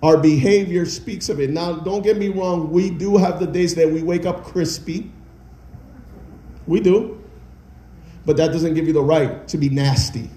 Our 0.01 0.17
behavior 0.17 0.85
speaks 0.85 1.29
of 1.29 1.39
it. 1.39 1.51
Now, 1.51 1.73
don't 1.73 2.01
get 2.01 2.17
me 2.17 2.29
wrong, 2.29 2.71
we 2.71 2.89
do 2.89 3.17
have 3.17 3.39
the 3.39 3.47
days 3.47 3.75
that 3.75 3.89
we 3.89 4.01
wake 4.01 4.25
up 4.25 4.43
crispy 4.43 5.11
we 6.67 6.79
do. 6.79 7.21
But 8.25 8.37
that 8.37 8.51
doesn't 8.51 8.73
give 8.73 8.87
you 8.87 8.93
the 8.93 9.03
right 9.03 9.47
to 9.47 9.57
be 9.57 9.69
nasty. 9.69 10.29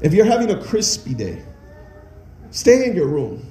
If 0.00 0.14
you're 0.14 0.24
having 0.24 0.50
a 0.50 0.62
crispy 0.62 1.12
day, 1.14 1.42
stay 2.50 2.88
in 2.88 2.94
your 2.94 3.08
room. 3.08 3.44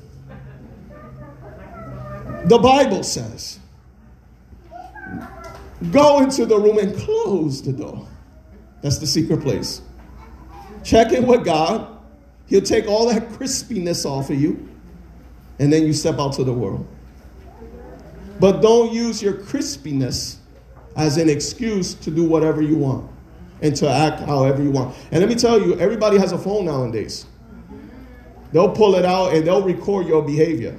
The 2.46 2.58
Bible 2.58 3.04
says, 3.04 3.60
go 5.92 6.22
into 6.22 6.46
the 6.46 6.58
room 6.58 6.78
and 6.78 6.98
close 6.98 7.62
the 7.62 7.74
door. 7.74 8.08
That's 8.82 9.00
the 9.00 9.08
secret 9.08 9.42
place. 9.42 9.82
Check 10.84 11.12
in 11.12 11.28
with 11.28 11.44
God. 11.44 12.00
He'll 12.48 12.62
take 12.62 12.88
all 12.88 13.08
that 13.10 13.28
crispiness 13.30 14.06
off 14.06 14.30
of 14.30 14.40
you, 14.40 14.70
and 15.60 15.74
then 15.74 15.86
you 15.86 15.92
step 15.92 16.18
out 16.18 16.34
to 16.34 16.46
the 16.46 16.54
world. 16.54 16.88
But 18.40 18.62
don't 18.62 18.94
use 18.94 19.22
your 19.22 19.34
crispiness 19.34 20.37
as 20.98 21.18
an 21.18 21.30
excuse 21.30 21.94
to 21.94 22.12
do 22.12 22.24
whatever 22.24 22.62
you 22.62 22.76
want 22.76 23.10
and 23.62 23.76
to 23.76 23.90
act 23.90 24.20
however 24.22 24.62
you 24.62 24.72
want. 24.72 24.96
And 25.12 25.20
let 25.22 25.30
me 25.30 25.36
tell 25.36 25.62
you, 25.62 25.80
everybody 25.80 26.18
has 26.18 26.32
a 26.32 26.38
phone 26.38 26.66
nowadays. 26.66 27.26
They'll 28.52 28.72
pull 28.72 28.96
it 28.96 29.06
out 29.06 29.34
and 29.34 29.46
they'll 29.46 29.62
record 29.62 30.08
your 30.08 30.24
behavior. 30.24 30.78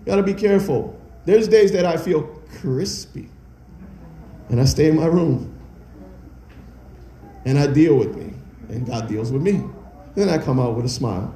You 0.00 0.06
gotta 0.06 0.22
be 0.22 0.34
careful. 0.34 0.98
There's 1.24 1.48
days 1.48 1.72
that 1.72 1.84
I 1.84 1.96
feel 1.96 2.22
crispy 2.60 3.28
and 4.48 4.60
I 4.60 4.64
stay 4.64 4.88
in 4.88 4.96
my 4.96 5.06
room 5.06 5.58
and 7.44 7.58
I 7.58 7.66
deal 7.66 7.96
with 7.96 8.16
me 8.16 8.32
and 8.68 8.86
God 8.86 9.08
deals 9.08 9.32
with 9.32 9.42
me. 9.42 9.62
Then 10.14 10.28
I 10.28 10.38
come 10.38 10.60
out 10.60 10.76
with 10.76 10.84
a 10.84 10.88
smile. 10.88 11.34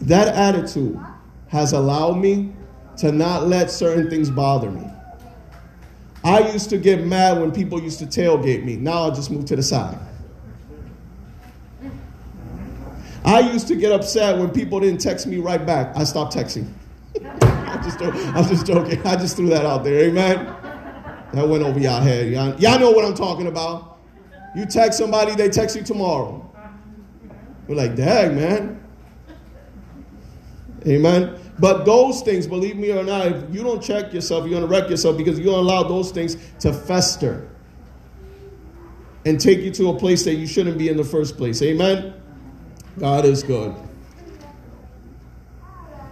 That 0.00 0.34
attitude 0.34 0.98
has 1.48 1.72
allowed 1.72 2.14
me 2.14 2.52
to 2.98 3.12
not 3.12 3.46
let 3.46 3.70
certain 3.70 4.10
things 4.10 4.30
bother 4.30 4.70
me. 4.70 4.90
I 6.26 6.40
used 6.50 6.70
to 6.70 6.78
get 6.78 7.04
mad 7.04 7.38
when 7.38 7.52
people 7.52 7.80
used 7.80 8.00
to 8.00 8.04
tailgate 8.04 8.64
me. 8.64 8.74
Now 8.74 9.04
I 9.04 9.14
just 9.14 9.30
move 9.30 9.44
to 9.44 9.54
the 9.54 9.62
side. 9.62 9.96
I 13.24 13.38
used 13.38 13.68
to 13.68 13.76
get 13.76 13.92
upset 13.92 14.36
when 14.36 14.50
people 14.50 14.80
didn't 14.80 15.00
text 15.00 15.28
me 15.28 15.36
right 15.36 15.64
back. 15.64 15.96
I 15.96 16.02
stopped 16.02 16.34
texting. 16.34 16.66
I'm, 17.22 17.82
just, 17.84 18.02
I'm 18.02 18.44
just 18.44 18.66
joking. 18.66 19.06
I 19.06 19.14
just 19.14 19.36
threw 19.36 19.48
that 19.50 19.64
out 19.64 19.84
there. 19.84 20.00
Amen. 20.00 20.46
That 21.32 21.48
went 21.48 21.62
over 21.62 21.78
y'all 21.78 22.00
head. 22.00 22.32
Y'all, 22.32 22.58
y'all 22.58 22.80
know 22.80 22.90
what 22.90 23.04
I'm 23.04 23.14
talking 23.14 23.46
about. 23.46 24.00
You 24.56 24.66
text 24.66 24.98
somebody, 24.98 25.36
they 25.36 25.48
text 25.48 25.76
you 25.76 25.84
tomorrow. 25.84 26.42
We're 27.68 27.76
like, 27.76 27.94
dang, 27.94 28.34
man. 28.34 28.84
Amen. 30.88 31.38
But 31.58 31.84
those 31.84 32.22
things, 32.22 32.46
believe 32.46 32.76
me 32.76 32.92
or 32.92 33.02
not, 33.02 33.26
if 33.26 33.54
you 33.54 33.62
don't 33.62 33.82
check 33.82 34.12
yourself, 34.12 34.44
you're 34.44 34.58
going 34.58 34.62
to 34.62 34.68
wreck 34.68 34.90
yourself 34.90 35.16
because 35.16 35.38
to 35.38 35.48
allow 35.48 35.82
those 35.82 36.10
things 36.10 36.36
to 36.60 36.72
fester 36.72 37.48
and 39.24 39.40
take 39.40 39.60
you 39.60 39.70
to 39.72 39.88
a 39.88 39.98
place 39.98 40.24
that 40.24 40.34
you 40.34 40.46
shouldn't 40.46 40.78
be 40.78 40.88
in 40.88 40.96
the 40.96 41.04
first 41.04 41.36
place. 41.36 41.62
Amen? 41.62 42.14
God 42.98 43.24
is 43.24 43.42
good. 43.42 43.74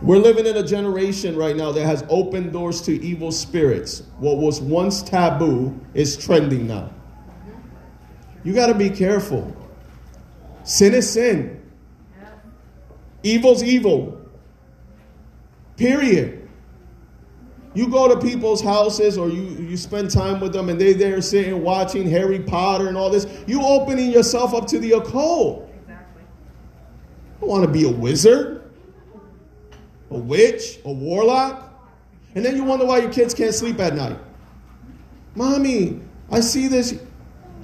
We're 0.02 0.18
living 0.18 0.46
in 0.46 0.56
a 0.56 0.62
generation 0.62 1.36
right 1.36 1.56
now 1.56 1.72
that 1.72 1.86
has 1.86 2.04
opened 2.08 2.52
doors 2.52 2.82
to 2.82 3.02
evil 3.02 3.32
spirits. 3.32 4.02
What 4.18 4.38
was 4.38 4.60
once 4.60 5.02
taboo 5.02 5.78
is 5.94 6.16
trending 6.16 6.66
now. 6.66 6.90
You 8.42 8.52
got 8.52 8.66
to 8.66 8.74
be 8.74 8.90
careful. 8.90 9.56
Sin 10.64 10.92
is 10.92 11.10
sin. 11.10 11.62
Evil's 13.22 13.62
evil. 13.62 14.20
Period. 15.76 16.48
You 17.74 17.88
go 17.88 18.08
to 18.08 18.20
people's 18.20 18.62
houses 18.62 19.18
or 19.18 19.28
you, 19.28 19.42
you 19.42 19.76
spend 19.76 20.10
time 20.10 20.40
with 20.40 20.52
them 20.52 20.68
and 20.68 20.80
they 20.80 20.92
there 20.92 21.20
sitting 21.20 21.60
watching 21.62 22.08
Harry 22.08 22.38
Potter 22.38 22.86
and 22.86 22.96
all 22.96 23.10
this. 23.10 23.26
You 23.48 23.62
opening 23.62 24.10
yourself 24.10 24.54
up 24.54 24.66
to 24.68 24.78
the 24.78 24.92
occult. 24.92 25.68
Exactly. 25.80 26.22
You 27.42 27.48
want 27.48 27.64
to 27.64 27.70
be 27.70 27.84
a 27.84 27.90
wizard, 27.90 28.70
a 30.10 30.18
witch, 30.18 30.78
a 30.84 30.92
warlock. 30.92 31.72
And 32.36 32.44
then 32.44 32.54
you 32.54 32.62
wonder 32.62 32.84
why 32.84 32.98
your 32.98 33.12
kids 33.12 33.34
can't 33.34 33.54
sleep 33.54 33.80
at 33.80 33.96
night. 33.96 34.18
Mommy, 35.34 36.00
I 36.30 36.40
see 36.40 36.68
this 36.68 37.00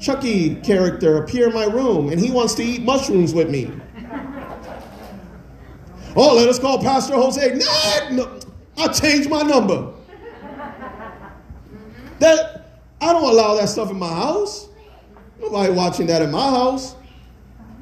Chucky 0.00 0.56
character 0.56 1.18
appear 1.22 1.48
in 1.48 1.54
my 1.54 1.66
room 1.66 2.08
and 2.10 2.18
he 2.18 2.32
wants 2.32 2.54
to 2.54 2.64
eat 2.64 2.82
mushrooms 2.82 3.32
with 3.32 3.48
me. 3.48 3.70
Oh, 6.16 6.34
let 6.34 6.48
us 6.48 6.58
call 6.58 6.80
Pastor 6.80 7.14
Jose. 7.14 7.54
No, 7.54 8.08
no 8.10 8.40
I 8.76 8.88
changed 8.88 9.28
my 9.28 9.42
number. 9.42 9.92
That 12.18 12.80
I 13.00 13.12
don't 13.12 13.24
allow 13.24 13.54
that 13.54 13.68
stuff 13.68 13.90
in 13.90 13.98
my 13.98 14.08
house. 14.08 14.68
Nobody 15.40 15.72
watching 15.72 16.06
that 16.08 16.22
in 16.22 16.30
my 16.30 16.50
house. 16.50 16.96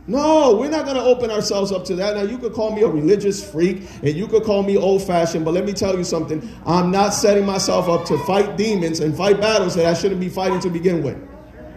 No, 0.07 0.57
we're 0.57 0.70
not 0.70 0.87
going 0.87 0.97
to 0.97 1.03
open 1.03 1.31
ourselves 1.31 1.70
up 1.70 1.85
to 1.85 1.97
that. 1.97 2.16
Now, 2.16 2.22
you 2.22 2.39
could 2.39 2.55
call 2.55 2.74
me 2.74 2.83
a 2.83 2.89
religious 2.89 3.45
freak 3.45 3.83
and 4.03 4.14
you 4.14 4.26
could 4.26 4.43
call 4.43 4.62
me 4.62 4.79
old 4.79 5.03
fashioned, 5.03 5.45
but 5.45 5.53
let 5.53 5.66
me 5.66 5.74
tell 5.74 5.99
you 5.99 6.05
something. 6.05 6.49
I'm 6.64 6.91
not 6.91 7.11
setting 7.11 7.45
myself 7.45 7.89
up 7.89 8.07
to 8.07 8.18
fight 8.24 8.57
demons 8.57 9.01
and 9.01 9.14
fight 9.14 9.39
battles 9.39 9.74
that 9.74 9.85
I 9.85 9.93
shouldn't 9.93 10.20
be 10.20 10.31
fighting 10.31 10.61
to 10.61 10.70
begin 10.70 11.03
with. 11.03 11.18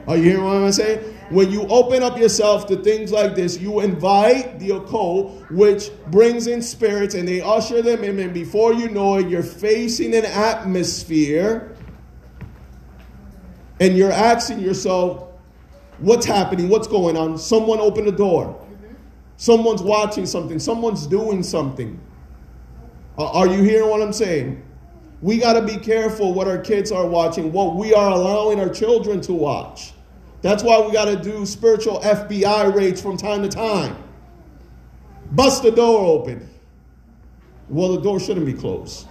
Are 0.08 0.16
you 0.16 0.24
hearing 0.24 0.46
what 0.46 0.56
I'm 0.56 0.72
saying? 0.72 1.18
When 1.32 1.50
you 1.50 1.66
open 1.68 2.04
up 2.04 2.18
yourself 2.18 2.68
to 2.68 2.76
things 2.76 3.12
like 3.12 3.36
this, 3.36 3.58
you 3.58 3.80
invite 3.80 4.60
the 4.60 4.72
occult, 4.72 5.50
which 5.50 5.90
brings 6.08 6.48
in 6.48 6.62
spirits 6.62 7.16
and 7.16 7.26
they 7.26 7.40
usher 7.40 7.82
them 7.82 8.04
in, 8.04 8.20
and 8.20 8.34
before 8.34 8.74
you 8.74 8.90
know 8.90 9.16
it, 9.16 9.30
you're 9.30 9.42
facing 9.42 10.14
an 10.14 10.26
atmosphere 10.26 11.74
and 13.80 13.98
you're 13.98 14.12
asking 14.12 14.60
yourself, 14.60 15.30
what's 16.00 16.26
happening, 16.26 16.68
what's 16.68 16.88
going 16.88 17.16
on. 17.16 17.38
Someone 17.38 17.80
opened 17.80 18.08
the 18.08 18.12
door. 18.12 18.68
Someone's 19.38 19.82
watching 19.82 20.26
something. 20.26 20.60
Someone's 20.60 21.08
doing 21.08 21.44
something. 21.44 21.98
Uh, 23.18 23.32
are 23.32 23.48
you 23.48 23.64
hearing 23.64 23.90
what 23.90 24.02
I'm 24.02 24.14
saying? 24.14 24.64
We 25.22 25.38
got 25.38 25.54
to 25.54 25.62
be 25.62 25.78
careful 25.78 26.34
what 26.34 26.48
our 26.48 26.58
kids 26.58 26.92
are 26.92 27.08
watching, 27.08 27.54
what 27.54 27.76
we 27.76 27.94
are 27.94 28.12
allowing 28.12 28.60
our 28.60 28.70
children 28.70 29.22
to 29.22 29.34
watch. 29.34 29.94
That's 30.42 30.64
why 30.64 30.80
we 30.80 30.92
got 30.92 31.06
to 31.06 31.16
do 31.16 31.46
spiritual 31.46 32.00
FBI 32.00 32.74
raids 32.74 33.02
from 33.02 33.18
time 33.18 33.44
to 33.44 33.50
time. 33.50 33.96
Bust 35.32 35.64
the 35.64 35.72
door 35.72 36.06
open. 36.06 36.50
Well, 37.70 37.96
the 37.96 38.02
door 38.02 38.20
shouldn't 38.20 38.46
be 38.46 38.54
closed. 38.54 39.08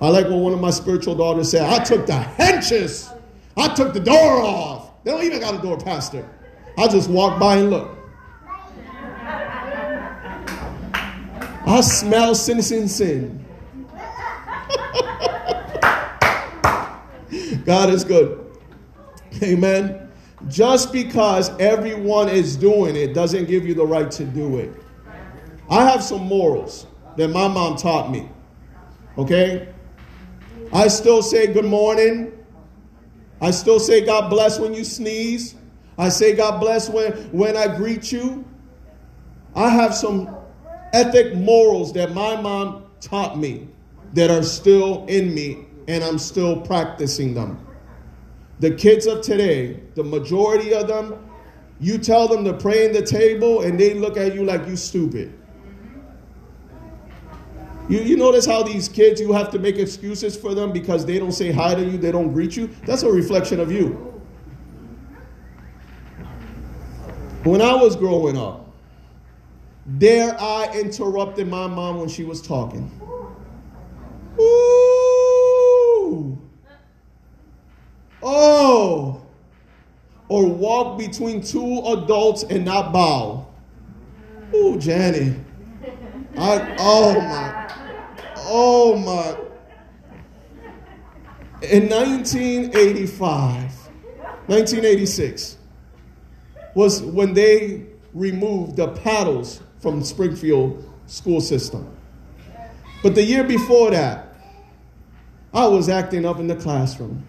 I 0.00 0.08
like 0.08 0.26
what 0.26 0.38
one 0.38 0.52
of 0.52 0.60
my 0.60 0.70
spiritual 0.70 1.14
daughters 1.14 1.50
said 1.50 1.62
I 1.62 1.82
took 1.82 2.06
the 2.06 2.18
hinges, 2.18 3.10
I 3.56 3.72
took 3.74 3.94
the 3.94 4.00
door 4.00 4.42
off. 4.42 4.90
They 5.04 5.12
don't 5.12 5.22
even 5.22 5.40
got 5.40 5.54
a 5.54 5.62
door, 5.62 5.78
Pastor. 5.78 6.28
I 6.76 6.88
just 6.88 7.08
walk 7.08 7.38
by 7.38 7.56
and 7.56 7.70
look. 7.70 7.96
I 11.66 11.80
smell 11.80 12.34
sin, 12.34 12.60
sin, 12.60 12.88
sin. 12.88 13.46
God 17.64 17.90
is 17.90 18.04
good. 18.04 18.58
Amen. 19.42 20.03
Just 20.48 20.92
because 20.92 21.50
everyone 21.58 22.28
is 22.28 22.56
doing 22.56 22.96
it 22.96 23.14
doesn't 23.14 23.46
give 23.46 23.66
you 23.66 23.74
the 23.74 23.86
right 23.86 24.10
to 24.10 24.24
do 24.24 24.58
it. 24.58 24.72
I 25.70 25.84
have 25.88 26.02
some 26.02 26.22
morals 26.22 26.86
that 27.16 27.28
my 27.28 27.48
mom 27.48 27.76
taught 27.76 28.10
me. 28.10 28.28
Okay? 29.16 29.68
I 30.72 30.88
still 30.88 31.22
say 31.22 31.46
good 31.52 31.64
morning 31.64 32.34
I 33.44 33.50
still 33.50 33.78
say 33.78 34.04
God 34.04 34.30
bless 34.30 34.58
when 34.58 34.72
you 34.72 34.84
sneeze. 34.84 35.54
I 35.98 36.08
say 36.08 36.34
God 36.34 36.60
bless 36.60 36.88
when, 36.88 37.12
when 37.30 37.58
I 37.58 37.76
greet 37.76 38.10
you. 38.10 38.44
I 39.54 39.68
have 39.68 39.94
some 39.94 40.34
ethic 40.94 41.34
morals 41.34 41.92
that 41.92 42.14
my 42.14 42.40
mom 42.40 42.84
taught 43.00 43.38
me 43.38 43.68
that 44.14 44.30
are 44.30 44.42
still 44.42 45.04
in 45.06 45.34
me, 45.34 45.66
and 45.88 46.02
I'm 46.02 46.18
still 46.18 46.60
practicing 46.62 47.34
them. 47.34 47.63
The 48.60 48.70
kids 48.70 49.06
of 49.06 49.22
today, 49.22 49.80
the 49.94 50.04
majority 50.04 50.72
of 50.72 50.86
them, 50.86 51.28
you 51.80 51.98
tell 51.98 52.28
them 52.28 52.44
to 52.44 52.54
pray 52.54 52.86
in 52.86 52.92
the 52.92 53.02
table, 53.02 53.62
and 53.62 53.78
they 53.78 53.94
look 53.94 54.16
at 54.16 54.34
you 54.34 54.44
like 54.44 54.66
you 54.66 54.76
stupid. 54.76 55.38
You, 57.88 57.98
you 58.00 58.16
notice 58.16 58.46
how 58.46 58.62
these 58.62 58.88
kids, 58.88 59.20
you 59.20 59.32
have 59.32 59.50
to 59.50 59.58
make 59.58 59.76
excuses 59.76 60.36
for 60.36 60.54
them 60.54 60.72
because 60.72 61.04
they 61.04 61.18
don't 61.18 61.32
say 61.32 61.52
hi 61.52 61.74
to 61.74 61.84
you, 61.84 61.98
they 61.98 62.12
don't 62.12 62.32
greet 62.32 62.56
you? 62.56 62.68
That's 62.86 63.02
a 63.02 63.10
reflection 63.10 63.60
of 63.60 63.70
you. 63.70 64.10
When 67.42 67.60
I 67.60 67.74
was 67.74 67.94
growing 67.94 68.38
up, 68.38 68.72
dare 69.98 70.34
I 70.40 70.72
interrupted 70.74 71.46
my 71.46 71.66
mom 71.66 71.98
when 71.98 72.08
she 72.08 72.24
was 72.24 72.40
talking? 72.40 72.90
Ooh. 74.40 74.83
Oh. 78.24 79.22
Or 80.28 80.48
walk 80.48 80.98
between 80.98 81.42
two 81.42 81.82
adults 81.86 82.42
and 82.44 82.64
not 82.64 82.92
bow. 82.92 83.46
Ooh, 84.54 84.78
Jenny. 84.78 85.36
I, 86.36 86.74
oh 86.78 87.20
my, 87.20 87.74
oh 88.38 88.96
my. 88.96 89.36
In 91.68 91.88
1985, 91.88 93.62
1986 94.46 95.58
was 96.74 97.02
when 97.02 97.34
they 97.34 97.86
removed 98.12 98.76
the 98.76 98.88
paddles 98.88 99.62
from 99.80 100.02
Springfield 100.02 100.84
school 101.06 101.40
system. 101.40 101.88
But 103.02 103.14
the 103.14 103.22
year 103.22 103.44
before 103.44 103.90
that, 103.90 104.34
I 105.52 105.66
was 105.66 105.88
acting 105.88 106.26
up 106.26 106.40
in 106.40 106.48
the 106.48 106.56
classroom. 106.56 107.26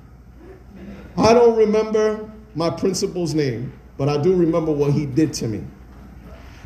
I 1.17 1.33
don't 1.33 1.55
remember 1.55 2.29
my 2.55 2.69
principal's 2.69 3.33
name, 3.33 3.73
but 3.97 4.09
I 4.09 4.21
do 4.21 4.35
remember 4.35 4.71
what 4.71 4.93
he 4.93 5.05
did 5.05 5.33
to 5.35 5.47
me. 5.47 5.63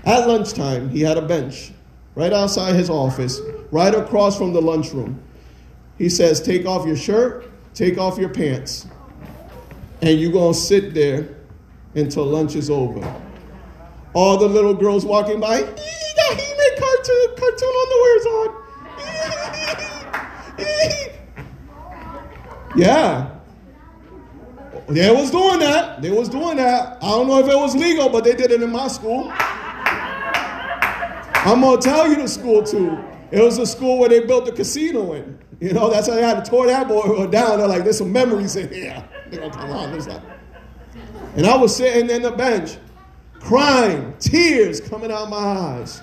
At 0.06 0.28
lunchtime, 0.28 0.90
he 0.90 1.02
had 1.02 1.18
a 1.18 1.22
bench 1.22 1.72
right 2.16 2.34
outside 2.34 2.76
his 2.76 2.90
office, 2.90 3.40
right 3.72 3.94
across 3.94 4.38
from 4.38 4.54
the 4.54 4.62
lunchroom. 4.62 5.22
He 5.98 6.10
says, 6.10 6.42
Take 6.42 6.66
off 6.66 6.86
your 6.88 6.96
shirt, 6.96 7.46
take 7.74 7.98
off 7.98 8.18
your 8.18 8.30
pants, 8.30 8.88
and 10.02 10.20
you're 10.20 10.32
going 10.32 10.54
to 10.54 10.60
sit 10.60 10.94
there 10.94 11.30
until 11.96 12.26
lunch 12.26 12.56
is 12.56 12.70
over. 12.70 13.02
All 14.14 14.38
the 14.38 14.48
little 14.48 14.74
girls 14.74 15.06
walking 15.06 15.40
by, 15.40 15.58
he 15.58 15.64
made 15.64 16.76
cartoon, 16.80 17.36
cartoon 17.38 17.74
underwears 17.84 18.26
on. 18.26 18.56
yeah. 22.76 23.39
They 24.90 25.12
was 25.12 25.30
doing 25.30 25.60
that. 25.60 26.02
They 26.02 26.10
was 26.10 26.30
doing 26.30 26.58
that. 26.58 26.98
I 27.04 27.10
don't 27.10 27.28
know 27.28 27.40
if 27.40 27.48
it 27.48 27.56
was 27.56 27.76
legal, 27.76 28.10
but 28.10 28.24
they 28.24 28.34
did 28.34 28.52
it 28.52 28.62
in 28.62 28.72
my 28.72 28.88
school. 28.88 29.32
I'm 31.42 31.62
gonna 31.62 31.80
tell 31.80 32.08
you 32.10 32.16
the 32.16 32.28
school 32.28 32.64
too. 32.64 32.98
It 33.32 33.42
was 33.42 33.60
a 33.60 33.66
school 33.68 34.00
where 34.00 34.10
they 34.10 34.26
built 34.26 34.46
the 34.46 34.52
casino 34.52 35.14
in. 35.14 35.38
You 35.60 35.74
know, 35.74 35.92
that's 35.92 36.08
how 36.08 36.16
they 36.16 36.24
had 36.24 36.44
to 36.44 36.50
tore 36.50 36.66
that 36.68 36.88
boy 36.88 37.28
down. 37.28 37.60
They're 37.60 37.68
like, 37.68 37.84
there's 37.84 38.00
some 38.00 38.12
memories 38.12 38.56
in 38.56 38.74
here. 38.74 39.08
They're 39.30 39.42
like, 39.42 39.54
come 39.54 39.70
on, 39.72 39.92
there's 39.92 40.08
that. 40.08 40.24
And 41.36 41.46
I 41.46 41.56
was 41.56 41.76
sitting 41.76 42.10
in 42.10 42.24
the 42.24 42.32
bench, 42.32 42.78
crying, 43.40 44.16
tears 44.20 44.82
coming 44.82 45.12
out 45.12 45.30
my 45.30 45.38
eyes. 45.38 46.02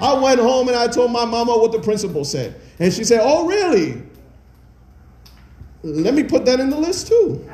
I 0.00 0.14
went 0.14 0.40
home 0.40 0.68
and 0.68 0.76
I 0.76 0.86
told 0.86 1.12
my 1.12 1.24
mama 1.24 1.58
what 1.58 1.72
the 1.72 1.80
principal 1.80 2.24
said. 2.24 2.58
And 2.78 2.92
she 2.92 3.04
said, 3.04 3.20
Oh, 3.22 3.46
really? 3.46 4.02
Let 5.82 6.14
me 6.14 6.22
put 6.22 6.46
that 6.46 6.60
in 6.60 6.70
the 6.70 6.78
list 6.78 7.08
too. 7.08 7.46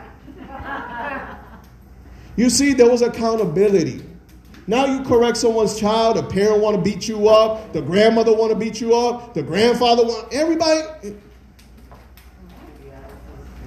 You 2.40 2.48
see, 2.48 2.72
there 2.72 2.88
was 2.88 3.02
accountability. 3.02 4.02
Now 4.66 4.86
you 4.86 5.04
correct 5.04 5.36
someone's 5.36 5.78
child, 5.78 6.16
a 6.16 6.22
parent 6.22 6.62
want 6.62 6.74
to 6.74 6.80
beat 6.80 7.06
you 7.06 7.28
up, 7.28 7.74
the 7.74 7.82
grandmother 7.82 8.32
want 8.32 8.50
to 8.50 8.56
beat 8.56 8.80
you 8.80 8.96
up, 8.96 9.34
the 9.34 9.42
grandfather 9.42 10.04
want 10.04 10.32
everybody. 10.32 11.18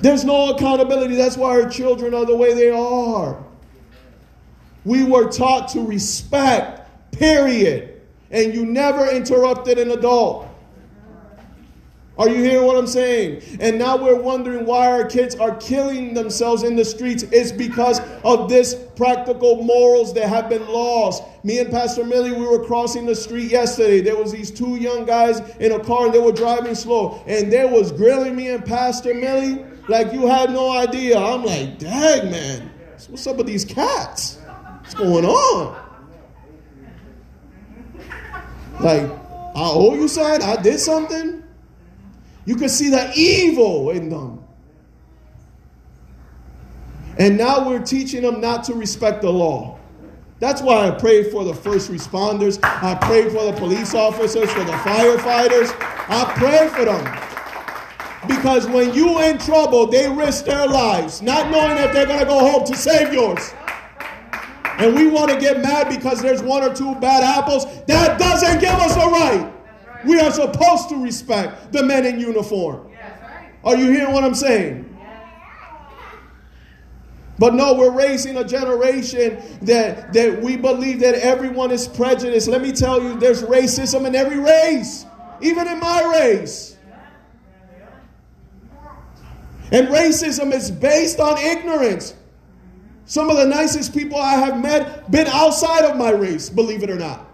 There's 0.01 0.25
no 0.25 0.55
accountability. 0.55 1.13
That's 1.13 1.37
why 1.37 1.61
our 1.61 1.69
children 1.69 2.15
are 2.15 2.25
the 2.25 2.35
way 2.35 2.55
they 2.55 2.71
are. 2.71 3.37
We 4.85 5.03
were 5.03 5.29
taught 5.29 5.67
to 5.73 5.81
respect, 5.81 6.89
period. 7.11 8.01
And 8.31 8.55
you 8.55 8.65
never 8.65 9.07
interrupted 9.07 9.77
an 9.77 9.91
adult. 9.91 10.47
Are 12.15 12.29
you 12.29 12.43
hearing 12.43 12.67
what 12.67 12.77
I'm 12.77 12.85
saying? 12.85 13.41
And 13.59 13.79
now 13.79 13.97
we're 13.97 14.19
wondering 14.19 14.65
why 14.65 14.85
our 14.85 15.05
kids 15.05 15.35
are 15.35 15.55
killing 15.55 16.13
themselves 16.13 16.61
in 16.61 16.75
the 16.75 16.85
streets. 16.85 17.23
It's 17.23 17.51
because 17.51 17.99
of 18.23 18.49
this 18.49 18.75
practical 18.95 19.63
morals 19.63 20.13
that 20.13 20.29
have 20.29 20.47
been 20.47 20.67
lost. 20.67 21.23
Me 21.43 21.57
and 21.57 21.71
Pastor 21.71 22.03
Millie, 22.03 22.31
we 22.31 22.45
were 22.45 22.63
crossing 22.63 23.07
the 23.07 23.15
street 23.15 23.49
yesterday. 23.49 23.99
There 23.99 24.15
was 24.15 24.31
these 24.31 24.51
two 24.51 24.75
young 24.75 25.05
guys 25.05 25.39
in 25.57 25.71
a 25.71 25.79
car 25.79 26.05
and 26.05 26.13
they 26.13 26.19
were 26.19 26.31
driving 26.31 26.75
slow. 26.75 27.23
And 27.25 27.51
they 27.51 27.65
was 27.65 27.91
grilling 27.91 28.35
me 28.35 28.49
and 28.49 28.63
Pastor 28.63 29.15
Millie 29.15 29.65
like 29.87 30.13
you 30.13 30.27
had 30.27 30.51
no 30.51 30.71
idea. 30.71 31.17
I'm 31.17 31.43
like, 31.43 31.79
dang 31.79 32.29
man, 32.29 32.71
what's 33.09 33.25
up 33.25 33.37
with 33.37 33.47
these 33.47 33.65
cats? 33.65 34.37
What's 34.81 34.93
going 34.93 35.25
on? 35.25 35.79
Like, 38.79 39.03
I 39.03 39.51
owe 39.55 39.95
you 39.95 40.07
something? 40.07 40.47
I 40.47 40.61
did 40.61 40.79
something? 40.79 41.42
You 42.45 42.55
could 42.55 42.71
see 42.71 42.89
the 42.89 43.11
evil 43.15 43.91
in 43.91 44.09
them. 44.09 44.43
And 47.17 47.37
now 47.37 47.67
we're 47.67 47.83
teaching 47.83 48.23
them 48.23 48.41
not 48.41 48.63
to 48.65 48.73
respect 48.73 49.21
the 49.21 49.29
law. 49.29 49.79
That's 50.39 50.61
why 50.61 50.87
I 50.87 50.91
pray 50.91 51.29
for 51.29 51.45
the 51.45 51.53
first 51.53 51.89
responders. 51.89 52.59
I 52.63 52.95
pray 52.95 53.29
for 53.29 53.45
the 53.45 53.53
police 53.53 53.93
officers, 53.93 54.51
for 54.51 54.63
the 54.63 54.73
firefighters. 54.73 55.73
I 56.09 56.33
pray 56.35 56.67
for 56.69 56.85
them. 56.85 58.27
Because 58.27 58.67
when 58.67 58.93
you 58.93 59.21
in 59.21 59.37
trouble, 59.37 59.87
they 59.87 60.09
risk 60.09 60.45
their 60.45 60.67
lives, 60.67 61.21
not 61.21 61.51
knowing 61.51 61.77
if 61.77 61.93
they're 61.93 62.05
going 62.07 62.19
to 62.19 62.25
go 62.25 62.39
home 62.39 62.65
to 62.65 62.75
save 62.75 63.13
yours. 63.13 63.53
And 64.79 64.95
we 64.95 65.07
want 65.07 65.31
to 65.31 65.39
get 65.39 65.61
mad 65.61 65.87
because 65.87 66.21
there's 66.21 66.41
one 66.41 66.63
or 66.63 66.73
two 66.73 66.95
bad 66.95 67.23
apples. 67.23 67.65
That 67.85 68.19
doesn't 68.19 68.59
give 68.59 68.73
us 68.73 68.95
a 68.95 69.07
right. 69.09 69.52
We 70.05 70.19
are 70.19 70.31
supposed 70.31 70.89
to 70.89 71.01
respect 71.01 71.71
the 71.71 71.83
men 71.83 72.05
in 72.05 72.19
uniform. 72.19 72.91
Are 73.63 73.75
you 73.75 73.91
hearing 73.91 74.13
what 74.13 74.23
I'm 74.23 74.35
saying? 74.35 74.89
But 77.39 77.55
no, 77.55 77.73
we're 77.73 77.91
raising 77.91 78.37
a 78.37 78.43
generation 78.43 79.41
that, 79.63 80.13
that 80.13 80.41
we 80.41 80.55
believe 80.55 80.99
that 80.99 81.15
everyone 81.15 81.71
is 81.71 81.87
prejudiced. 81.87 82.47
Let 82.47 82.61
me 82.61 82.71
tell 82.71 83.01
you, 83.01 83.19
there's 83.19 83.41
racism 83.43 84.05
in 84.05 84.15
every 84.15 84.39
race, 84.39 85.05
even 85.41 85.67
in 85.67 85.79
my 85.79 86.03
race. 86.03 86.77
And 89.71 89.87
racism 89.87 90.53
is 90.53 90.69
based 90.69 91.19
on 91.19 91.37
ignorance. 91.39 92.13
Some 93.05 93.29
of 93.29 93.37
the 93.37 93.45
nicest 93.45 93.93
people 93.93 94.17
I 94.19 94.35
have 94.35 94.61
met 94.61 95.09
been 95.09 95.27
outside 95.27 95.83
of 95.85 95.97
my 95.97 96.11
race, 96.11 96.49
believe 96.49 96.83
it 96.83 96.89
or 96.89 96.97
not. 96.97 97.27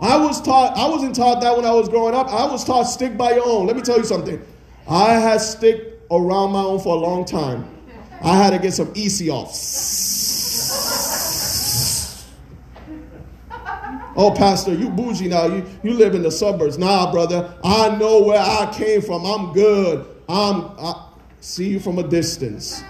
I 0.00 0.16
was 0.16 0.40
taught, 0.40 0.76
I 0.76 0.88
wasn't 0.88 1.14
taught 1.16 1.40
that 1.40 1.56
when 1.56 1.64
I 1.64 1.72
was 1.72 1.88
growing 1.88 2.14
up. 2.14 2.28
I 2.28 2.46
was 2.46 2.64
taught 2.64 2.84
stick 2.84 3.16
by 3.16 3.32
your 3.32 3.46
own. 3.46 3.66
Let 3.66 3.76
me 3.76 3.82
tell 3.82 3.98
you 3.98 4.04
something. 4.04 4.40
I 4.88 5.14
had 5.14 5.40
stick 5.40 6.00
around 6.10 6.52
my 6.52 6.62
own 6.62 6.78
for 6.80 6.94
a 6.94 6.98
long 6.98 7.24
time. 7.24 7.68
I 8.22 8.36
had 8.36 8.50
to 8.50 8.58
get 8.58 8.72
some 8.72 8.92
EC 8.94 9.28
off. 9.28 9.54
Oh, 14.16 14.32
Pastor, 14.32 14.74
you 14.74 14.88
bougie 14.88 15.28
now. 15.28 15.46
You, 15.46 15.64
you 15.84 15.92
live 15.94 16.14
in 16.14 16.22
the 16.22 16.30
suburbs. 16.30 16.76
Nah, 16.76 17.12
brother. 17.12 17.54
I 17.62 17.96
know 17.96 18.22
where 18.22 18.40
I 18.40 18.72
came 18.72 19.00
from. 19.00 19.24
I'm 19.24 19.52
good. 19.52 20.06
I'm 20.28 20.72
I 20.78 21.08
see 21.40 21.68
you 21.68 21.78
from 21.78 21.98
a 21.98 22.02
distance. 22.02 22.82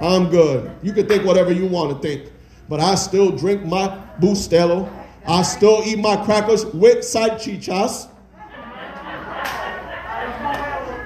I'm 0.00 0.30
good. 0.30 0.70
You 0.82 0.92
can 0.92 1.08
think 1.08 1.24
whatever 1.24 1.52
you 1.52 1.66
want 1.66 1.90
to 1.90 2.08
think. 2.08 2.32
But 2.68 2.78
I 2.78 2.94
still 2.94 3.30
drink 3.32 3.64
my 3.64 4.00
Bustelo. 4.20 4.88
I 5.26 5.42
still 5.42 5.82
eat 5.84 5.98
my 5.98 6.16
crackers 6.24 6.64
with 6.66 6.98
salchichas. 6.98 8.08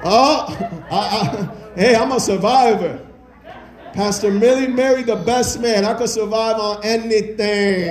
Oh, 0.06 0.46
uh, 0.46 0.82
I, 0.90 0.96
I, 0.96 1.80
hey, 1.80 1.96
I'm 1.96 2.12
a 2.12 2.20
survivor. 2.20 3.04
Pastor 3.94 4.30
Millie 4.30 4.68
married 4.68 5.06
the 5.06 5.16
best 5.16 5.60
man. 5.60 5.84
I 5.84 5.94
could 5.94 6.10
survive 6.10 6.56
on 6.56 6.84
anything. 6.84 7.88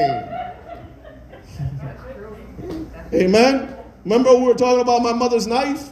Amen. 3.14 3.76
Remember 4.04 4.36
we 4.36 4.44
were 4.44 4.54
talking 4.54 4.82
about 4.82 5.02
my 5.02 5.14
mother's 5.14 5.48
knife? 5.48 5.90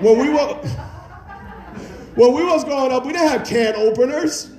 When 0.00 0.18
we 0.18 0.28
were 0.28 0.54
when 2.14 2.34
we 2.34 2.44
was 2.44 2.64
growing 2.64 2.92
up, 2.92 3.06
we 3.06 3.12
didn't 3.12 3.28
have 3.28 3.46
can 3.46 3.74
openers. 3.76 4.50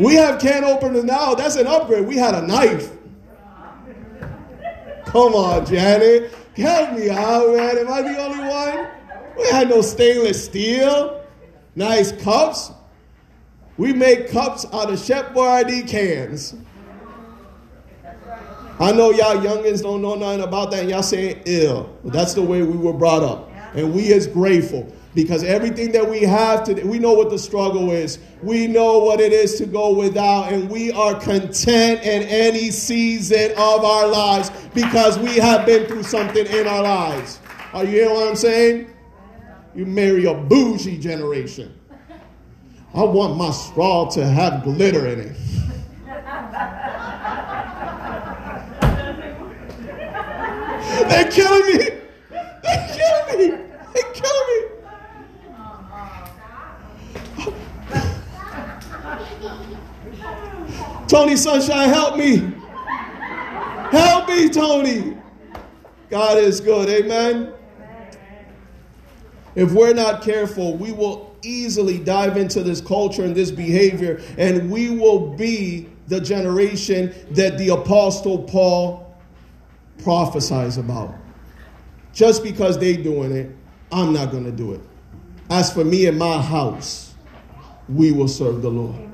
We 0.00 0.14
have 0.14 0.40
can 0.40 0.64
openers 0.64 1.04
now. 1.04 1.34
That's 1.34 1.56
an 1.56 1.66
upgrade. 1.66 2.06
We 2.06 2.16
had 2.16 2.34
a 2.34 2.46
knife. 2.46 2.90
Come 5.04 5.34
on, 5.34 5.66
Janet. 5.66 6.32
Help 6.56 6.98
me 6.98 7.10
out, 7.10 7.54
man. 7.54 7.78
Am 7.78 7.92
I 7.92 8.02
the 8.02 8.18
only 8.18 8.48
one? 8.48 8.88
We 9.36 9.46
had 9.48 9.68
no 9.68 9.82
stainless 9.82 10.42
steel. 10.44 11.22
Nice 11.74 12.12
cups. 12.12 12.72
We 13.76 13.92
make 13.92 14.30
cups 14.30 14.64
out 14.72 14.90
of 14.90 14.98
Chef 14.98 15.34
Boyardee 15.34 15.86
cans. 15.86 16.54
I 18.78 18.92
know 18.92 19.10
y'all 19.10 19.36
youngins 19.36 19.82
don't 19.82 20.00
know 20.00 20.14
nothing 20.14 20.40
about 20.40 20.70
that, 20.70 20.80
and 20.80 20.90
y'all 20.90 21.02
saying 21.02 21.42
ill. 21.44 21.94
That's 22.04 22.32
the 22.32 22.42
way 22.42 22.62
we 22.62 22.78
were 22.78 22.94
brought 22.94 23.22
up. 23.22 23.50
And 23.74 23.92
we 23.94 24.06
is 24.12 24.26
grateful 24.26 24.90
because 25.14 25.42
everything 25.42 25.92
that 25.92 26.08
we 26.08 26.22
have 26.22 26.64
today, 26.64 26.84
we 26.84 26.98
know 26.98 27.12
what 27.12 27.30
the 27.30 27.38
struggle 27.38 27.90
is. 27.90 28.18
We 28.42 28.66
know 28.66 29.00
what 29.00 29.20
it 29.20 29.32
is 29.32 29.56
to 29.56 29.66
go 29.66 29.92
without, 29.92 30.52
and 30.52 30.70
we 30.70 30.92
are 30.92 31.18
content 31.18 32.02
in 32.02 32.22
any 32.22 32.70
season 32.70 33.50
of 33.52 33.84
our 33.84 34.06
lives 34.06 34.50
because 34.72 35.18
we 35.18 35.36
have 35.36 35.66
been 35.66 35.86
through 35.86 36.04
something 36.04 36.46
in 36.46 36.66
our 36.66 36.82
lives. 36.82 37.40
Are 37.72 37.84
you 37.84 37.90
hearing 37.90 38.14
what 38.14 38.28
I'm 38.28 38.36
saying? 38.36 38.90
You 39.74 39.86
marry 39.86 40.26
a 40.26 40.34
bougie 40.34 40.98
generation. 40.98 41.74
I 42.92 43.04
want 43.04 43.36
my 43.36 43.50
straw 43.50 44.08
to 44.10 44.26
have 44.26 44.64
glitter 44.64 45.06
in 45.06 45.20
it. 45.20 45.36
They're 51.08 51.30
killing 51.30 51.66
me. 51.66 51.88
They're 52.30 52.96
killing 52.96 53.38
me. 53.38 53.46
They're 53.94 54.12
killing 54.12 54.46
me. 54.48 54.49
Tony 61.10 61.34
Sunshine, 61.34 61.88
help 61.88 62.16
me. 62.16 62.36
Help 63.90 64.28
me, 64.28 64.48
Tony. 64.48 65.16
God 66.08 66.38
is 66.38 66.60
good. 66.60 66.88
Amen. 66.88 67.52
If 69.56 69.72
we're 69.72 69.92
not 69.92 70.22
careful, 70.22 70.76
we 70.76 70.92
will 70.92 71.34
easily 71.42 71.98
dive 71.98 72.36
into 72.36 72.62
this 72.62 72.80
culture 72.80 73.24
and 73.24 73.34
this 73.34 73.50
behavior, 73.50 74.22
and 74.38 74.70
we 74.70 74.90
will 74.90 75.34
be 75.34 75.88
the 76.06 76.20
generation 76.20 77.12
that 77.32 77.58
the 77.58 77.70
Apostle 77.70 78.44
Paul 78.44 79.12
prophesies 80.04 80.76
about. 80.76 81.12
Just 82.12 82.44
because 82.44 82.78
they're 82.78 83.02
doing 83.02 83.32
it, 83.32 83.50
I'm 83.90 84.12
not 84.12 84.30
going 84.30 84.44
to 84.44 84.52
do 84.52 84.74
it. 84.74 84.80
As 85.50 85.72
for 85.72 85.84
me 85.84 86.06
and 86.06 86.16
my 86.16 86.40
house, 86.40 87.14
we 87.88 88.12
will 88.12 88.28
serve 88.28 88.62
the 88.62 88.70
Lord. 88.70 89.09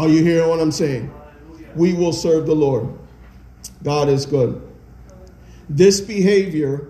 Are 0.00 0.08
you 0.08 0.24
hearing 0.24 0.48
what 0.48 0.60
I'm 0.60 0.72
saying? 0.72 1.12
We 1.74 1.92
will 1.92 2.14
serve 2.14 2.46
the 2.46 2.54
Lord. 2.54 2.88
God 3.82 4.08
is 4.08 4.24
good. 4.24 4.66
This 5.68 6.00
behavior 6.00 6.88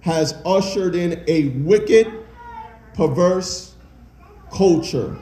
has 0.00 0.32
ushered 0.46 0.94
in 0.94 1.22
a 1.28 1.48
wicked, 1.58 2.10
perverse 2.94 3.74
culture 4.50 5.14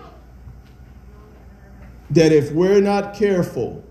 that 2.11 2.31
if 2.31 2.53
we're 2.53 2.81
not 2.81 3.13
careful, 3.17 3.83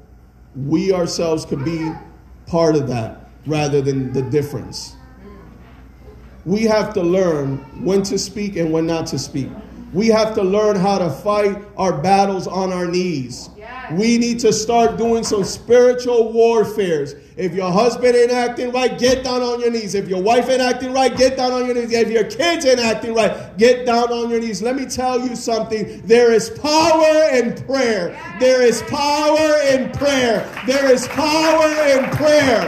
we 0.56 0.94
ourselves 0.94 1.44
could 1.44 1.66
be 1.66 1.92
part 2.46 2.78
of 2.78 2.88
that 2.88 3.32
rather 3.46 3.82
than 3.82 4.14
the 4.14 4.22
difference. 4.22 4.96
We 6.46 6.64
have 6.64 6.94
to 6.94 7.02
learn 7.02 7.58
when 7.84 8.02
to 8.04 8.18
speak 8.18 8.56
and 8.56 8.72
when 8.72 8.88
not 8.88 9.08
to 9.08 9.20
speak. 9.20 9.50
We 9.96 10.08
have 10.08 10.36
to 10.36 10.44
learn 10.44 10.76
how 10.76 10.98
to 10.98 11.10
fight 11.10 11.58
our 11.78 12.02
battles 12.02 12.48
on 12.48 12.74
our 12.74 12.86
knees. 12.86 13.50
We 13.94 14.18
need 14.18 14.40
to 14.40 14.52
start 14.52 14.98
doing 14.98 15.24
some 15.24 15.46
spiritual 15.46 16.34
warfares. 16.34 17.16
If 17.38 17.54
your 17.54 17.72
husband 17.72 18.14
ain't 18.14 18.32
acting 18.32 18.74
right, 18.74 19.00
get 19.00 19.24
down 19.24 19.42
on 19.42 19.62
your 19.62 19.72
knees. 19.72 19.96
If 19.96 20.10
your 20.10 20.22
wife 20.22 20.50
ain't 20.50 20.62
acting 20.62 20.92
right, 20.92 21.16
get 21.16 21.38
down 21.38 21.54
on 21.54 21.66
your 21.66 21.76
knees. 21.76 21.94
If 21.94 22.10
your 22.10 22.26
kids 22.26 22.66
ain't 22.66 22.82
acting 22.82 23.14
right, 23.14 23.58
get 23.58 23.86
down 23.86 24.12
on 24.12 24.30
your 24.30 24.42
knees. 24.42 24.62
Let 24.62 24.76
me 24.76 24.86
tell 24.86 25.26
you 25.26 25.34
something. 25.34 26.02
There 26.06 26.34
is 26.34 26.50
power 26.50 27.30
in 27.32 27.56
prayer. 27.66 28.20
There 28.38 28.64
is 28.64 28.82
power 28.84 29.62
in 29.62 29.94
prayer. 29.94 30.46
There 30.68 30.92
is 30.92 31.08
power 31.08 31.70
in 31.88 32.04
prayer. 32.18 32.64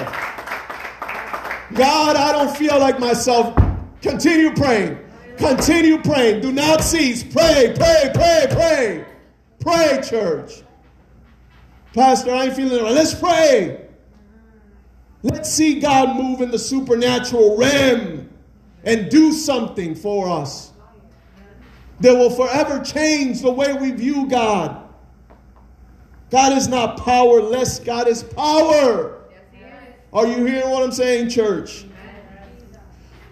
God, 1.73 2.15
I 2.15 2.31
don't 2.31 2.55
feel 2.55 2.79
like 2.79 3.01
myself. 3.01 3.53
Continue 4.01 4.53
praying. 4.53 4.97
Continue 5.37 6.01
praying. 6.01 6.41
Do 6.41 6.51
not 6.51 6.81
cease. 6.81 7.23
Pray, 7.23 7.73
pray, 7.75 8.11
pray, 8.13 8.47
pray. 8.49 9.05
Pray, 9.59 10.01
church. 10.07 10.63
Pastor, 11.93 12.33
I 12.33 12.45
ain't 12.45 12.55
feeling 12.55 12.85
it. 12.85 12.91
Let's 12.91 13.13
pray. 13.13 13.87
Let's 15.23 15.51
see 15.51 15.79
God 15.79 16.15
move 16.15 16.41
in 16.41 16.51
the 16.51 16.59
supernatural 16.59 17.57
realm 17.57 18.29
and 18.83 19.09
do 19.09 19.31
something 19.31 19.95
for 19.95 20.29
us 20.29 20.71
that 21.99 22.13
will 22.13 22.29
forever 22.29 22.83
change 22.83 23.41
the 23.41 23.51
way 23.51 23.73
we 23.73 23.91
view 23.91 24.27
God. 24.27 24.83
God 26.29 26.57
is 26.57 26.67
not 26.67 26.97
powerless, 26.97 27.79
God 27.79 28.07
is 28.07 28.23
power. 28.23 29.23
Are 30.13 30.27
you 30.27 30.45
hearing 30.45 30.69
what 30.69 30.83
I'm 30.83 30.91
saying, 30.91 31.29
church? 31.29 31.85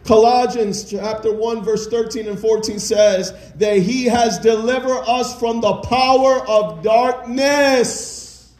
Colossians 0.06 0.84
chapter 0.90 1.34
1 1.34 1.64
verse 1.64 1.88
13 1.88 2.28
and 2.28 2.40
14 2.40 2.78
says 2.78 3.34
that 3.56 3.80
he 3.80 4.06
has 4.06 4.38
delivered 4.38 5.04
us 5.08 5.38
from 5.40 5.62
the 5.62 5.74
power 5.78 6.48
of 6.48 6.84
darkness. 6.84 8.54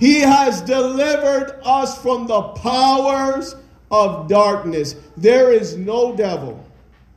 He 0.00 0.18
has 0.18 0.60
delivered 0.62 1.60
us 1.64 1.96
from 2.02 2.26
the 2.26 2.42
powers 2.42 3.54
of 3.90 4.28
darkness. 4.28 4.96
There 5.16 5.52
is 5.52 5.76
no 5.76 6.16
devil 6.16 6.62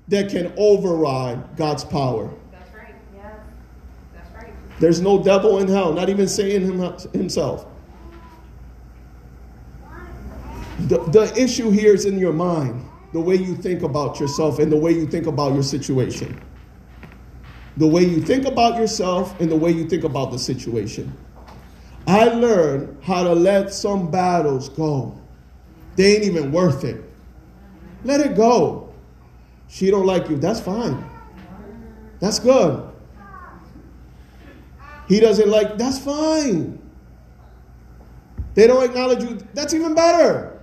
that 0.09 0.29
can 0.29 0.53
override 0.55 1.57
God's 1.57 1.83
power. 1.83 2.31
That's 2.51 2.73
right. 2.75 2.95
Yeah. 3.15 3.33
That's 4.13 4.31
right. 4.35 4.53
There's 4.79 5.01
no 5.01 5.21
devil 5.21 5.57
in 5.57 5.67
hell, 5.67 5.91
not 5.93 6.09
even 6.09 6.27
Satan 6.27 6.79
himself. 7.11 7.65
The 10.81 10.99
the 11.09 11.33
issue 11.35 11.69
here 11.71 11.93
is 11.93 12.05
in 12.05 12.19
your 12.19 12.33
mind, 12.33 12.85
the 13.13 13.19
way 13.19 13.35
you 13.35 13.55
think 13.55 13.81
about 13.81 14.19
yourself 14.19 14.59
and 14.59 14.71
the 14.71 14.77
way 14.77 14.91
you 14.91 15.07
think 15.07 15.27
about 15.27 15.53
your 15.53 15.63
situation. 15.63 16.39
The 17.77 17.87
way 17.87 18.03
you 18.03 18.21
think 18.21 18.45
about 18.45 18.79
yourself 18.79 19.39
and 19.39 19.51
the 19.51 19.55
way 19.55 19.71
you 19.71 19.87
think 19.87 20.03
about 20.03 20.31
the 20.31 20.39
situation. 20.39 21.15
I 22.07 22.25
learned 22.25 23.03
how 23.03 23.23
to 23.23 23.33
let 23.33 23.73
some 23.73 24.09
battles 24.09 24.69
go. 24.69 25.19
They 25.95 26.15
ain't 26.15 26.23
even 26.23 26.51
worth 26.51 26.83
it. 26.83 27.03
Let 28.03 28.21
it 28.21 28.35
go. 28.35 28.93
She 29.67 29.91
don't 29.91 30.05
like 30.05 30.29
you. 30.29 30.37
That's 30.37 30.59
fine. 30.59 31.03
That's 32.19 32.39
good. 32.39 32.89
He 35.07 35.19
doesn't 35.19 35.49
like, 35.49 35.77
that's 35.77 35.99
fine. 35.99 36.79
They 38.53 38.67
don't 38.67 38.83
acknowledge 38.83 39.23
you. 39.23 39.39
That's 39.53 39.73
even 39.73 39.93
better. 39.93 40.56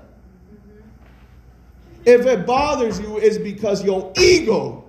If 2.07 2.27
it 2.27 2.47
bothers 2.47 3.01
you, 3.01 3.19
it's 3.19 3.39
because 3.39 3.85
your 3.85 4.13
ego 4.17 4.85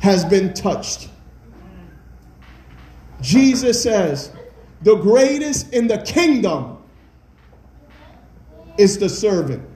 has 0.00 0.24
been 0.24 0.54
touched. 0.54 1.08
Jesus 3.20 3.82
says, 3.82 4.32
the 4.82 4.96
greatest 4.96 5.72
in 5.72 5.86
the 5.86 5.98
kingdom 5.98 6.78
is 8.78 8.98
the 8.98 9.08
servant. 9.08 9.68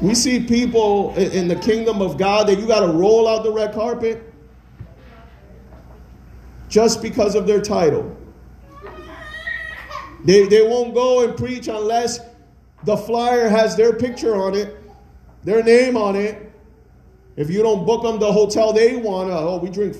We 0.00 0.14
see 0.14 0.44
people 0.44 1.14
in 1.14 1.48
the 1.48 1.56
kingdom 1.56 2.02
of 2.02 2.18
God 2.18 2.48
that 2.48 2.58
you 2.58 2.66
got 2.66 2.80
to 2.80 2.88
roll 2.88 3.26
out 3.26 3.44
the 3.44 3.52
red 3.52 3.72
carpet 3.72 4.32
just 6.68 7.00
because 7.00 7.34
of 7.34 7.46
their 7.46 7.62
title. 7.62 8.14
They, 10.24 10.46
they 10.46 10.62
won't 10.62 10.94
go 10.94 11.24
and 11.24 11.36
preach 11.36 11.68
unless 11.68 12.20
the 12.84 12.96
flyer 12.96 13.48
has 13.48 13.76
their 13.76 13.92
picture 13.92 14.34
on 14.34 14.54
it, 14.54 14.76
their 15.42 15.62
name 15.62 15.96
on 15.96 16.16
it. 16.16 16.50
If 17.36 17.50
you 17.50 17.62
don't 17.62 17.84
book 17.84 18.02
them 18.02 18.18
the 18.18 18.32
hotel 18.32 18.72
they 18.72 18.96
want, 18.96 19.30
uh, 19.30 19.48
oh, 19.48 19.58
we 19.58 19.68
drink 19.68 19.96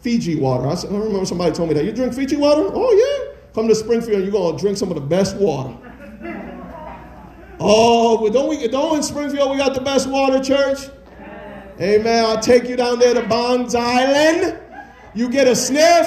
Fiji 0.00 0.36
water. 0.36 0.66
I, 0.66 0.72
I 0.72 0.98
remember 0.98 1.26
somebody 1.26 1.54
told 1.54 1.68
me 1.68 1.74
that. 1.74 1.84
You 1.84 1.92
drink 1.92 2.14
Fiji 2.14 2.36
water? 2.36 2.70
Oh, 2.72 2.92
yeah. 2.92 3.34
Come 3.54 3.68
to 3.68 3.74
Springfield, 3.74 4.16
and 4.16 4.22
you're 4.24 4.32
going 4.32 4.56
to 4.56 4.60
drink 4.60 4.76
some 4.76 4.88
of 4.88 4.94
the 4.94 5.00
best 5.00 5.36
water. 5.36 5.76
Oh, 7.58 8.28
don't 8.30 8.48
we? 8.48 8.66
Don't 8.68 8.96
in 8.96 9.02
Springfield 9.02 9.50
we 9.50 9.56
got 9.56 9.74
the 9.74 9.80
best 9.80 10.08
water, 10.08 10.42
church? 10.42 10.90
Amen. 11.80 12.24
I'll 12.24 12.40
take 12.40 12.68
you 12.68 12.76
down 12.76 12.98
there 12.98 13.14
to 13.14 13.22
Bondi's 13.22 13.74
Island. 13.74 14.58
You 15.14 15.30
get 15.30 15.46
a 15.46 15.56
sniff, 15.56 16.06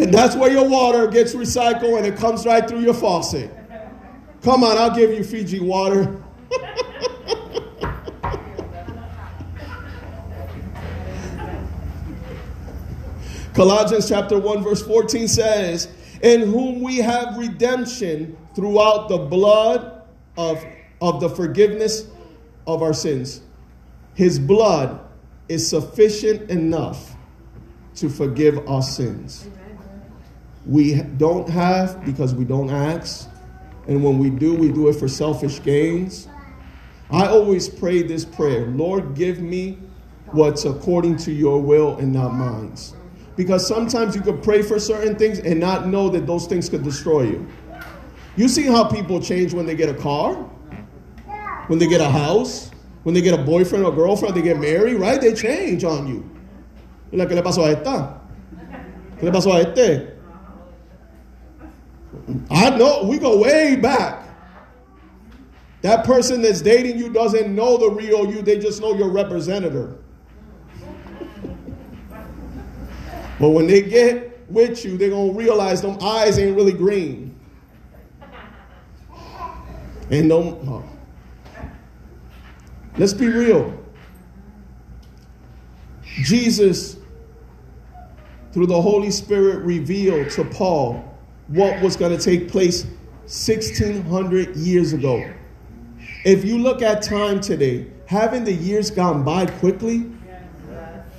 and 0.00 0.14
that's 0.14 0.36
where 0.36 0.50
your 0.50 0.68
water 0.68 1.08
gets 1.08 1.34
recycled 1.34 1.98
and 1.98 2.06
it 2.06 2.16
comes 2.16 2.46
right 2.46 2.68
through 2.68 2.80
your 2.80 2.94
faucet. 2.94 3.50
Come 4.42 4.62
on, 4.62 4.78
I'll 4.78 4.94
give 4.94 5.10
you 5.10 5.24
Fiji 5.24 5.58
water. 5.58 6.22
Colossians 13.54 14.08
chapter 14.08 14.38
1 14.38 14.62
verse 14.62 14.82
14 14.82 15.26
says, 15.26 15.88
"In 16.22 16.42
whom 16.42 16.80
we 16.80 16.98
have 16.98 17.36
redemption 17.36 18.36
throughout 18.54 19.08
the 19.08 19.18
blood 19.18 20.02
of, 20.36 20.64
of 21.00 21.20
the 21.20 21.28
forgiveness 21.28 22.06
of 22.68 22.82
our 22.82 22.94
sins." 22.94 23.40
His 24.14 24.38
blood 24.38 25.00
is 25.48 25.68
sufficient 25.68 26.50
enough 26.50 27.16
to 27.96 28.08
forgive 28.08 28.68
our 28.68 28.82
sins. 28.82 29.48
We 30.68 31.02
don't 31.02 31.48
have 31.48 32.04
because 32.04 32.34
we 32.34 32.44
don't 32.44 32.70
ask, 32.70 33.28
and 33.88 34.04
when 34.04 34.18
we 34.18 34.30
do, 34.30 34.54
we 34.54 34.70
do 34.70 34.88
it 34.88 34.94
for 34.94 35.08
selfish 35.08 35.60
gains. 35.62 36.28
I 37.10 37.26
always 37.26 37.68
pray 37.68 38.02
this 38.02 38.24
prayer 38.24 38.66
Lord, 38.66 39.14
give 39.14 39.40
me 39.40 39.78
what's 40.32 40.66
according 40.66 41.16
to 41.16 41.32
your 41.32 41.60
will 41.60 41.96
and 41.96 42.12
not 42.12 42.34
mine 42.34 42.76
because 43.38 43.66
sometimes 43.66 44.16
you 44.16 44.20
could 44.20 44.42
pray 44.42 44.62
for 44.62 44.80
certain 44.80 45.14
things 45.14 45.38
and 45.38 45.60
not 45.60 45.86
know 45.86 46.08
that 46.08 46.26
those 46.26 46.48
things 46.48 46.68
could 46.68 46.82
destroy 46.82 47.22
you. 47.22 47.46
You 48.36 48.48
see 48.48 48.66
how 48.66 48.82
people 48.82 49.22
change 49.22 49.54
when 49.54 49.64
they 49.64 49.76
get 49.76 49.88
a 49.88 49.94
car, 49.94 50.34
when 51.68 51.78
they 51.78 51.86
get 51.86 52.00
a 52.00 52.10
house, 52.10 52.72
when 53.04 53.14
they 53.14 53.20
get 53.20 53.38
a 53.38 53.42
boyfriend 53.42 53.84
or 53.84 53.92
girlfriend, 53.92 54.34
they 54.34 54.42
get 54.42 54.58
married, 54.58 54.96
right? 54.96 55.20
They 55.20 55.34
change 55.34 55.84
on 55.84 56.08
you. 56.08 56.28
¿qué 57.12 57.34
le 57.34 57.42
pasó 57.42 57.64
a 57.64 57.70
esta? 57.70 58.20
¿Qué 59.18 59.22
le 59.22 59.30
pasó 59.30 59.54
a 59.54 59.60
este? 59.60 60.17
I 62.50 62.70
know, 62.70 63.04
we 63.04 63.18
go 63.18 63.38
way 63.38 63.76
back. 63.76 64.24
That 65.82 66.04
person 66.04 66.42
that's 66.42 66.60
dating 66.60 66.98
you 66.98 67.12
doesn't 67.12 67.54
know 67.54 67.76
the 67.76 67.90
real 67.90 68.30
you, 68.30 68.42
they 68.42 68.58
just 68.58 68.80
know 68.80 68.94
your 68.94 69.10
representative. 69.10 69.98
But 73.38 73.50
when 73.50 73.66
they 73.66 73.82
get 73.82 74.50
with 74.50 74.84
you, 74.84 74.98
they're 74.98 75.10
going 75.10 75.32
to 75.32 75.38
realize 75.38 75.80
them 75.80 75.98
eyes 76.02 76.38
ain't 76.38 76.56
really 76.56 76.72
green. 76.72 77.38
And. 80.10 80.32
Oh. 80.32 80.84
Let's 82.96 83.12
be 83.12 83.28
real. 83.28 83.78
Jesus, 86.02 86.96
through 88.52 88.66
the 88.66 88.80
Holy 88.80 89.10
Spirit, 89.12 89.64
revealed 89.64 90.30
to 90.30 90.44
Paul 90.44 91.07
what 91.48 91.80
was 91.82 91.96
going 91.96 92.16
to 92.16 92.22
take 92.22 92.48
place 92.48 92.84
1600 93.24 94.56
years 94.56 94.92
ago. 94.92 95.30
If 96.24 96.44
you 96.44 96.58
look 96.58 96.82
at 96.82 97.02
time 97.02 97.40
today, 97.40 97.86
haven't 98.06 98.44
the 98.44 98.52
years 98.52 98.90
gone 98.90 99.24
by 99.24 99.46
quickly? 99.46 100.10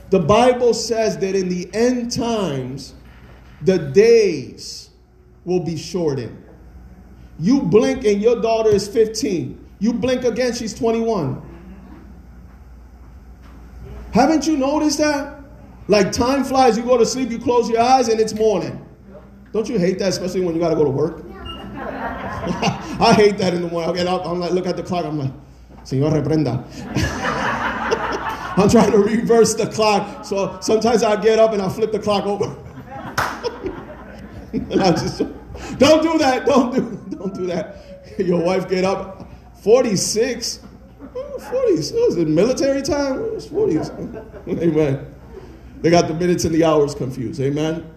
The 0.10 0.20
Bible 0.20 0.74
says 0.74 1.18
that 1.20 1.36
in 1.36 1.50
the 1.50 1.70
end 1.74 2.12
times, 2.12 2.96
the 3.62 3.78
days 3.78 4.90
will 5.46 5.60
be 5.60 5.78
shortened. 5.78 6.44
You 7.40 7.62
blink 7.62 8.06
and 8.06 8.22
your 8.22 8.42
daughter 8.42 8.70
is 8.70 8.88
15. 8.88 9.66
You 9.80 9.94
blink 9.94 10.24
again, 10.24 10.54
she's 10.54 10.74
21. 10.74 11.42
Haven't 14.12 14.48
you 14.48 14.58
noticed 14.58 14.98
that? 14.98 15.40
Like 15.88 16.12
time 16.12 16.44
flies, 16.44 16.78
you 16.78 16.84
go 16.84 16.98
to 16.98 17.06
sleep, 17.06 17.30
you 17.30 17.40
close 17.40 17.70
your 17.70 17.80
eyes, 17.80 18.08
and 18.10 18.20
it's 18.20 18.34
morning. 18.34 18.86
Don't 19.52 19.68
you 19.68 19.80
hate 19.80 20.00
that, 20.00 20.10
especially 20.10 20.42
when 20.42 20.54
you 20.54 20.60
got 20.60 20.70
to 20.70 20.76
go 20.76 20.84
to 20.84 20.90
work? 20.90 21.26
I 23.02 23.14
hate 23.16 23.38
that 23.38 23.54
in 23.54 23.62
the 23.62 23.68
morning. 23.68 23.90
I 23.90 23.94
get 23.94 24.08
up, 24.08 24.26
I'm 24.26 24.40
like, 24.40 24.52
look 24.52 24.68
at 24.68 24.76
the 24.76 24.84
clock, 24.84 25.06
I'm 25.06 25.18
like, 25.18 25.32
Señor, 25.84 26.12
reprenda. 26.12 26.64
I'm 28.58 28.70
trying 28.70 28.92
to 28.92 29.00
reverse 29.00 29.54
the 29.54 29.68
clock. 29.68 30.26
So 30.26 30.58
sometimes 30.62 31.04
I 31.04 31.20
get 31.22 31.40
up 31.40 31.54
and 31.54 31.62
I 31.62 31.70
flip 31.70 31.92
the 31.92 32.00
clock 32.00 32.26
over. 32.26 32.46
and 34.54 34.84
I 34.84 34.92
just 34.92 35.20
don't 35.78 36.04
do 36.04 36.18
that. 36.18 36.46
Don't 36.46 36.76
do 36.76 37.18
don't 37.18 37.34
do 37.34 37.46
that. 37.48 37.78
Your 38.18 38.44
wife 38.44 38.70
get 38.70 38.84
up 38.84 39.30
46. 39.62 40.60
40s. 41.40 41.94
Was 41.94 42.18
it 42.18 42.28
military 42.28 42.82
time? 42.82 43.24
It 43.24 43.34
was 43.34 43.48
40s. 43.48 44.62
Amen. 44.62 45.16
They 45.82 45.90
got 45.90 46.08
the 46.08 46.14
minutes 46.14 46.44
and 46.44 46.54
the 46.54 46.66
hours 46.66 46.94
confused. 46.94 47.40
Amen. 47.40 47.90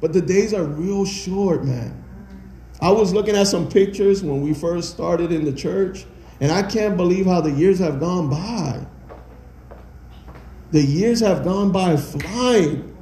But 0.00 0.12
the 0.12 0.22
days 0.22 0.54
are 0.54 0.64
real 0.64 1.04
short, 1.04 1.64
man. 1.64 2.04
I 2.80 2.90
was 2.92 3.12
looking 3.12 3.34
at 3.34 3.48
some 3.48 3.68
pictures 3.68 4.22
when 4.22 4.42
we 4.42 4.54
first 4.54 4.90
started 4.90 5.32
in 5.32 5.44
the 5.44 5.52
church, 5.52 6.06
and 6.40 6.52
I 6.52 6.62
can't 6.62 6.96
believe 6.96 7.26
how 7.26 7.40
the 7.40 7.50
years 7.50 7.80
have 7.80 7.98
gone 7.98 8.30
by. 8.30 8.86
The 10.70 10.82
years 10.82 11.20
have 11.20 11.42
gone 11.42 11.72
by 11.72 11.96
flying, 11.96 12.96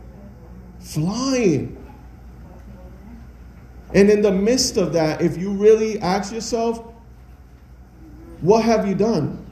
flying. 0.79 1.77
And 3.93 4.09
in 4.09 4.23
the 4.23 4.33
midst 4.33 4.79
of 4.79 4.93
that, 4.95 5.21
if 5.21 5.37
you 5.37 5.51
really 5.53 6.01
ask 6.01 6.33
yourself, 6.33 6.83
what 8.41 8.65
have 8.65 8.87
you 8.89 8.95
done? 8.95 9.43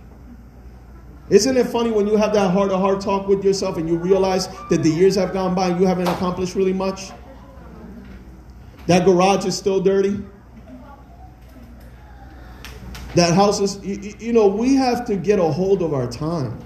Isn't 1.31 1.57
it 1.57 1.67
funny 1.67 1.91
when 1.91 2.07
you 2.07 2.17
have 2.17 2.33
that 2.35 2.51
heart 2.51 2.71
to 2.71 2.79
heart 2.79 3.01
talk 3.01 3.27
with 3.27 3.45
yourself 3.45 3.77
and 3.77 3.89
you 3.89 3.97
realize 3.97 4.49
that 4.69 4.83
the 4.83 4.91
years 4.91 5.17
have 5.17 5.33
gone 5.33 5.55
by 5.55 5.69
and 5.69 5.81
you 5.81 5.87
haven't 5.87 6.09
accomplished 6.09 6.55
really 6.55 6.73
much? 6.73 7.13
That 8.87 9.05
garage 9.05 9.45
is 9.47 9.57
still 9.57 9.81
dirty. 9.81 10.23
That 13.15 13.35
house 13.35 13.61
is, 13.61 13.79
you, 13.85 14.15
you 14.19 14.33
know, 14.33 14.47
we 14.47 14.75
have 14.75 15.05
to 15.07 15.17
get 15.17 15.39
a 15.39 15.45
hold 15.45 15.83
of 15.83 15.95
our 15.95 16.11
time. 16.11 16.59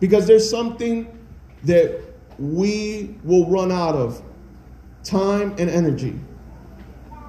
Because 0.00 0.26
there's 0.26 0.48
something 0.48 1.18
that 1.64 2.00
we 2.38 3.16
will 3.24 3.48
run 3.48 3.72
out 3.72 3.94
of 3.94 4.22
time 5.02 5.54
and 5.58 5.70
energy. 5.70 6.18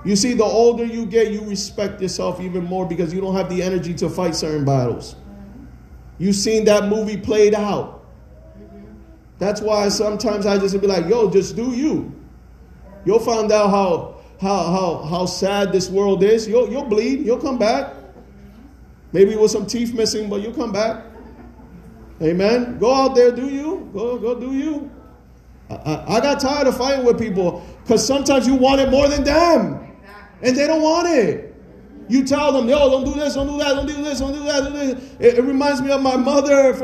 You 0.05 0.15
see, 0.15 0.33
the 0.33 0.43
older 0.43 0.83
you 0.83 1.05
get, 1.05 1.31
you 1.31 1.41
respect 1.45 2.01
yourself 2.01 2.41
even 2.41 2.65
more 2.65 2.85
because 2.85 3.13
you 3.13 3.21
don't 3.21 3.35
have 3.35 3.49
the 3.49 3.63
energy 3.63 3.93
to 3.95 4.09
fight 4.09 4.35
certain 4.35 4.65
battles. 4.65 5.15
You've 6.17 6.35
seen 6.35 6.65
that 6.65 6.89
movie 6.89 7.17
played 7.17 7.53
out. 7.53 8.05
That's 9.39 9.61
why 9.61 9.87
sometimes 9.89 10.45
I 10.45 10.57
just 10.57 10.79
be 10.79 10.87
like, 10.87 11.07
yo, 11.07 11.29
just 11.29 11.55
do 11.55 11.71
you. 11.71 12.13
You'll 13.05 13.19
find 13.19 13.51
out 13.51 13.69
how 13.69 14.15
how 14.39 14.63
how 14.71 15.03
how 15.03 15.25
sad 15.25 15.71
this 15.71 15.89
world 15.89 16.23
is, 16.23 16.47
you'll 16.47 16.69
you'll 16.69 16.85
bleed. 16.85 17.25
You'll 17.25 17.41
come 17.41 17.57
back. 17.57 17.93
Maybe 19.11 19.35
with 19.35 19.51
some 19.51 19.65
teeth 19.65 19.93
missing, 19.93 20.29
but 20.29 20.41
you'll 20.41 20.55
come 20.55 20.71
back. 20.71 21.05
Amen. 22.21 22.79
Go 22.79 22.93
out 22.93 23.15
there, 23.15 23.31
do 23.31 23.47
you? 23.49 23.89
Go 23.93 24.17
go 24.17 24.39
do 24.39 24.53
you. 24.53 24.89
I, 25.69 25.75
I, 25.75 26.15
I 26.17 26.19
got 26.21 26.39
tired 26.39 26.67
of 26.67 26.77
fighting 26.77 27.05
with 27.05 27.19
people 27.19 27.65
because 27.83 28.05
sometimes 28.05 28.47
you 28.47 28.55
want 28.55 28.81
it 28.81 28.89
more 28.89 29.07
than 29.07 29.23
them, 29.23 29.91
and 30.41 30.55
they 30.55 30.67
don't 30.67 30.81
want 30.81 31.07
it. 31.09 31.53
You 32.09 32.25
tell 32.25 32.51
them, 32.51 32.67
yo, 32.67 32.89
don't 32.89 33.05
do 33.05 33.13
this, 33.13 33.35
don't 33.35 33.47
do 33.47 33.57
that, 33.59 33.75
don't 33.75 33.87
do 33.87 34.03
this, 34.03 34.19
don't 34.19 34.33
do 34.33 34.43
that. 34.43 34.63
Don't 34.63 34.73
do 34.73 34.93
this. 34.93 35.15
It, 35.19 35.37
it 35.39 35.43
reminds 35.43 35.81
me 35.81 35.89
of 35.91 36.01
my 36.01 36.17
mother. 36.17 36.73